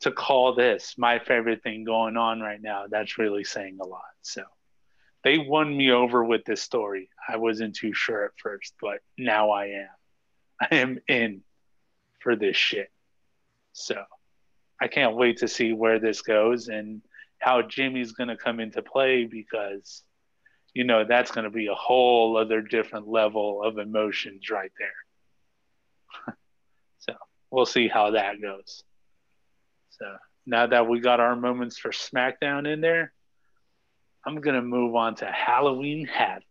To 0.03 0.12
call 0.12 0.55
this 0.55 0.94
my 0.96 1.18
favorite 1.18 1.62
thing 1.62 1.84
going 1.84 2.16
on 2.16 2.40
right 2.40 2.62
now, 2.62 2.84
that's 2.88 3.18
really 3.18 3.42
saying 3.42 3.78
a 3.80 3.86
lot. 3.86 4.03
So 4.22 4.44
they 5.24 5.38
won 5.38 5.76
me 5.76 5.90
over 5.90 6.24
with 6.24 6.44
this 6.44 6.62
story. 6.62 7.11
I 7.28 7.36
wasn't 7.36 7.74
too 7.74 7.92
sure 7.92 8.24
at 8.24 8.30
first, 8.40 8.74
but 8.80 9.01
now 9.18 9.51
I 9.51 9.66
am. 9.66 9.88
I 10.61 10.76
am 10.76 10.99
in 11.09 11.42
for 12.20 12.36
this 12.36 12.57
shit. 12.57 12.90
So 13.72 14.03
I 14.80 14.88
can't 14.88 15.16
wait 15.16 15.38
to 15.38 15.49
see 15.49 15.72
where 15.72 15.99
this 15.99 16.22
goes 16.22 16.68
and 16.68 17.03
how 17.38 17.62
Jimmy's 17.62 18.12
going 18.12 18.28
to 18.28 18.36
come 18.36 18.61
into 18.61 18.82
play 18.82 19.24
because, 19.24 20.03
you 20.74 20.84
know, 20.84 21.05
that's 21.05 21.30
going 21.30 21.44
to 21.44 21.51
be 21.51 21.66
a 21.66 21.74
whole 21.74 22.36
other 22.36 22.61
different 22.61 23.09
level 23.09 23.62
of 23.62 23.78
emotions 23.78 24.51
right 24.51 24.72
there. 24.78 26.36
so 26.99 27.14
we'll 27.51 27.66
see 27.66 27.88
how 27.88 28.12
that 28.12 28.40
goes. 28.40 28.82
So 29.99 30.16
now 30.46 30.66
that 30.66 30.88
we 30.88 31.01
got 31.01 31.20
our 31.20 31.36
moments 31.36 31.78
for 31.78 31.90
SmackDown 31.90 32.72
in 32.72 32.80
there, 32.80 33.12
I'm 34.24 34.40
going 34.40 34.57
to 34.57 34.62
move 34.62 34.94
on 34.94 35.14
to 35.16 35.26
Halloween 35.26 36.07
Havoc 36.07 36.44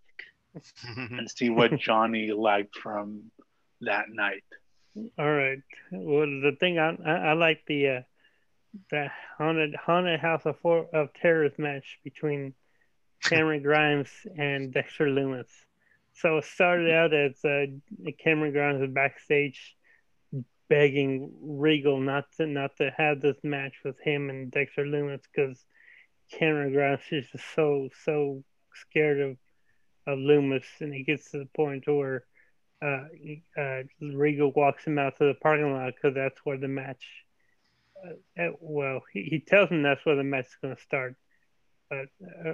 and 0.98 1.30
see 1.30 1.50
what 1.50 1.78
Johnny 1.78 2.32
liked 2.32 2.76
from 2.78 3.32
that 3.82 4.06
night. 4.10 4.44
All 5.20 5.32
right. 5.32 5.60
Well, 5.92 6.26
the 6.26 6.56
thing 6.60 6.80
I 6.80 6.98
I, 7.06 7.12
I 7.30 7.34
like 7.34 7.64
the 7.68 7.88
uh, 7.90 8.02
the 8.90 9.08
haunted 9.38 9.76
haunted 9.76 10.20
house 10.20 10.42
of, 10.46 10.60
four, 10.60 10.88
of 10.94 11.14
terrors 11.14 11.54
match 11.58 12.00
between 12.04 12.54
Cameron 13.24 13.62
Grimes 13.62 14.10
and 14.38 14.74
Dexter 14.74 15.08
Lumis. 15.08 15.50
So 16.14 16.38
it 16.38 16.46
started 16.46 16.92
out 16.92 17.14
as 17.14 17.44
uh, 17.46 17.68
Cameron 18.24 18.54
Grimes 18.54 18.82
was 18.82 18.90
backstage 18.90 19.77
begging 20.70 21.32
Regal 21.42 22.00
not 22.00 22.26
to 22.38 22.46
not 22.46 22.76
to 22.78 22.92
have 22.98 23.22
this 23.22 23.38
match 23.44 23.76
with 23.84 24.00
him 24.00 24.30
and 24.30 24.52
Dexter 24.52 24.86
Lumis 24.86 25.22
because 25.34 25.64
Cameron 26.32 26.74
Grimes 26.74 27.02
is 27.12 27.28
just 27.32 27.46
so 27.56 27.90
so 28.04 28.44
scared 28.74 29.20
of 29.20 29.38
of 30.08 30.20
Lumis, 30.20 30.66
and 30.80 30.94
he 30.94 31.04
gets 31.04 31.32
to 31.32 31.40
the 31.40 31.50
point 31.56 31.84
where 31.88 32.24
uh, 32.82 33.06
uh, 33.58 33.84
Regal 34.02 34.52
walks 34.52 34.86
him 34.86 35.00
out 35.00 35.18
to 35.18 35.26
the 35.26 35.34
parking 35.34 35.74
lot 35.74 35.94
because 35.96 36.16
that's 36.16 36.40
where 36.44 36.58
the 36.58 36.68
match 36.68 37.04
uh, 38.06 38.42
uh, 38.42 38.52
well, 38.60 39.02
he, 39.14 39.24
he 39.24 39.40
tells 39.40 39.70
him 39.70 39.84
that's 39.84 40.06
where 40.06 40.16
the 40.16 40.24
match 40.24 40.46
is 40.46 40.58
going 40.62 40.76
to 40.76 40.82
start. 40.82 41.16
But 41.90 42.08
uh, 42.24 42.54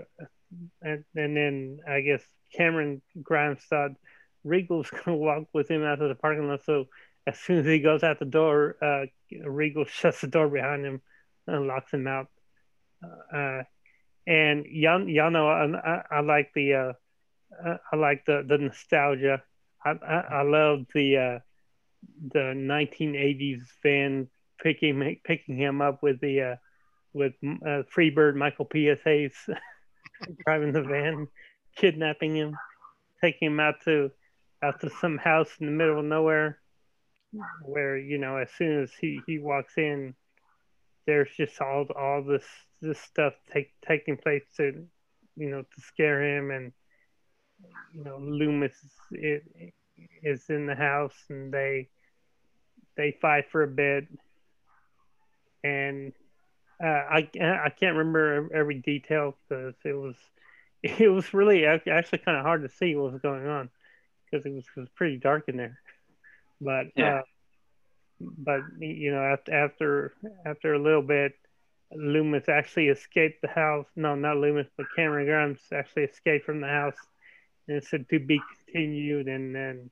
and, 0.82 1.04
and 1.16 1.38
then 1.38 1.80
I 1.88 2.02
guess 2.02 2.22
Cameron 2.56 3.02
Grimes 3.22 3.64
thought 3.70 3.92
Regal's 4.44 4.90
going 4.90 5.04
to 5.06 5.16
walk 5.16 5.48
with 5.54 5.70
him 5.70 5.84
out 5.84 6.02
of 6.02 6.10
the 6.10 6.16
parking 6.16 6.48
lot. 6.48 6.64
So 6.66 6.86
as 7.26 7.40
soon 7.40 7.60
as 7.60 7.66
he 7.66 7.80
goes 7.80 8.04
out 8.04 8.20
the 8.20 8.26
door, 8.26 8.76
uh, 8.82 9.06
Regal 9.46 9.86
shuts 9.90 10.22
the 10.22 10.28
door 10.28 10.50
behind 10.50 10.86
him 10.86 11.02
and 11.48 11.68
locks 11.68 11.94
him 11.94 12.08
out. 12.08 12.28
Uh, 13.34 13.64
and 14.26 14.66
y'all, 14.66 15.08
y'all 15.08 15.32
know 15.32 15.48
I, 15.48 15.66
I, 15.66 16.04
I 16.12 16.20
like 16.22 16.52
the 16.56 16.74
uh, 16.74 16.94
I 17.92 17.96
like 17.96 18.26
the, 18.26 18.46
the 18.48 18.58
nostalgia. 18.58 19.44
I, 19.86 19.92
I, 19.92 20.16
I 20.16 20.42
love 20.44 20.86
the 20.94 21.18
uh, 21.18 21.40
the 22.32 22.54
1980s 22.56 23.62
fan 23.82 24.28
picking 24.62 25.18
picking 25.24 25.58
him 25.58 25.82
up 25.82 26.02
with 26.02 26.20
the 26.22 26.42
uh, 26.42 26.56
with 27.14 27.34
uh, 27.44 27.84
Freebird 27.96 28.36
Michael 28.36 28.66
P.S. 28.66 29.00
Hayes 29.04 29.36
driving 30.46 30.72
the 30.72 30.82
van, 30.82 31.28
kidnapping 31.76 32.36
him, 32.36 32.56
taking 33.22 33.52
him 33.52 33.60
out 33.60 33.76
to 33.86 34.12
out 34.64 34.80
to 34.82 34.90
some 35.02 35.18
house 35.18 35.50
in 35.60 35.66
the 35.66 35.72
middle 35.72 36.00
of 36.00 36.06
nowhere, 36.06 36.60
where 37.64 37.98
you 37.98 38.18
know 38.18 38.38
as 38.38 38.50
soon 38.58 38.84
as 38.84 38.92
he, 39.00 39.22
he 39.26 39.40
walks 39.40 39.74
in, 39.78 40.14
there's 41.06 41.30
just 41.36 41.60
all 41.62 41.86
all 41.98 42.24
this 42.24 42.46
this 42.82 43.00
stuff 43.00 43.34
take, 43.52 43.72
taking 43.88 44.18
place 44.18 44.44
to 44.58 44.86
you 45.36 45.50
know 45.50 45.62
to 45.62 45.82
scare 45.82 46.24
him 46.24 46.52
and 46.52 46.72
you 47.94 48.04
know 48.04 48.18
Lumis 48.18 48.74
is, 49.12 49.42
is 50.22 50.50
in 50.50 50.66
the 50.66 50.76
house 50.76 51.16
and 51.30 51.54
they 51.54 51.90
they 52.98 53.18
fight 53.22 53.46
for 53.52 53.64
a 53.64 53.68
bit 53.68 54.08
and 55.64 56.14
uh, 56.84 56.88
I 56.88 57.30
I 57.42 57.70
can't 57.70 57.96
remember 57.96 58.50
every 58.54 58.80
detail 58.80 59.36
because 59.48 59.76
it 59.86 59.94
was 59.94 60.16
it 60.84 61.10
was 61.10 61.34
really 61.34 61.66
actually 61.66 62.20
kind 62.20 62.38
of 62.38 62.44
hard 62.44 62.64
to 62.64 62.70
see 62.70 62.96
what 62.96 63.14
was 63.14 63.22
going 63.22 63.48
on 63.48 63.70
because 64.26 64.46
it 64.46 64.54
was, 64.54 64.66
it 64.76 64.80
was 64.80 64.90
pretty 64.96 65.18
dark 65.18 65.48
in 65.48 65.58
there. 65.58 65.80
But 66.64 66.88
yeah. 66.96 67.20
uh, 67.20 67.22
but 68.38 68.62
you 68.80 69.12
know 69.12 69.22
after 69.22 69.54
after 69.54 70.14
after 70.46 70.74
a 70.74 70.82
little 70.82 71.02
bit, 71.02 71.34
Lumis 71.96 72.50
actually 72.50 72.88
escaped 72.88 73.42
the 73.42 73.48
house. 73.48 73.88
No, 73.96 74.16
not 74.16 74.38
Lumis, 74.38 74.68
but 74.78 74.88
Cameron 74.96 75.26
Grimes 75.26 75.62
actually 75.74 76.04
escaped 76.04 76.46
from 76.46 76.62
the 76.62 76.68
house, 76.68 76.98
and 77.68 77.78
it 77.78 77.86
said 77.86 78.08
to 78.10 78.20
be 78.20 78.42
continued. 78.66 79.28
And 79.28 79.56
then 79.56 79.90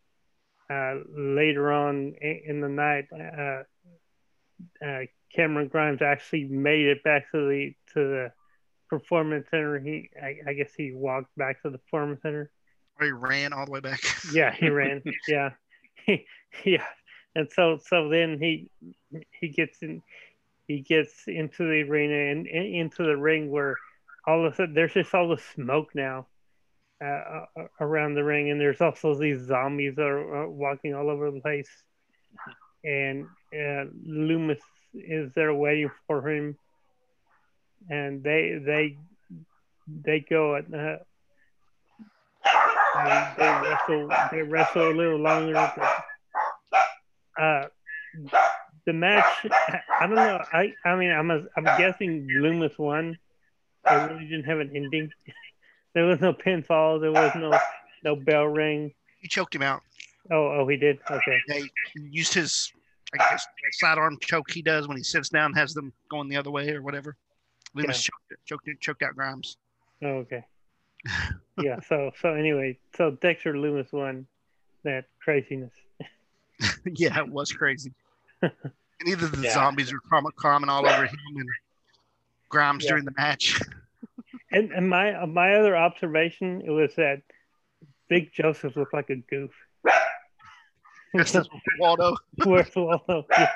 uh, 0.70 0.96
later 1.16 1.72
on 1.72 2.14
in 2.22 2.62
the 2.62 2.70
night, 2.70 3.06
uh, 3.14 3.64
uh 4.86 5.06
Cameron 5.36 5.68
Grimes 5.68 6.02
actually 6.02 6.46
made 6.46 6.86
it 6.88 7.04
back 7.04 7.32
to 7.32 7.48
the 7.48 7.74
to 7.94 8.00
the 8.00 8.32
performance 8.92 9.48
center. 9.50 9.80
He, 9.80 10.10
I, 10.22 10.50
I 10.50 10.54
guess, 10.54 10.72
he 10.76 10.92
walked 10.94 11.36
back 11.38 11.62
to 11.64 11.70
the 11.70 11.78
performance 11.80 12.22
center. 12.22 12.52
Or 13.00 13.06
he 13.06 13.12
ran 13.12 13.54
all 13.54 13.66
the 13.66 13.72
way 13.72 13.80
back. 13.80 14.02
Yeah, 14.34 14.54
he 14.54 14.70
ran. 14.70 15.02
yeah, 15.28 15.52
yeah, 16.66 16.86
and 17.36 17.50
so 17.52 17.80
so 17.86 18.10
then 18.10 18.38
he 18.40 18.70
he 19.40 19.50
gets 19.50 19.82
in 19.82 20.02
he 20.68 20.80
gets 20.80 21.24
into 21.28 21.64
the 21.64 21.82
arena 21.90 22.32
and, 22.32 22.48
and 22.48 22.76
into 22.76 23.04
the 23.04 23.18
ring 23.18 23.52
where 23.52 23.76
all 24.26 24.46
of 24.46 24.54
a 24.54 24.56
sudden 24.56 24.74
there's 24.74 24.94
just 24.94 25.14
all 25.14 25.28
the 25.28 25.42
smoke 25.56 25.90
now 25.94 26.28
uh, 27.04 27.46
uh 27.58 27.68
around 27.80 28.16
the 28.16 28.24
ring, 28.24 28.52
and 28.52 28.60
there's 28.60 28.82
also 28.82 29.16
these 29.16 29.42
zombies 29.42 29.96
that 29.96 30.06
are 30.06 30.46
uh, 30.46 30.48
walking 30.48 30.94
all 30.94 31.10
over 31.10 31.32
the 31.32 31.42
place, 31.42 31.70
and 32.84 33.26
uh, 33.54 33.86
Lumis 34.08 34.60
is 34.94 35.32
there 35.34 35.54
waiting 35.54 35.90
for 36.08 36.30
him, 36.30 36.58
and 37.90 38.24
they 38.24 38.60
they 38.64 38.98
they 40.04 40.20
go 40.20 40.56
at 40.56 40.74
uh, 40.74 40.98
they 43.38 43.70
wrestle 43.70 44.10
they 44.32 44.42
wrestle 44.42 44.92
a 44.92 44.94
little 44.94 45.20
longer. 45.20 45.54
But, 45.54 47.42
uh, 47.42 47.68
the 48.86 48.94
match, 48.94 49.46
I 50.00 50.08
don't 50.08 50.16
know. 50.16 50.44
I 50.52 50.74
I 50.86 50.96
mean, 50.96 51.12
I'm 51.12 51.32
a, 51.32 51.44
I'm 51.56 51.64
guessing 51.78 52.28
Lumis 52.40 52.78
won. 52.78 53.18
I 53.86 54.06
really 54.06 54.26
didn't 54.26 54.46
have 54.46 54.60
an 54.60 54.72
ending. 54.76 55.12
there 55.94 56.06
was 56.06 56.20
no 56.22 56.34
pinfall. 56.34 57.00
There 57.02 57.12
was 57.12 57.32
no 57.36 57.58
no 58.04 58.16
bell 58.16 58.46
ring. 58.46 58.94
He 59.20 59.28
choked 59.28 59.54
him 59.54 59.62
out. 59.62 59.82
Oh, 60.30 60.60
oh, 60.60 60.68
he 60.68 60.78
did. 60.78 61.00
Okay. 61.10 61.40
He 61.48 61.70
used 62.10 62.34
his 62.34 62.72
I 63.14 63.18
guess 63.18 63.46
sidearm 63.74 64.18
choke 64.22 64.50
he 64.52 64.62
does 64.62 64.88
when 64.88 64.98
he 64.98 65.04
sits 65.04 65.30
down, 65.30 65.54
has 65.54 65.74
them 65.74 65.92
going 66.10 66.30
the 66.30 66.38
other 66.38 66.52
way 66.52 66.70
or 66.72 66.82
whatever. 66.82 67.18
Lumis 67.76 67.88
yeah. 67.88 67.94
choked, 68.46 68.66
choked 68.66 68.82
choked 68.82 69.04
out 69.04 69.16
Grimes. 69.16 69.58
Oh, 70.04 70.08
okay. 70.08 70.44
Yeah. 71.62 71.80
So 71.88 72.12
so 72.22 72.34
anyway, 72.34 72.78
so 72.96 73.12
Dexter 73.12 73.54
Lumis 73.54 73.92
won 73.92 74.28
that 74.84 75.06
craziness. 75.20 75.74
yeah, 76.86 77.20
it 77.20 77.28
was 77.28 77.52
crazy. 77.52 77.94
and 78.42 78.52
either 79.06 79.28
the 79.28 79.44
yeah. 79.44 79.54
zombies 79.54 79.92
were 79.94 80.00
climbing 80.36 80.70
all 80.70 80.88
over 80.88 81.06
him 81.06 81.18
and 81.36 81.50
Grimes 82.50 82.84
yeah. 82.84 82.90
during 82.90 83.06
the 83.06 83.14
match. 83.18 83.60
and 84.52 84.72
and 84.72 84.90
my 84.90 85.26
my 85.26 85.56
other 85.56 85.76
observation 85.76 86.62
it 86.66 86.72
was 86.72 86.96
that 86.96 87.22
Vic 88.10 88.34
Joseph 88.34 88.76
looked 88.76 88.94
like 88.94 89.10
a 89.10 89.16
goof. 89.16 89.52
Just 91.16 91.50
Waldo. 91.80 92.16
Where's 92.46 92.74
Waldo? 92.76 93.26
Yeah. 93.32 93.52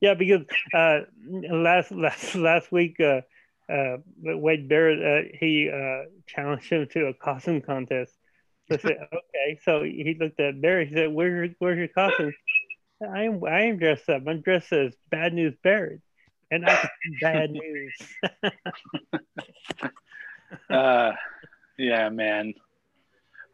yeah, 0.00 0.14
because 0.14 0.42
uh, 0.72 1.00
last 1.26 1.90
last 1.90 2.34
last 2.36 2.70
week, 2.70 3.00
uh, 3.00 3.22
uh, 3.70 3.98
Wade 4.22 4.68
Barrett 4.68 5.00
uh, 5.00 5.28
he 5.38 5.70
uh, 5.70 6.04
challenged 6.26 6.70
him 6.70 6.86
to 6.92 7.06
a 7.06 7.14
costume 7.14 7.60
contest. 7.60 8.12
So 8.68 8.74
I 8.74 8.78
said, 8.78 8.92
okay. 9.12 9.60
So 9.64 9.82
he 9.82 10.16
looked 10.18 10.40
at 10.40 10.60
Barrett. 10.60 10.88
He 10.88 10.94
said, 10.94 11.12
"Where's 11.12 11.48
your, 11.48 11.56
where's 11.58 11.78
your 11.78 11.88
costume?" 11.88 12.32
I 13.02 13.24
am 13.24 13.44
I 13.44 13.62
am 13.62 13.78
dressed 13.78 14.08
up. 14.08 14.22
I'm 14.26 14.40
dressed 14.40 14.72
as 14.72 14.94
Bad 15.10 15.34
News 15.34 15.54
Barrett, 15.62 16.00
and 16.50 16.66
I 16.66 16.88
bad 17.20 17.50
news. 17.50 17.94
uh, 20.70 21.12
yeah, 21.78 22.08
man. 22.10 22.54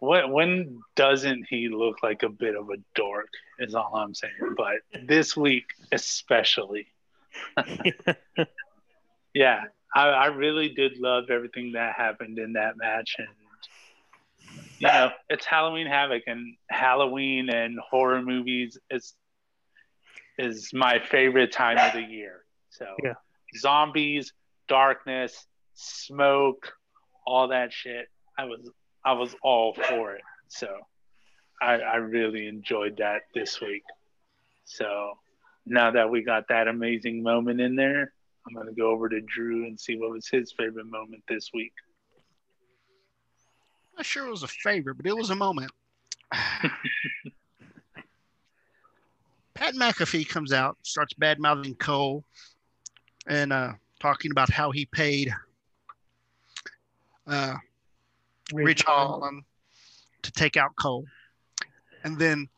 When 0.00 0.32
when 0.32 0.80
doesn't 0.94 1.46
he 1.48 1.68
look 1.68 2.02
like 2.02 2.22
a 2.22 2.28
bit 2.28 2.56
of 2.56 2.70
a 2.70 2.76
dork? 2.94 3.30
Is 3.58 3.74
all 3.74 3.96
I'm 3.96 4.14
saying. 4.14 4.54
But 4.56 4.76
this 5.06 5.36
week 5.36 5.66
especially. 5.92 6.86
yeah, 9.34 9.64
I, 9.94 10.08
I 10.08 10.26
really 10.26 10.68
did 10.70 10.98
love 10.98 11.30
everything 11.30 11.72
that 11.72 11.94
happened 11.96 12.38
in 12.38 12.54
that 12.54 12.76
match, 12.76 13.16
and 13.18 13.28
you 14.78 14.86
know, 14.86 15.10
it's 15.28 15.44
Halloween 15.44 15.86
Havoc, 15.86 16.22
and 16.26 16.56
Halloween 16.68 17.50
and 17.50 17.78
horror 17.78 18.22
movies 18.22 18.78
is 18.90 19.14
is 20.38 20.70
my 20.72 21.00
favorite 21.00 21.52
time 21.52 21.78
of 21.78 21.92
the 21.92 22.02
year. 22.02 22.44
So 22.70 22.86
yeah. 23.02 23.14
zombies, 23.56 24.32
darkness, 24.68 25.46
smoke, 25.74 26.72
all 27.26 27.48
that 27.48 27.72
shit. 27.72 28.08
I 28.38 28.44
was 28.44 28.70
I 29.04 29.12
was 29.12 29.34
all 29.42 29.74
for 29.74 30.14
it. 30.14 30.22
So 30.48 30.68
I, 31.60 31.74
I 31.74 31.96
really 31.96 32.46
enjoyed 32.46 32.98
that 32.98 33.22
this 33.34 33.60
week. 33.60 33.82
So 34.64 35.14
now 35.66 35.90
that 35.90 36.10
we 36.10 36.22
got 36.22 36.48
that 36.48 36.68
amazing 36.68 37.22
moment 37.22 37.60
in 37.60 37.74
there, 37.74 38.12
I'm 38.48 38.54
gonna 38.54 38.72
go 38.72 38.90
over 38.90 39.08
to 39.10 39.20
Drew 39.20 39.66
and 39.66 39.78
see 39.78 39.96
what 39.96 40.10
was 40.10 40.26
his 40.28 40.52
favorite 40.52 40.86
moment 40.86 41.22
this 41.28 41.50
week. 41.52 41.72
Not 43.96 44.06
sure 44.06 44.26
it 44.26 44.30
was 44.30 44.42
a 44.42 44.48
favorite, 44.48 44.96
but 44.96 45.06
it 45.06 45.14
was 45.16 45.28
a 45.30 45.34
moment. 45.34 45.70
Pat 49.52 49.74
McAfee 49.74 50.28
comes 50.28 50.52
out, 50.52 50.78
starts 50.82 51.12
bad 51.14 51.40
mouthing 51.40 51.74
Cole, 51.74 52.24
and 53.26 53.52
uh, 53.52 53.72
talking 54.00 54.30
about 54.30 54.50
how 54.50 54.70
he 54.70 54.86
paid 54.86 55.34
uh, 57.26 57.56
Ridge 58.52 58.84
Holland 58.84 59.42
to 60.22 60.32
take 60.32 60.56
out 60.56 60.74
Cole, 60.76 61.04
and 62.04 62.18
then 62.18 62.48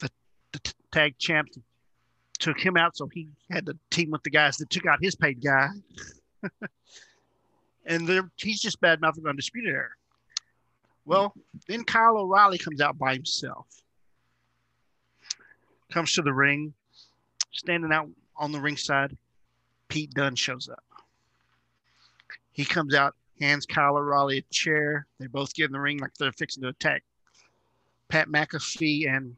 the, 0.00 0.10
the 0.52 0.72
tag 0.90 1.18
champ 1.18 1.50
took 2.36 2.58
him 2.58 2.76
out, 2.76 2.96
so 2.96 3.08
he 3.12 3.28
had 3.50 3.66
to 3.66 3.76
team 3.90 4.10
with 4.10 4.22
the 4.22 4.30
guys 4.30 4.56
that 4.58 4.70
took 4.70 4.86
out 4.86 4.98
his 5.02 5.14
paid 5.14 5.42
guy. 5.42 5.68
and 7.86 8.30
he's 8.36 8.60
just 8.60 8.80
bad 8.80 9.00
mouthing 9.00 9.26
undisputed 9.26 9.74
era. 9.74 9.88
Well, 11.04 11.34
then 11.68 11.84
Kyle 11.84 12.18
O'Reilly 12.18 12.58
comes 12.58 12.80
out 12.80 12.98
by 12.98 13.14
himself 13.14 13.66
comes 15.90 16.12
to 16.14 16.22
the 16.22 16.32
ring, 16.32 16.74
standing 17.52 17.92
out 17.92 18.08
on 18.36 18.52
the 18.52 18.60
ringside. 18.60 19.16
Pete 19.88 20.10
Dunne 20.12 20.34
shows 20.34 20.68
up. 20.68 20.84
He 22.52 22.64
comes 22.64 22.94
out, 22.94 23.14
hands 23.40 23.66
Kyle 23.66 23.96
O'Reilly 23.96 24.38
a 24.38 24.42
chair. 24.52 25.06
They 25.20 25.26
both 25.26 25.54
get 25.54 25.66
in 25.66 25.72
the 25.72 25.80
ring 25.80 25.98
like 25.98 26.14
they're 26.18 26.32
fixing 26.32 26.62
to 26.62 26.68
attack 26.68 27.04
Pat 28.08 28.28
McAfee 28.28 29.08
and 29.08 29.36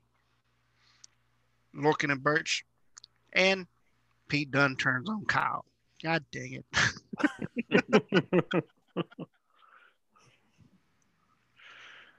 Lorcan 1.74 2.11
and 2.11 2.22
Burch. 2.22 2.64
And 3.32 3.66
Pete 4.28 4.50
Dunne 4.50 4.76
turns 4.76 5.08
on 5.08 5.24
Kyle. 5.24 5.64
God 6.02 6.24
dang 6.30 6.62
it. 6.62 6.64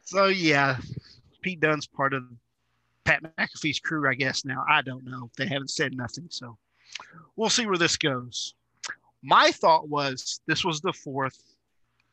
so 0.04 0.26
yeah, 0.28 0.78
Pete 1.42 1.60
Dunne's 1.60 1.88
part 1.88 2.14
of 2.14 2.24
Pat 3.06 3.24
McAfee's 3.24 3.80
crew, 3.80 4.10
I 4.10 4.14
guess 4.14 4.46
now. 4.46 4.66
I 4.70 4.82
don't 4.82 5.06
know. 5.06 5.30
They 5.38 5.48
haven't 5.48 5.72
said 5.72 5.96
nothing. 5.96 6.28
So 6.30 6.58
we'll 7.36 7.50
see 7.50 7.66
where 7.66 7.78
this 7.78 7.98
goes. 7.98 8.54
My 9.22 9.52
thought 9.52 9.90
was 9.90 10.42
this 10.46 10.64
was 10.64 10.82
the 10.82 10.94
fourth, 10.94 11.42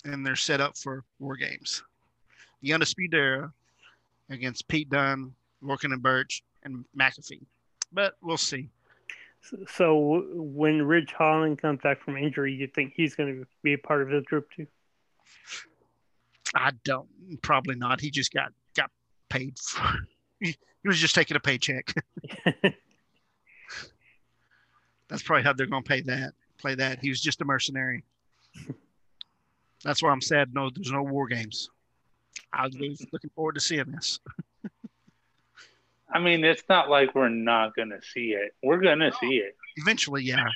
and 0.05 0.25
they're 0.25 0.37
set 0.37 0.61
up 0.61 0.77
for 0.77 1.05
War 1.19 1.37
Games. 1.37 1.83
The 2.63 2.73
Undisputed 2.73 3.19
Era 3.19 3.53
against 4.31 4.69
Pete 4.69 4.91
Dunne, 4.91 5.33
Lorcan 5.63 5.93
and 5.93 6.03
Burch, 6.03 6.43
and 6.63 6.85
McAfee. 6.99 7.43
But 7.93 8.15
we'll 8.23 8.37
see. 8.37 8.69
So 9.69 10.25
when 10.33 10.83
Ridge 10.83 11.13
Holland 11.17 11.61
comes 11.61 11.81
back 11.83 12.01
from 12.03 12.17
injury, 12.17 12.53
you 12.53 12.67
think 12.67 12.93
he's 12.97 13.15
going 13.15 13.41
to 13.41 13.47
be 13.63 13.75
a 13.75 13.79
part 13.79 14.03
of 14.03 14.09
this 14.09 14.25
group 14.25 14.51
too? 14.51 14.67
I 16.55 16.73
don't. 16.85 17.09
Probably 17.43 17.75
not. 17.75 18.01
He 18.01 18.11
just 18.11 18.33
got 18.33 18.53
got 18.77 18.91
paid 19.29 19.59
for 19.59 19.83
he, 20.41 20.57
was 20.85 20.99
just 20.99 21.15
taking 21.15 21.37
a 21.37 21.41
paycheck. 21.41 21.93
That's 25.09 25.23
probably 25.23 25.45
how 25.45 25.53
they're 25.53 25.67
going 25.67 25.83
to 25.83 25.89
pay 25.89 26.01
that. 26.03 26.35
Play 26.59 26.75
that. 26.77 27.01
He 27.01 27.09
was 27.09 27.21
just 27.21 27.41
a 27.41 27.45
mercenary. 27.45 28.05
That's 29.85 30.03
why 30.03 30.11
I'm 30.11 30.21
sad. 30.21 30.55
No, 30.55 30.71
there's 30.71 30.93
no 30.93 31.03
war 31.03 31.27
games. 31.27 31.71
I 32.53 32.67
was 32.67 32.77
looking 33.13 33.31
forward 33.35 33.55
to 33.55 33.61
seeing 33.61 33.91
this. 33.91 34.21
I 36.13 36.19
mean, 36.21 36.45
it's 36.45 36.63
not 36.69 36.89
like 36.89 37.15
we're 37.15 37.29
not 37.29 37.75
going 37.75 37.91
to 37.91 38.01
see 38.01 38.29
it. 38.29 38.55
We're 38.63 38.81
going 38.81 39.01
to 39.01 39.13
see 39.21 39.37
it. 39.39 39.57
Eventually, 39.77 40.23
yeah. 40.23 40.47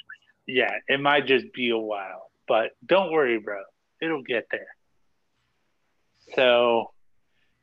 Yeah, 0.46 0.70
it 0.88 1.00
might 1.00 1.26
just 1.26 1.52
be 1.52 1.70
a 1.70 1.78
while, 1.78 2.30
but 2.48 2.70
don't 2.84 3.12
worry, 3.12 3.38
bro. 3.38 3.62
It'll 4.00 4.22
get 4.22 4.46
there. 4.50 4.68
So, 6.34 6.92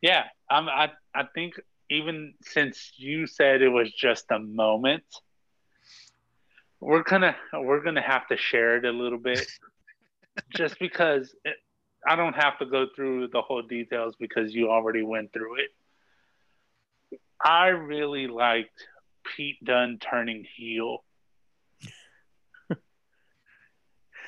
yeah, 0.02 0.26
I'm, 0.50 0.70
I 0.70 0.92
I 1.16 1.24
think 1.34 1.56
even 1.90 2.34
since 2.42 2.94
you 2.98 3.28
said 3.28 3.62
it 3.62 3.70
was 3.70 3.92
just 3.92 4.26
a 4.32 4.40
moment, 4.40 5.04
we're 6.80 7.04
gonna 7.04 7.36
we're 7.54 7.82
gonna 7.82 8.02
have 8.02 8.28
to 8.28 8.38
share 8.38 8.78
it 8.78 8.86
a 8.86 8.92
little 8.92 9.18
bit, 9.18 9.46
just 10.56 10.78
because 10.80 11.34
it, 11.44 11.56
I 12.06 12.16
don't 12.16 12.36
have 12.36 12.60
to 12.60 12.66
go 12.66 12.88
through 12.96 13.30
the 13.30 13.42
whole 13.42 13.62
details 13.62 14.16
because 14.20 14.54
you 14.54 14.70
already 14.70 15.02
went 15.02 15.34
through 15.34 15.56
it. 15.56 15.70
I 17.44 17.68
really 17.68 18.28
liked 18.28 18.88
Pete 19.36 19.64
Dunne 19.64 20.00
turning 20.00 20.46
heel. 20.56 21.04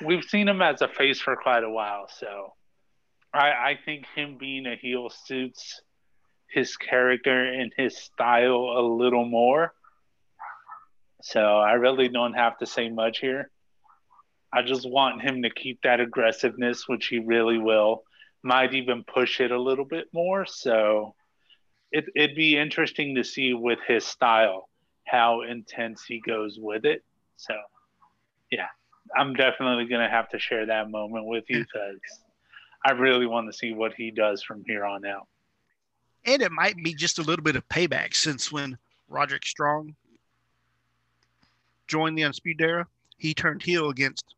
We've 0.04 0.24
seen 0.24 0.48
him 0.48 0.62
as 0.62 0.82
a 0.82 0.88
face 0.88 1.20
for 1.20 1.36
quite 1.36 1.64
a 1.64 1.70
while, 1.70 2.08
so 2.08 2.54
I, 3.32 3.50
I 3.50 3.78
think 3.84 4.06
him 4.14 4.38
being 4.38 4.66
a 4.66 4.76
heel 4.76 5.10
suits 5.10 5.82
his 6.50 6.76
character 6.76 7.44
and 7.44 7.72
his 7.76 7.96
style 7.96 8.74
a 8.76 8.82
little 8.82 9.24
more. 9.24 9.72
So 11.22 11.40
I 11.40 11.72
really 11.74 12.08
don't 12.08 12.34
have 12.34 12.58
to 12.58 12.66
say 12.66 12.88
much 12.88 13.18
here. 13.18 13.50
I 14.52 14.62
just 14.62 14.88
want 14.88 15.22
him 15.22 15.42
to 15.42 15.50
keep 15.50 15.82
that 15.82 16.00
aggressiveness, 16.00 16.88
which 16.88 17.06
he 17.06 17.18
really 17.20 17.58
will. 17.58 18.02
Might 18.42 18.74
even 18.74 19.04
push 19.04 19.40
it 19.40 19.52
a 19.52 19.60
little 19.60 19.84
bit 19.84 20.08
more. 20.12 20.44
So 20.44 21.14
it, 21.92 22.06
it'd 22.14 22.36
be 22.36 22.56
interesting 22.56 23.14
to 23.16 23.24
see 23.24 23.54
with 23.54 23.78
his 23.86 24.04
style 24.04 24.68
how 25.06 25.42
intense 25.42 26.04
he 26.04 26.20
goes 26.20 26.58
with 26.60 26.84
it. 26.84 27.02
So, 27.36 27.54
yeah, 28.50 28.68
I'm 29.16 29.34
definitely 29.34 29.86
going 29.86 30.02
to 30.02 30.08
have 30.08 30.28
to 30.30 30.38
share 30.38 30.66
that 30.66 30.90
moment 30.90 31.26
with 31.26 31.44
you 31.48 31.60
because 31.60 32.00
I 32.84 32.92
really 32.92 33.26
want 33.26 33.50
to 33.50 33.56
see 33.56 33.72
what 33.72 33.94
he 33.94 34.10
does 34.10 34.42
from 34.42 34.62
here 34.66 34.84
on 34.84 35.04
out. 35.04 35.26
And 36.24 36.42
it 36.42 36.52
might 36.52 36.76
be 36.76 36.94
just 36.94 37.18
a 37.18 37.22
little 37.22 37.42
bit 37.42 37.56
of 37.56 37.66
payback 37.68 38.14
since 38.14 38.52
when 38.52 38.76
Roderick 39.08 39.44
Strong 39.46 39.94
joined 41.88 42.16
the 42.16 42.24
Undisputed 42.24 42.60
Era, 42.60 42.86
he 43.18 43.34
turned 43.34 43.62
heel 43.62 43.90
against 43.90 44.34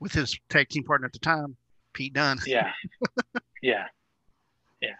with 0.00 0.12
his 0.12 0.38
tag 0.48 0.68
team 0.68 0.84
partner 0.84 1.06
at 1.06 1.12
the 1.12 1.18
time, 1.18 1.56
Pete 1.92 2.14
Dunne. 2.14 2.38
Yeah. 2.46 2.72
yeah. 3.62 3.86
Yeah. 4.80 4.94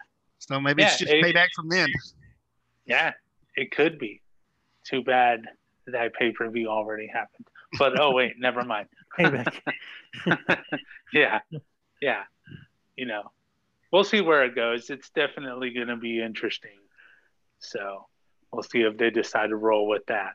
So 0.48 0.60
maybe 0.60 0.82
Yeah, 0.82 0.88
it's 0.88 0.98
just 0.98 1.12
it- 1.12 1.24
payback 1.24 1.48
from 1.54 1.68
then. 1.68 1.88
Yeah, 2.86 3.12
it 3.56 3.70
could 3.70 3.98
be. 3.98 4.20
Too 4.84 5.02
bad 5.02 5.42
that 5.86 6.12
pay 6.14 6.32
per 6.32 6.50
view 6.50 6.68
already 6.68 7.06
happened. 7.06 7.46
But 7.78 7.98
oh 7.98 8.12
wait, 8.12 8.34
never 8.38 8.62
mind. 8.62 8.88
Payback. 9.18 9.54
yeah, 11.12 11.40
yeah. 12.02 12.24
You 12.96 13.06
know, 13.06 13.30
we'll 13.90 14.04
see 14.04 14.20
where 14.20 14.44
it 14.44 14.54
goes. 14.54 14.90
It's 14.90 15.08
definitely 15.10 15.70
going 15.72 15.88
to 15.88 15.96
be 15.96 16.20
interesting. 16.22 16.78
So 17.60 18.06
we'll 18.52 18.62
see 18.62 18.82
if 18.82 18.96
they 18.98 19.10
decide 19.10 19.48
to 19.48 19.56
roll 19.56 19.88
with 19.88 20.04
that. 20.06 20.34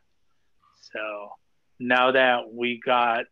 So 0.82 1.34
now 1.80 2.12
that 2.12 2.52
we 2.52 2.80
got 2.84 3.26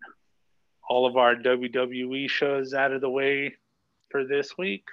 all 0.87 1.05
of 1.07 1.17
our 1.17 1.35
WWE 1.35 2.29
shows 2.29 2.73
out 2.73 2.91
of 2.93 3.01
the 3.01 3.09
way 3.09 3.55
for 4.09 4.23
this 4.25 4.57
week, 4.57 4.85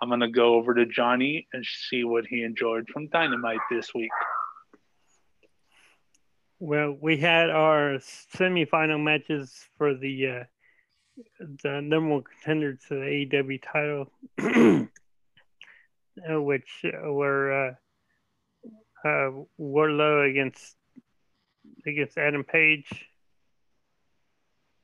I'm 0.00 0.08
going 0.08 0.20
to 0.20 0.28
go 0.28 0.54
over 0.54 0.74
to 0.74 0.86
Johnny 0.86 1.46
and 1.52 1.64
see 1.64 2.04
what 2.04 2.26
he 2.26 2.42
enjoyed 2.42 2.88
from 2.88 3.08
Dynamite 3.08 3.60
this 3.70 3.94
week. 3.94 4.10
Well, 6.58 6.96
we 7.00 7.18
had 7.18 7.50
our 7.50 7.98
semifinal 8.34 9.02
matches 9.02 9.54
for 9.76 9.94
the 9.94 10.28
uh, 10.28 10.44
the 11.62 11.80
number 11.82 12.14
one 12.14 12.22
contender 12.22 12.74
to 12.88 12.94
the 12.94 13.26
AEW 13.30 13.62
title, 13.62 14.10
uh, 16.30 16.40
which 16.40 16.80
were 16.84 17.68
uh, 17.68 17.74
uh, 19.06 19.30
Wardlow 19.60 20.30
against 20.30 20.76
against 21.86 22.16
Adam 22.16 22.42
Page, 22.44 22.88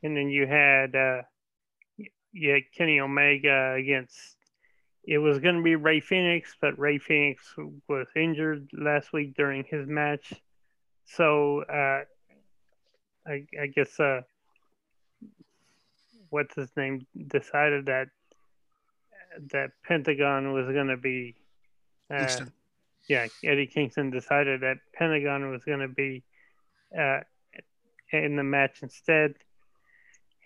and 0.02 0.14
then 0.16 0.28
you 0.28 0.46
had 0.46 0.94
uh, 0.94 1.22
yeah 2.32 2.58
Kenny 2.76 3.00
Omega 3.00 3.74
against. 3.78 4.36
It 5.04 5.18
was 5.18 5.40
going 5.40 5.56
to 5.56 5.62
be 5.62 5.74
Rey 5.74 6.00
Fenix, 6.00 6.54
but 6.60 6.78
Rey 6.78 6.98
Fenix 6.98 7.42
was 7.88 8.06
injured 8.14 8.68
last 8.72 9.12
week 9.12 9.34
during 9.36 9.64
his 9.64 9.86
match. 9.86 10.32
So 11.04 11.62
uh, 11.62 12.04
I, 13.26 13.46
I 13.60 13.66
guess 13.74 13.98
uh, 13.98 14.20
what's 16.30 16.54
his 16.54 16.68
name 16.76 17.06
decided 17.28 17.86
that 17.86 18.08
that 19.50 19.70
Pentagon 19.84 20.52
was 20.52 20.66
going 20.66 20.88
to 20.88 20.96
be. 20.96 21.34
Uh, 22.10 22.46
yeah, 23.08 23.26
Eddie 23.42 23.66
Kingston 23.66 24.10
decided 24.10 24.60
that 24.60 24.76
Pentagon 24.94 25.50
was 25.50 25.64
going 25.64 25.80
to 25.80 25.88
be 25.88 26.22
uh, 26.96 27.20
in 28.12 28.36
the 28.36 28.44
match 28.44 28.82
instead, 28.82 29.34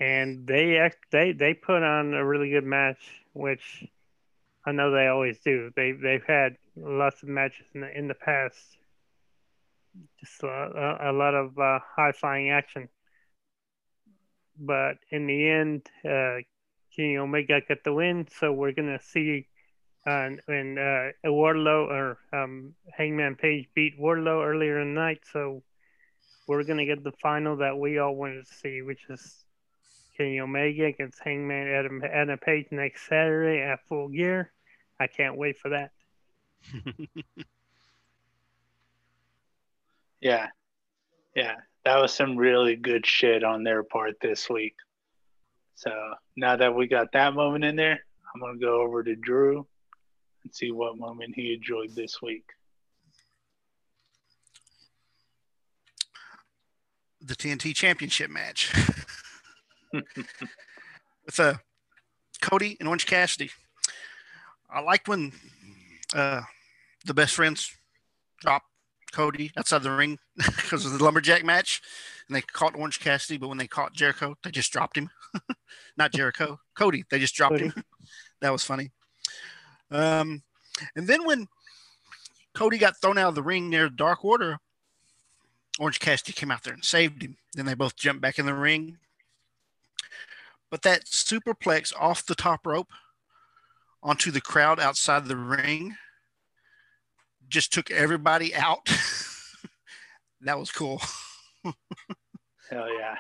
and 0.01 0.47
they 0.47 0.79
act 0.79 0.99
they 1.11 1.33
they 1.33 1.53
put 1.53 1.83
on 1.83 2.15
a 2.15 2.25
really 2.25 2.51
good 2.51 2.65
match, 2.65 2.99
which 3.33 3.85
I 4.67 4.73
know 4.73 4.91
they 4.91 5.07
always 5.07 5.39
do. 5.39 5.71
They 5.77 5.93
they've 5.93 6.25
had 6.27 6.57
lots 6.77 7.23
of 7.23 7.29
matches 7.29 7.67
in 7.73 7.83
the 7.83 7.99
in 7.99 8.09
the 8.09 8.15
past 8.15 8.77
just 10.21 10.43
a, 10.43 11.11
a, 11.11 11.13
lot 11.13 11.35
of 11.35 11.59
uh, 11.59 11.79
high 11.97 12.13
flying 12.13 12.51
action. 12.51 12.89
But 14.59 14.97
in 15.11 15.27
the 15.27 15.49
end, 15.49 15.87
uh, 16.05 16.43
Kenny 16.95 17.17
Omega 17.17 17.61
got 17.67 17.85
the 17.85 17.93
win, 17.93 18.27
so 18.39 18.53
we're 18.53 18.73
gonna 18.73 19.01
see 19.01 19.47
uh, 20.07 20.31
and 20.49 20.79
uh, 20.79 21.09
Wardlow 21.25 21.89
or 21.89 22.19
um, 22.33 22.75
Hangman 22.97 23.37
Page 23.37 23.69
beat 23.75 24.01
Wardlow 24.01 24.45
earlier 24.45 24.81
in 24.81 24.95
the 24.95 25.01
night, 25.01 25.21
so 25.33 25.63
we're 26.47 26.65
gonna 26.65 26.87
get 26.87 27.05
the 27.05 27.13
final 27.13 27.57
that 27.57 27.77
we 27.77 27.99
all 27.99 28.15
wanted 28.15 28.47
to 28.47 28.55
see, 28.55 28.83
which 28.83 29.05
is 29.11 29.45
Kenny 30.17 30.41
Omega 30.41 30.87
against 30.87 31.21
Hangman 31.23 31.69
Adam 31.69 32.03
Adam 32.03 32.39
Page 32.39 32.69
next 32.71 33.09
Saturday 33.09 33.61
at 33.61 33.81
Full 33.89 34.09
Gear. 34.09 34.53
I 34.99 35.07
can't 35.07 35.37
wait 35.37 35.59
for 35.59 35.71
that. 35.71 35.91
Yeah. 40.21 40.49
Yeah. 41.37 41.57
That 41.85 42.01
was 42.01 42.13
some 42.13 42.37
really 42.37 42.75
good 42.75 43.07
shit 43.07 43.45
on 43.45 43.63
their 43.63 43.83
part 43.85 44.15
this 44.21 44.49
week. 44.51 44.75
So 45.77 45.93
now 46.37 46.57
that 46.57 46.75
we 46.75 46.89
got 46.89 47.13
that 47.13 47.35
moment 47.35 47.65
in 47.65 47.77
there, 47.77 48.01
I'm 48.35 48.41
going 48.41 48.59
to 48.59 48.65
go 48.65 48.81
over 48.81 49.05
to 49.05 49.15
Drew 49.15 49.67
and 50.43 50.55
see 50.55 50.73
what 50.73 50.99
moment 50.99 51.35
he 51.37 51.53
enjoyed 51.53 51.95
this 51.95 52.21
week. 52.23 52.45
the 57.19 57.35
TNT 57.35 57.75
Championship 57.75 58.31
match 58.31 58.73
with 59.93 61.41
uh, 61.41 61.55
Cody 62.41 62.77
and 62.79 62.89
Orange 62.89 63.07
Cassidy. 63.07 63.51
I 64.71 64.81
liked 64.81 65.09
when 65.09 65.33
uh, 66.15 66.43
the 67.05 67.15
best 67.15 67.35
friends 67.35 67.73
dropped 68.41 68.67
Cody 69.13 69.53
outside 69.57 69.83
the 69.83 69.91
ring 69.91 70.19
because 70.37 70.85
of 70.85 70.93
the 70.93 71.03
lumberjack 71.03 71.45
match, 71.45 71.81
and 72.29 72.37
they 72.37 72.43
caught 72.43 72.77
Orange 72.77 73.01
Cassidy. 73.01 73.39
But 73.39 73.49
when 73.49 73.59
they 73.59 73.69
caught 73.69 73.95
Jericho, 73.95 74.37
they 74.43 74.51
just 74.51 74.73
dropped 74.73 74.97
him. 74.97 75.11
Not 75.97 76.13
Jericho, 76.13 76.61
Cody. 76.77 77.05
They 77.11 77.19
just 77.19 77.35
dropped 77.35 77.59
him. 77.59 77.73
that 78.41 78.53
was 78.53 78.65
funny. 78.65 78.91
Um, 79.91 80.43
and 80.95 81.07
then 81.07 81.25
when 81.25 81.47
Cody 82.55 82.79
got 82.79 83.01
thrown 83.01 83.19
out 83.19 83.29
of 83.29 83.35
the 83.35 83.43
ring 83.43 83.71
near 83.71 83.89
Dark 83.89 84.25
Order, 84.25 84.59
Orange 85.79 86.01
Cassidy 86.01 86.33
came 86.33 86.51
out 86.51 86.65
there 86.65 86.75
and 86.75 86.85
saved 86.85 87.23
him. 87.23 87.37
Then 87.55 87.67
they 87.67 87.75
both 87.75 87.97
jumped 87.97 88.23
back 88.23 88.39
in 88.39 88.47
the 88.47 88.55
ring. 88.55 88.99
But 90.71 90.83
that 90.83 91.05
superplex 91.05 91.93
off 91.99 92.27
the 92.27 92.35
top 92.35 92.67
rope 92.67 92.89
onto 94.07 94.31
the 94.31 94.41
crowd 94.41 94.79
outside 94.79 95.27
the 95.27 95.37
ring 95.37 95.97
just 97.49 97.73
took 97.73 97.91
everybody 97.91 98.55
out. 98.55 98.87
that 100.43 100.57
was 100.57 100.71
cool. 100.71 101.03
Hell 102.71 102.89
yeah. 102.97 103.17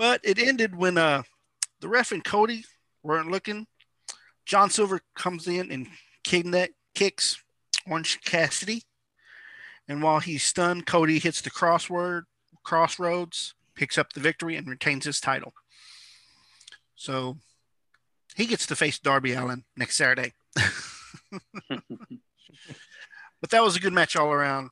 But 0.00 0.20
it 0.24 0.40
ended 0.40 0.74
when 0.74 0.98
uh, 0.98 1.22
the 1.80 1.88
ref 1.88 2.10
and 2.10 2.24
Cody 2.24 2.64
weren't 3.04 3.30
looking. 3.30 3.68
John 4.44 4.68
Silver 4.68 5.00
comes 5.14 5.46
in 5.46 5.70
and 5.70 5.86
kick- 6.24 6.74
kicks 6.94 7.40
Orange 7.88 8.20
Cassidy. 8.24 8.82
And 9.88 10.02
while 10.02 10.18
he's 10.18 10.42
stunned, 10.42 10.86
Cody 10.86 11.20
hits 11.20 11.40
the 11.40 11.50
crossword 11.50 12.22
crossroads, 12.64 13.54
picks 13.76 13.96
up 13.96 14.12
the 14.12 14.20
victory, 14.20 14.56
and 14.56 14.66
retains 14.66 15.04
his 15.04 15.20
title. 15.20 15.54
So 16.96 17.36
he 18.36 18.46
gets 18.46 18.66
to 18.66 18.76
face 18.76 18.98
Darby 18.98 19.32
Allin 19.32 19.64
next 19.76 19.96
Saturday. 19.96 20.32
but 23.40 23.50
that 23.50 23.62
was 23.62 23.76
a 23.76 23.80
good 23.80 23.92
match 23.92 24.16
all 24.16 24.30
around. 24.32 24.70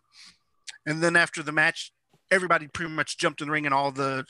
And 0.87 1.03
then 1.03 1.17
after 1.17 1.43
the 1.43 1.53
match, 1.53 1.93
everybody 2.31 2.69
pretty 2.69 2.93
much 2.93 3.19
jumped 3.19 3.41
in 3.41 3.49
the 3.49 3.53
ring, 3.53 3.65
and 3.67 3.75
all 3.75 3.91
the 3.91 4.25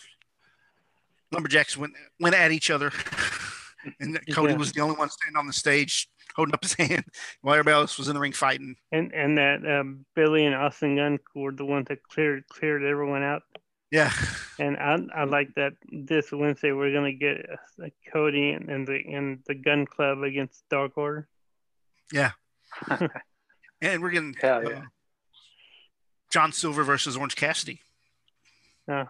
lumberjacks 1.33 1.77
went 1.77 1.95
went 2.21 2.35
at 2.37 2.53
each 2.53 2.71
other. 2.71 2.93
and 4.01 4.19
Cody 4.33 4.53
Yeah. 4.53 4.59
was 4.59 4.73
the 4.73 4.81
only 4.81 4.97
one 4.97 5.11
standing 5.11 5.37
on 5.39 5.47
the 5.47 5.53
stage 5.53 6.09
holding 6.37 6.55
up 6.55 6.63
his 6.63 6.75
hand 6.79 7.05
while 7.43 7.55
everybody 7.55 7.75
else 7.75 7.99
was 7.99 8.09
in 8.09 8.15
the 8.15 8.21
ring 8.21 8.33
fighting. 8.33 8.77
And 8.93 9.13
and 9.13 9.37
that 9.39 9.67
um, 9.69 10.07
Billy 10.15 10.47
and 10.47 10.55
Austin 10.55 10.97
Gunn 10.97 11.19
were 11.35 11.53
the 11.53 11.65
ones 11.65 11.87
that 11.89 12.03
cleared 12.05 12.47
cleared 12.49 12.85
everyone 12.85 13.23
out. 13.23 13.43
Yeah. 13.95 14.11
And 14.59 14.77
I 14.77 14.99
I 15.15 15.23
like 15.23 15.55
that 15.55 15.75
this 15.89 16.33
Wednesday 16.33 16.73
we're 16.73 16.93
gonna 16.93 17.13
get 17.13 17.47
uh, 17.81 17.87
Cody 18.13 18.51
and, 18.51 18.69
and 18.69 18.89
the 18.89 19.01
and 19.07 19.39
the 19.47 19.55
Gunn 19.55 19.87
Club 19.87 20.25
against 20.25 20.69
Dark 20.69 20.99
Order. 20.99 21.29
Yeah. 22.13 22.33
and 23.81 24.03
we're 24.03 24.11
getting 24.11 24.35
Hell 24.41 24.67
uh, 24.67 24.71
yeah. 24.71 24.83
John 26.33 26.51
Silver 26.51 26.83
versus 26.83 27.17
Orange 27.17 27.37
Cassidy 27.37 27.83
Oh. 28.89 29.05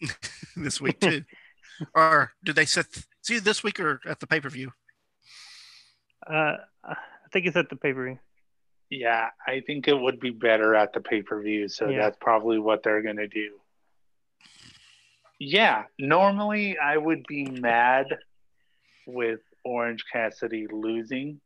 this 0.56 0.80
week 0.80 0.98
too. 0.98 1.22
or 1.94 2.32
did 2.42 2.56
they 2.56 2.64
set 2.66 2.86
See 3.22 3.38
this 3.38 3.62
week 3.62 3.78
or 3.78 4.00
at 4.08 4.18
the 4.18 4.26
pay 4.26 4.40
per 4.40 4.48
view? 4.48 4.72
Uh, 6.28 6.56
I 6.82 6.96
think 7.32 7.46
it's 7.46 7.56
at 7.56 7.70
the 7.70 7.76
pay 7.76 7.92
per 7.92 8.06
view. 8.06 8.18
Yeah, 8.90 9.28
I 9.46 9.60
think 9.64 9.86
it 9.86 9.94
would 9.94 10.18
be 10.18 10.30
better 10.30 10.74
at 10.74 10.92
the 10.92 11.00
pay 11.00 11.22
per 11.22 11.40
view. 11.40 11.68
So 11.68 11.88
Yeah. 11.88 11.98
that's 12.02 12.16
probably 12.20 12.58
what 12.58 12.82
they're 12.82 13.02
going 13.02 13.18
to 13.18 13.28
do. 13.28 13.60
Yeah, 15.38 15.84
normally 15.98 16.78
I 16.78 16.96
would 16.96 17.26
be 17.26 17.44
mad 17.44 18.06
with 19.06 19.40
Orange 19.64 20.04
Cassidy 20.10 20.66
losing, 20.70 21.40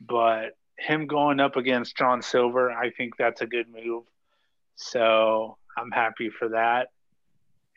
but 0.00 0.56
him 0.78 1.06
going 1.06 1.38
up 1.38 1.56
against 1.56 1.96
John 1.96 2.20
Silver, 2.20 2.72
I 2.72 2.90
think 2.90 3.16
that's 3.16 3.40
a 3.42 3.46
good 3.46 3.66
move. 3.68 4.04
So 4.74 5.56
I'm 5.78 5.90
happy 5.90 6.30
for 6.30 6.48
that. 6.48 6.88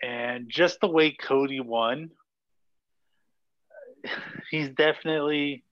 And 0.01 0.49
just 0.49 0.79
the 0.81 0.87
way 0.87 1.11
Cody 1.11 1.59
won, 1.59 2.11
he's 4.51 4.69
definitely 4.69 5.63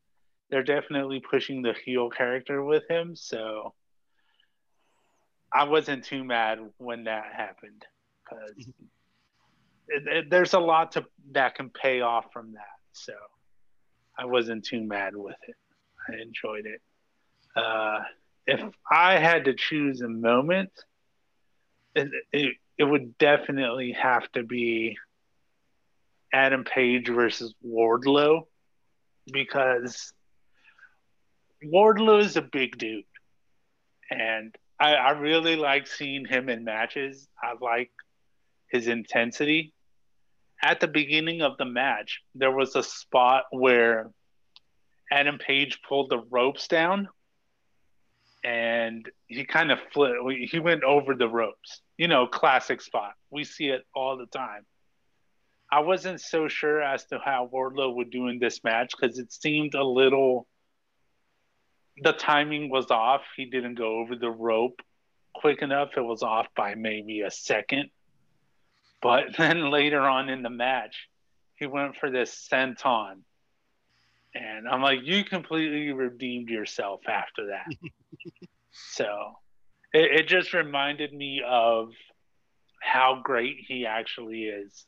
they're 0.50 0.64
definitely 0.64 1.20
pushing 1.20 1.62
the 1.62 1.74
heel 1.74 2.10
character 2.10 2.64
with 2.64 2.84
him. 2.90 3.16
So 3.18 3.74
I 5.52 5.66
wasn't 5.66 6.06
too 6.06 6.24
mad 6.24 6.60
when 6.78 7.06
that 7.06 7.34
happened 7.36 7.86
because 8.30 8.68
there's 10.30 10.54
a 10.54 10.60
lot 10.60 10.94
to 10.94 11.06
that 11.32 11.56
can 11.56 11.70
pay 11.70 12.02
off 12.02 12.26
from 12.34 12.54
that. 12.54 12.78
So 12.94 13.14
I 14.18 14.26
wasn't 14.26 14.66
too 14.66 14.82
mad 14.82 15.16
with 15.16 15.38
it. 15.48 15.56
I 16.10 16.22
enjoyed 16.22 16.66
it. 16.66 16.82
Uh, 17.56 18.00
if 18.46 18.62
I 18.90 19.18
had 19.18 19.46
to 19.46 19.54
choose 19.54 20.02
a 20.02 20.08
moment, 20.08 20.72
it, 21.96 22.10
it, 22.32 22.56
it 22.78 22.84
would 22.84 23.18
definitely 23.18 23.94
have 23.94 24.32
to 24.34 24.44
be 24.44 24.98
Adam 26.34 26.64
Page 26.64 27.10
versus 27.10 27.54
Wardlow 27.66 28.48
because 29.32 30.14
Wardlow 31.64 32.22
is 32.22 32.38
a 32.38 32.42
big 32.42 32.78
dude. 32.78 33.04
And 34.10 34.56
I, 34.80 34.94
I 34.94 35.10
really 35.12 35.56
like 35.56 35.88
seeing 35.88 36.26
him 36.26 36.50
in 36.50 36.64
matches. 36.64 37.28
I 37.42 37.54
like 37.60 37.92
his 38.70 38.88
intensity. 38.88 39.74
At 40.62 40.80
the 40.80 40.88
beginning 40.88 41.42
of 41.42 41.58
the 41.58 41.66
match, 41.66 42.22
there 42.34 42.52
was 42.52 42.76
a 42.76 42.84
spot 42.84 43.44
where 43.52 44.10
Adam 45.12 45.38
Page 45.38 45.80
pulled 45.88 46.10
the 46.10 46.20
ropes 46.20 46.68
down 46.68 47.08
and 48.44 49.10
he 49.28 49.46
kind 49.46 49.72
of 49.72 49.80
flipped. 49.94 50.18
He 50.50 50.60
went 50.60 50.84
over 50.84 51.16
the 51.16 51.28
ropes. 51.28 51.82
You 51.98 52.08
know, 52.08 52.28
classic 52.28 52.82
spot. 52.82 53.14
We 53.30 53.44
see 53.44 53.68
it 53.68 53.86
all 53.94 54.18
the 54.18 54.26
time. 54.26 54.66
I 55.72 55.82
wasn't 55.82 56.22
so 56.22 56.48
sure 56.48 56.82
as 56.82 57.06
to 57.08 57.20
how 57.20 57.50
Wardlow 57.54 57.96
would 57.96 58.10
do 58.10 58.28
in 58.28 58.40
this 58.40 58.64
match 58.64 58.94
because 58.98 59.20
it 59.20 59.34
seemed 59.34 59.76
a 59.76 59.84
little. 59.84 60.48
The 62.04 62.14
timing 62.14 62.70
was 62.70 62.90
off. 62.90 63.22
He 63.36 63.46
didn't 63.46 63.76
go 63.76 64.00
over 64.00 64.16
the 64.16 64.30
rope 64.30 64.82
quick 65.34 65.62
enough. 65.62 65.90
It 65.98 66.02
was 66.02 66.24
off 66.24 66.48
by 66.56 66.76
maybe 66.76 67.22
a 67.22 67.32
second. 67.32 67.90
But 69.02 69.26
then 69.38 69.70
later 69.72 70.02
on 70.02 70.30
in 70.30 70.44
the 70.44 70.50
match, 70.50 71.08
he 71.56 71.66
went 71.66 71.96
for 71.98 72.10
this 72.10 72.48
senton. 72.52 73.22
And 74.36 74.68
I'm 74.68 74.82
like, 74.82 75.00
you 75.04 75.24
completely 75.24 75.92
redeemed 75.94 76.50
yourself 76.50 77.02
after 77.08 77.48
that. 77.48 77.66
so 78.72 79.34
it, 79.94 80.22
it 80.22 80.28
just 80.28 80.54
reminded 80.54 81.12
me 81.14 81.42
of 81.48 81.90
how 82.82 83.20
great 83.24 83.58
he 83.68 83.86
actually 83.86 84.44
is. 84.44 84.86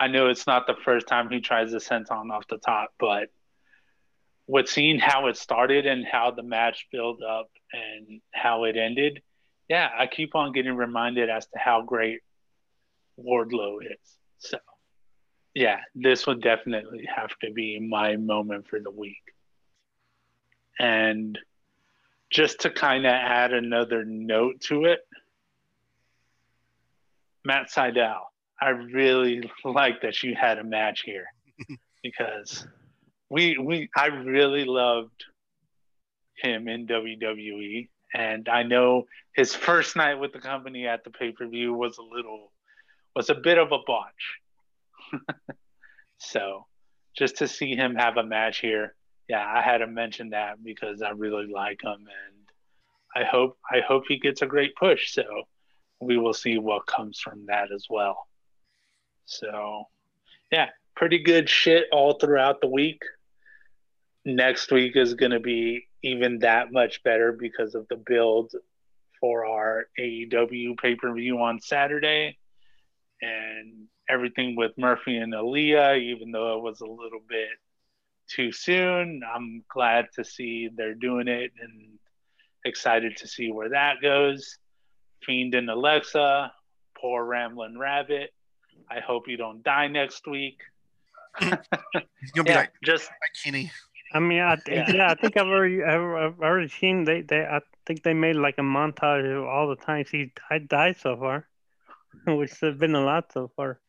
I 0.00 0.06
know 0.06 0.28
it's 0.28 0.46
not 0.46 0.66
the 0.66 0.76
first 0.84 1.08
time 1.08 1.28
he 1.28 1.40
tries 1.40 1.72
the 1.72 1.78
senton 1.78 2.30
off 2.30 2.46
the 2.48 2.58
top, 2.58 2.94
but 2.98 3.28
with 4.46 4.68
seeing 4.68 4.98
how 4.98 5.26
it 5.26 5.36
started 5.36 5.86
and 5.86 6.06
how 6.06 6.30
the 6.30 6.42
match 6.42 6.86
built 6.90 7.20
up 7.22 7.50
and 7.72 8.20
how 8.32 8.64
it 8.64 8.76
ended, 8.76 9.20
yeah, 9.68 9.90
I 9.96 10.06
keep 10.06 10.34
on 10.34 10.52
getting 10.52 10.74
reminded 10.74 11.28
as 11.28 11.46
to 11.48 11.58
how 11.58 11.82
great 11.82 12.20
Wardlow 13.18 13.78
is. 13.82 14.18
So, 14.38 14.58
yeah, 15.54 15.78
this 15.94 16.26
would 16.26 16.42
definitely 16.42 17.08
have 17.14 17.30
to 17.42 17.50
be 17.52 17.80
my 17.80 18.16
moment 18.16 18.68
for 18.68 18.80
the 18.80 18.90
week. 18.90 19.22
And 20.78 21.38
just 22.30 22.60
to 22.60 22.70
kind 22.70 23.06
of 23.06 23.12
add 23.12 23.52
another 23.52 24.04
note 24.04 24.60
to 24.62 24.84
it, 24.84 25.00
Matt 27.44 27.70
Sydal, 27.70 28.20
I 28.60 28.70
really 28.70 29.50
like 29.64 30.02
that 30.02 30.22
you 30.22 30.34
had 30.34 30.58
a 30.58 30.64
match 30.64 31.02
here 31.02 31.26
because 32.02 32.66
we 33.30 33.58
we 33.58 33.88
I 33.96 34.06
really 34.06 34.64
loved 34.64 35.24
him 36.36 36.68
in 36.68 36.86
WWE 36.86 37.88
and 38.14 38.48
I 38.48 38.62
know 38.62 39.06
his 39.34 39.54
first 39.54 39.96
night 39.96 40.14
with 40.14 40.32
the 40.32 40.38
company 40.38 40.86
at 40.86 41.04
the 41.04 41.10
pay-per-view 41.10 41.72
was 41.74 41.98
a 41.98 42.02
little 42.02 42.52
was 43.18 43.30
a 43.30 43.34
bit 43.34 43.58
of 43.58 43.72
a 43.72 43.78
botch. 43.84 44.38
so, 46.18 46.66
just 47.16 47.38
to 47.38 47.48
see 47.48 47.74
him 47.74 47.96
have 47.96 48.16
a 48.16 48.22
match 48.22 48.60
here, 48.60 48.94
yeah, 49.28 49.44
I 49.44 49.60
had 49.60 49.78
to 49.78 49.88
mention 49.88 50.30
that 50.30 50.62
because 50.62 51.02
I 51.02 51.10
really 51.10 51.48
like 51.52 51.82
him 51.82 51.98
and 51.98 52.46
I 53.16 53.24
hope 53.24 53.58
I 53.68 53.80
hope 53.80 54.04
he 54.06 54.20
gets 54.20 54.42
a 54.42 54.46
great 54.46 54.76
push. 54.76 55.10
So, 55.12 55.24
we 55.98 56.16
will 56.16 56.32
see 56.32 56.58
what 56.58 56.86
comes 56.86 57.18
from 57.18 57.46
that 57.46 57.72
as 57.74 57.86
well. 57.90 58.28
So, 59.26 59.86
yeah, 60.52 60.68
pretty 60.94 61.18
good 61.18 61.48
shit 61.48 61.86
all 61.90 62.20
throughout 62.20 62.60
the 62.60 62.68
week. 62.68 63.02
Next 64.24 64.70
week 64.70 64.94
is 64.94 65.14
going 65.14 65.32
to 65.32 65.40
be 65.40 65.88
even 66.04 66.38
that 66.38 66.70
much 66.70 67.02
better 67.02 67.32
because 67.32 67.74
of 67.74 67.88
the 67.88 67.96
build 67.96 68.52
for 69.18 69.44
our 69.44 69.88
AEW 69.98 70.78
pay 70.78 70.94
per 70.94 71.12
view 71.12 71.40
on 71.40 71.60
Saturday 71.60 72.38
and 73.22 73.86
everything 74.08 74.56
with 74.56 74.72
Murphy 74.78 75.16
and 75.16 75.32
Aalyah, 75.32 76.00
even 76.00 76.30
though 76.32 76.56
it 76.58 76.62
was 76.62 76.80
a 76.80 76.86
little 76.86 77.20
bit 77.28 77.48
too 78.28 78.52
soon. 78.52 79.22
I'm 79.34 79.64
glad 79.72 80.06
to 80.16 80.24
see 80.24 80.68
they're 80.74 80.94
doing 80.94 81.28
it 81.28 81.52
and 81.60 81.98
excited 82.64 83.16
to 83.18 83.26
see 83.28 83.50
where 83.52 83.70
that 83.70 83.96
goes. 84.02 84.58
Fiend 85.24 85.54
and 85.54 85.68
Alexa, 85.70 86.52
poor 86.96 87.24
Ramblin' 87.24 87.78
Rabbit. 87.78 88.32
I 88.90 89.00
hope 89.00 89.28
you 89.28 89.36
don't 89.36 89.62
die 89.62 89.88
next 89.88 90.26
week. 90.26 90.60
He's 91.40 91.50
gonna 92.34 92.44
be 92.44 92.50
Yeah, 92.50 92.56
like, 92.56 92.72
just 92.84 93.04
like 93.06 93.32
Kenny. 93.44 93.70
I 94.12 94.20
mean, 94.20 94.40
I 94.40 94.56
think 94.56 94.88
Yeah. 94.88 94.94
yeah. 94.94 95.10
I 95.10 95.14
think 95.14 95.36
I've 95.36 95.46
already 95.46 95.82
I've, 95.82 96.00
I've 96.00 96.40
already 96.40 96.68
seen 96.68 97.04
they 97.04 97.22
they 97.22 97.40
I 97.44 97.60
think 97.86 98.02
they 98.02 98.14
made 98.14 98.36
like 98.36 98.56
a 98.58 98.62
montage 98.62 99.30
of 99.36 99.44
all 99.44 99.68
the 99.68 99.76
times 99.76 100.08
he 100.10 100.32
died, 100.50 100.68
died 100.68 100.96
so 100.98 101.16
far, 101.16 101.47
which 102.26 102.52
has 102.60 102.76
been 102.76 102.94
a 102.94 103.00
lot 103.04 103.32
so 103.32 103.50
far. 103.56 103.80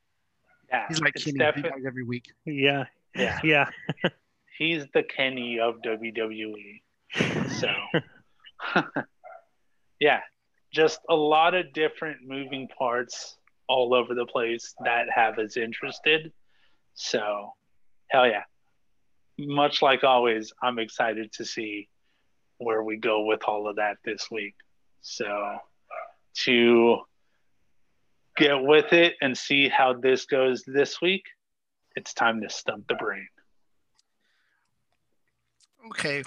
yeah, 0.69 0.85
He's 0.87 0.99
like 1.01 1.15
it's 1.15 1.25
Kenny. 1.25 1.37
He 1.55 1.61
defi- 1.61 1.85
every 1.85 2.03
week. 2.03 2.25
Yeah, 2.45 2.85
yeah, 3.15 3.39
yeah. 3.43 3.69
he's 4.57 4.85
the 4.93 5.03
Kenny 5.03 5.59
of 5.59 5.81
WWE. 5.81 6.81
So, 7.59 7.71
yeah, 9.99 10.21
just 10.71 10.99
a 11.09 11.15
lot 11.15 11.55
of 11.55 11.73
different 11.73 12.17
moving 12.25 12.67
parts 12.77 13.37
all 13.67 13.93
over 13.93 14.13
the 14.15 14.25
place 14.25 14.73
that 14.83 15.07
have 15.13 15.39
us 15.39 15.57
interested. 15.57 16.31
So, 16.93 17.53
hell 18.09 18.27
yeah. 18.27 18.43
Much 19.37 19.81
like 19.81 20.03
always, 20.03 20.51
I'm 20.61 20.79
excited 20.79 21.31
to 21.33 21.45
see 21.45 21.87
where 22.57 22.83
we 22.83 22.97
go 22.97 23.23
with 23.25 23.41
all 23.47 23.69
of 23.69 23.77
that 23.77 23.97
this 24.03 24.29
week. 24.29 24.55
So, 25.01 25.57
to 26.43 26.99
get 28.39 28.61
with 28.61 28.93
it 28.93 29.15
and 29.21 29.37
see 29.37 29.69
how 29.69 29.93
this 29.93 30.25
goes 30.25 30.63
this 30.65 31.01
week, 31.01 31.23
it's 31.95 32.13
time 32.13 32.41
to 32.41 32.49
stump 32.49 32.87
the 32.87 32.95
brain. 32.95 33.27
Okay. 35.87 36.23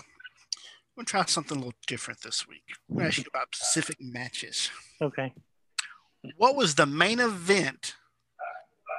We'll 0.97 1.07
try 1.07 1.25
something 1.25 1.57
a 1.57 1.61
little 1.61 1.79
different 1.87 2.21
this 2.21 2.47
week. 2.47 2.63
I'm 2.91 2.97
going 2.97 3.05
to 3.05 3.09
ask 3.09 3.19
you 3.19 3.25
about 3.33 3.49
specific 3.55 3.97
matches. 4.01 4.71
Okay. 5.01 5.33
What 6.37 6.55
was 6.55 6.75
the 6.75 6.87
main 6.87 7.19
event 7.19 7.97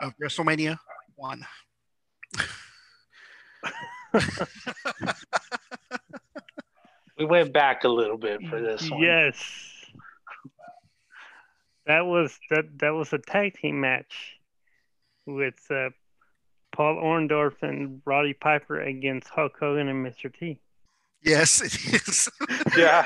of 0.01 0.13
WrestleMania 0.17 0.77
1? 1.15 1.45
We 7.17 7.25
went 7.25 7.53
back 7.53 7.83
a 7.83 7.89
little 7.89 8.17
bit 8.17 8.41
for 8.47 8.59
this 8.59 8.89
one. 8.89 9.01
Yes. 9.01 9.72
That 11.85 12.05
was 12.05 12.37
that 12.49 12.65
that 12.79 12.91
was 12.93 13.11
a 13.13 13.17
tag 13.17 13.55
team 13.55 13.81
match 13.81 14.37
with 15.25 15.59
uh, 15.69 15.89
Paul 16.73 16.95
Orndorff 16.95 17.61
and 17.61 18.01
Roddy 18.05 18.33
Piper 18.33 18.79
against 18.81 19.29
Hulk 19.29 19.53
Hogan 19.59 19.87
and 19.89 20.05
Mr. 20.05 20.33
T. 20.33 20.59
Yes, 21.21 21.61
it 21.61 21.73
is. 21.93 22.29
Yeah. 22.77 23.05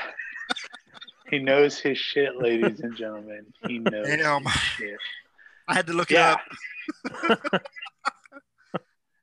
he 1.30 1.38
knows 1.38 1.78
his 1.78 1.98
shit, 1.98 2.36
ladies 2.36 2.80
and 2.80 2.96
gentlemen. 2.96 3.46
He 3.66 3.78
knows 3.78 4.06
Damn. 4.06 4.44
his 4.44 4.52
shit. 4.52 4.96
I 5.68 5.74
had 5.74 5.86
to 5.88 5.92
look 5.92 6.10
Yeah. 6.10 6.36
it 7.04 7.52
up. 7.52 7.62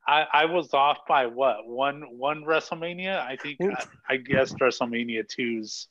I, 0.07 0.26
I 0.34 0.45
was 0.45 0.72
off 0.73 0.99
by 1.07 1.26
what 1.26 1.68
one 1.68 2.03
one 2.18 2.44
WrestleMania. 2.44 3.18
I 3.26 3.38
think 3.38 3.57
I, 3.61 3.86
I 4.07 4.18
guessed 4.18 4.56
WrestleMania 4.60 5.26
2's 5.27 5.88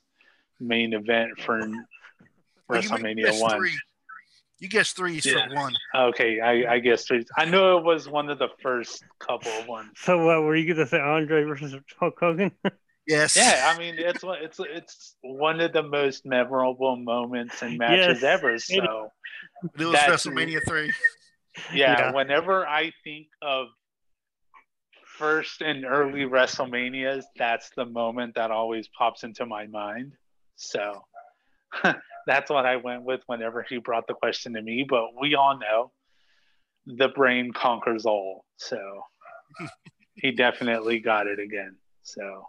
main 0.61 0.93
event 0.93 1.31
for 1.41 1.59
Well, 2.69 2.81
you 2.81 2.89
WrestleMania 2.89 3.41
one. 3.41 3.57
Three. 3.57 3.77
You 4.59 4.69
guessed 4.69 4.95
three 4.95 5.19
Yeah. 5.23 5.47
for 5.49 5.55
one. 5.55 5.75
Okay, 5.93 6.39
I, 6.39 6.75
I 6.75 6.79
guess 6.79 7.05
three. 7.05 7.25
I 7.37 7.45
know 7.45 7.77
it 7.77 7.83
was 7.83 8.07
one 8.07 8.29
of 8.29 8.39
the 8.39 8.47
first 8.61 9.03
couple 9.19 9.51
of 9.51 9.67
ones. 9.67 9.89
So 9.97 10.25
what 10.25 10.43
were 10.43 10.55
you 10.55 10.73
gonna 10.73 10.87
say? 10.87 10.99
Andre 10.99 11.43
versus 11.43 11.75
Hulk 11.99 12.17
Hogan? 12.19 12.51
Yes. 13.07 13.35
Yeah, 13.37 13.71
I 13.71 13.77
mean 13.77 13.95
it's 13.99 14.23
one- 14.23 14.41
it's 14.41 14.59
it's 14.59 15.15
one 15.21 15.59
of 15.61 15.73
the 15.73 15.83
most 15.83 16.25
memorable 16.25 16.95
moments 16.95 17.61
and 17.61 17.77
matches 17.77 18.23
Yes, 18.23 18.23
ever. 18.23 18.55
it 18.55 18.61
So 18.61 19.09
it 19.77 19.83
was 19.85 19.91
that's- 19.91 20.25
WrestleMania 20.25 20.61
three. 20.67 20.91
yeah, 21.71 21.99
Yeah. 21.99 22.11
whenever 22.13 22.65
I 22.65 22.91
think 23.03 23.27
of 23.43 23.67
first 25.19 25.61
and 25.61 25.85
early 25.85 26.21
WrestleManias, 26.21 27.25
that's 27.37 27.69
the 27.77 27.85
moment 27.85 28.33
that 28.35 28.49
always 28.49 28.87
pops 28.97 29.23
into 29.23 29.45
my 29.45 29.67
mind. 29.67 30.13
So 30.55 31.03
that's 32.25 32.49
what 32.49 32.65
I 32.65 32.77
went 32.77 33.03
with 33.03 33.21
whenever 33.27 33.63
he 33.63 33.77
brought 33.77 34.07
the 34.07 34.13
question 34.13 34.53
to 34.53 34.61
me. 34.61 34.85
But 34.87 35.09
we 35.19 35.35
all 35.35 35.57
know 35.57 35.91
the 36.85 37.09
brain 37.09 37.51
conquers 37.53 38.05
all. 38.05 38.45
So 38.57 39.03
he 40.15 40.31
definitely 40.31 40.99
got 40.99 41.27
it 41.27 41.39
again. 41.39 41.75
So 42.03 42.47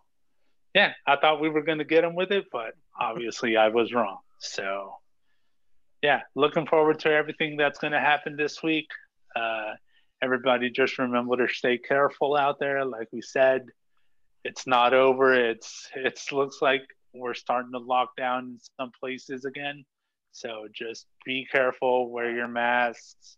yeah, 0.74 0.92
I 1.06 1.16
thought 1.16 1.40
we 1.40 1.48
were 1.48 1.62
going 1.62 1.78
to 1.78 1.84
get 1.84 2.04
him 2.04 2.14
with 2.14 2.30
it, 2.30 2.46
but 2.52 2.74
obviously 2.98 3.56
I 3.56 3.68
was 3.68 3.92
wrong. 3.92 4.18
So 4.38 4.94
yeah, 6.02 6.20
looking 6.34 6.66
forward 6.66 7.00
to 7.00 7.10
everything 7.10 7.56
that's 7.56 7.78
going 7.78 7.92
to 7.92 8.00
happen 8.00 8.36
this 8.36 8.62
week. 8.62 8.88
Uh, 9.34 9.72
everybody 10.22 10.70
just 10.70 10.98
remember 10.98 11.36
to 11.36 11.52
stay 11.52 11.78
careful 11.78 12.36
out 12.36 12.58
there. 12.58 12.84
Like 12.84 13.08
we 13.12 13.22
said, 13.22 13.66
it's 14.44 14.66
not 14.66 14.94
over. 14.94 15.34
It's 15.34 15.88
it's 15.94 16.30
looks 16.30 16.60
like 16.62 16.82
we're 17.18 17.34
starting 17.34 17.72
to 17.72 17.78
lock 17.78 18.16
down 18.16 18.44
in 18.44 18.58
some 18.78 18.90
places 18.98 19.44
again. 19.44 19.84
So 20.32 20.68
just 20.72 21.06
be 21.24 21.46
careful, 21.50 22.10
wear 22.10 22.30
your 22.30 22.48
masks, 22.48 23.36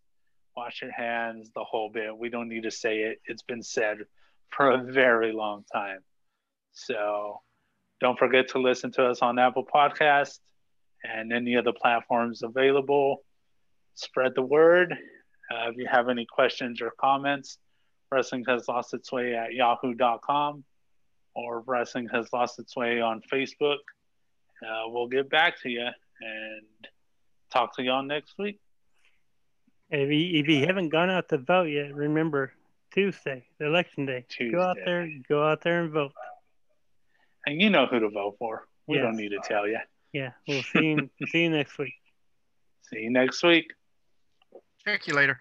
wash 0.56 0.82
your 0.82 0.92
hands, 0.92 1.50
the 1.54 1.64
whole 1.64 1.90
bit. 1.90 2.16
We 2.16 2.28
don't 2.28 2.48
need 2.48 2.64
to 2.64 2.70
say 2.70 3.00
it. 3.00 3.20
It's 3.26 3.42
been 3.42 3.62
said 3.62 3.98
for 4.50 4.70
a 4.70 4.82
very 4.82 5.32
long 5.32 5.64
time. 5.72 6.00
So 6.72 7.40
don't 8.00 8.18
forget 8.18 8.48
to 8.48 8.58
listen 8.58 8.90
to 8.92 9.06
us 9.06 9.22
on 9.22 9.38
Apple 9.38 9.64
Podcast 9.64 10.38
and 11.04 11.32
any 11.32 11.56
other 11.56 11.72
platforms 11.72 12.42
available. 12.42 13.22
Spread 13.94 14.32
the 14.34 14.42
word. 14.42 14.92
Uh, 15.50 15.70
if 15.70 15.76
you 15.76 15.86
have 15.90 16.08
any 16.08 16.26
questions 16.26 16.80
or 16.80 16.92
comments, 17.00 17.58
wrestling 18.10 18.44
has 18.48 18.68
lost 18.68 18.94
its 18.94 19.10
way 19.12 19.34
at 19.34 19.54
yahoo.com 19.54 20.64
or 21.38 21.60
wrestling 21.66 22.08
has 22.12 22.26
lost 22.32 22.58
its 22.58 22.74
way 22.76 23.00
on 23.00 23.22
Facebook. 23.32 23.78
Uh, 24.62 24.82
we'll 24.88 25.06
get 25.06 25.30
back 25.30 25.60
to 25.62 25.68
you 25.68 25.86
and 26.20 26.62
talk 27.52 27.76
to 27.76 27.82
y'all 27.82 28.02
next 28.02 28.34
week. 28.38 28.58
if 29.90 30.10
you 30.10 30.40
if 30.40 30.48
you 30.48 30.66
haven't 30.66 30.88
gone 30.90 31.10
out 31.10 31.28
to 31.28 31.38
vote 31.38 31.68
yet, 31.68 31.94
remember 31.94 32.52
Tuesday, 32.92 33.44
election 33.60 34.04
day. 34.06 34.24
Tuesday. 34.28 34.52
Go 34.56 34.62
out 34.62 34.76
there, 34.84 35.08
go 35.28 35.44
out 35.46 35.62
there 35.62 35.82
and 35.84 35.92
vote. 35.92 36.12
And 37.46 37.60
you 37.62 37.70
know 37.70 37.86
who 37.86 38.00
to 38.00 38.10
vote 38.10 38.36
for. 38.38 38.66
We 38.86 38.96
Yes. 38.96 39.04
don't 39.04 39.16
need 39.16 39.30
to 39.30 39.40
tell 39.44 39.68
you. 39.68 39.78
Yeah, 40.12 40.32
we'll 40.48 40.62
see 40.62 40.86
you 40.86 41.08
see 41.28 41.42
you 41.44 41.50
next 41.50 41.78
week. 41.78 41.94
See 42.90 43.00
you 43.00 43.10
next 43.10 43.42
week. 43.42 43.66
Check 44.84 45.06
you 45.06 45.14
later. 45.14 45.40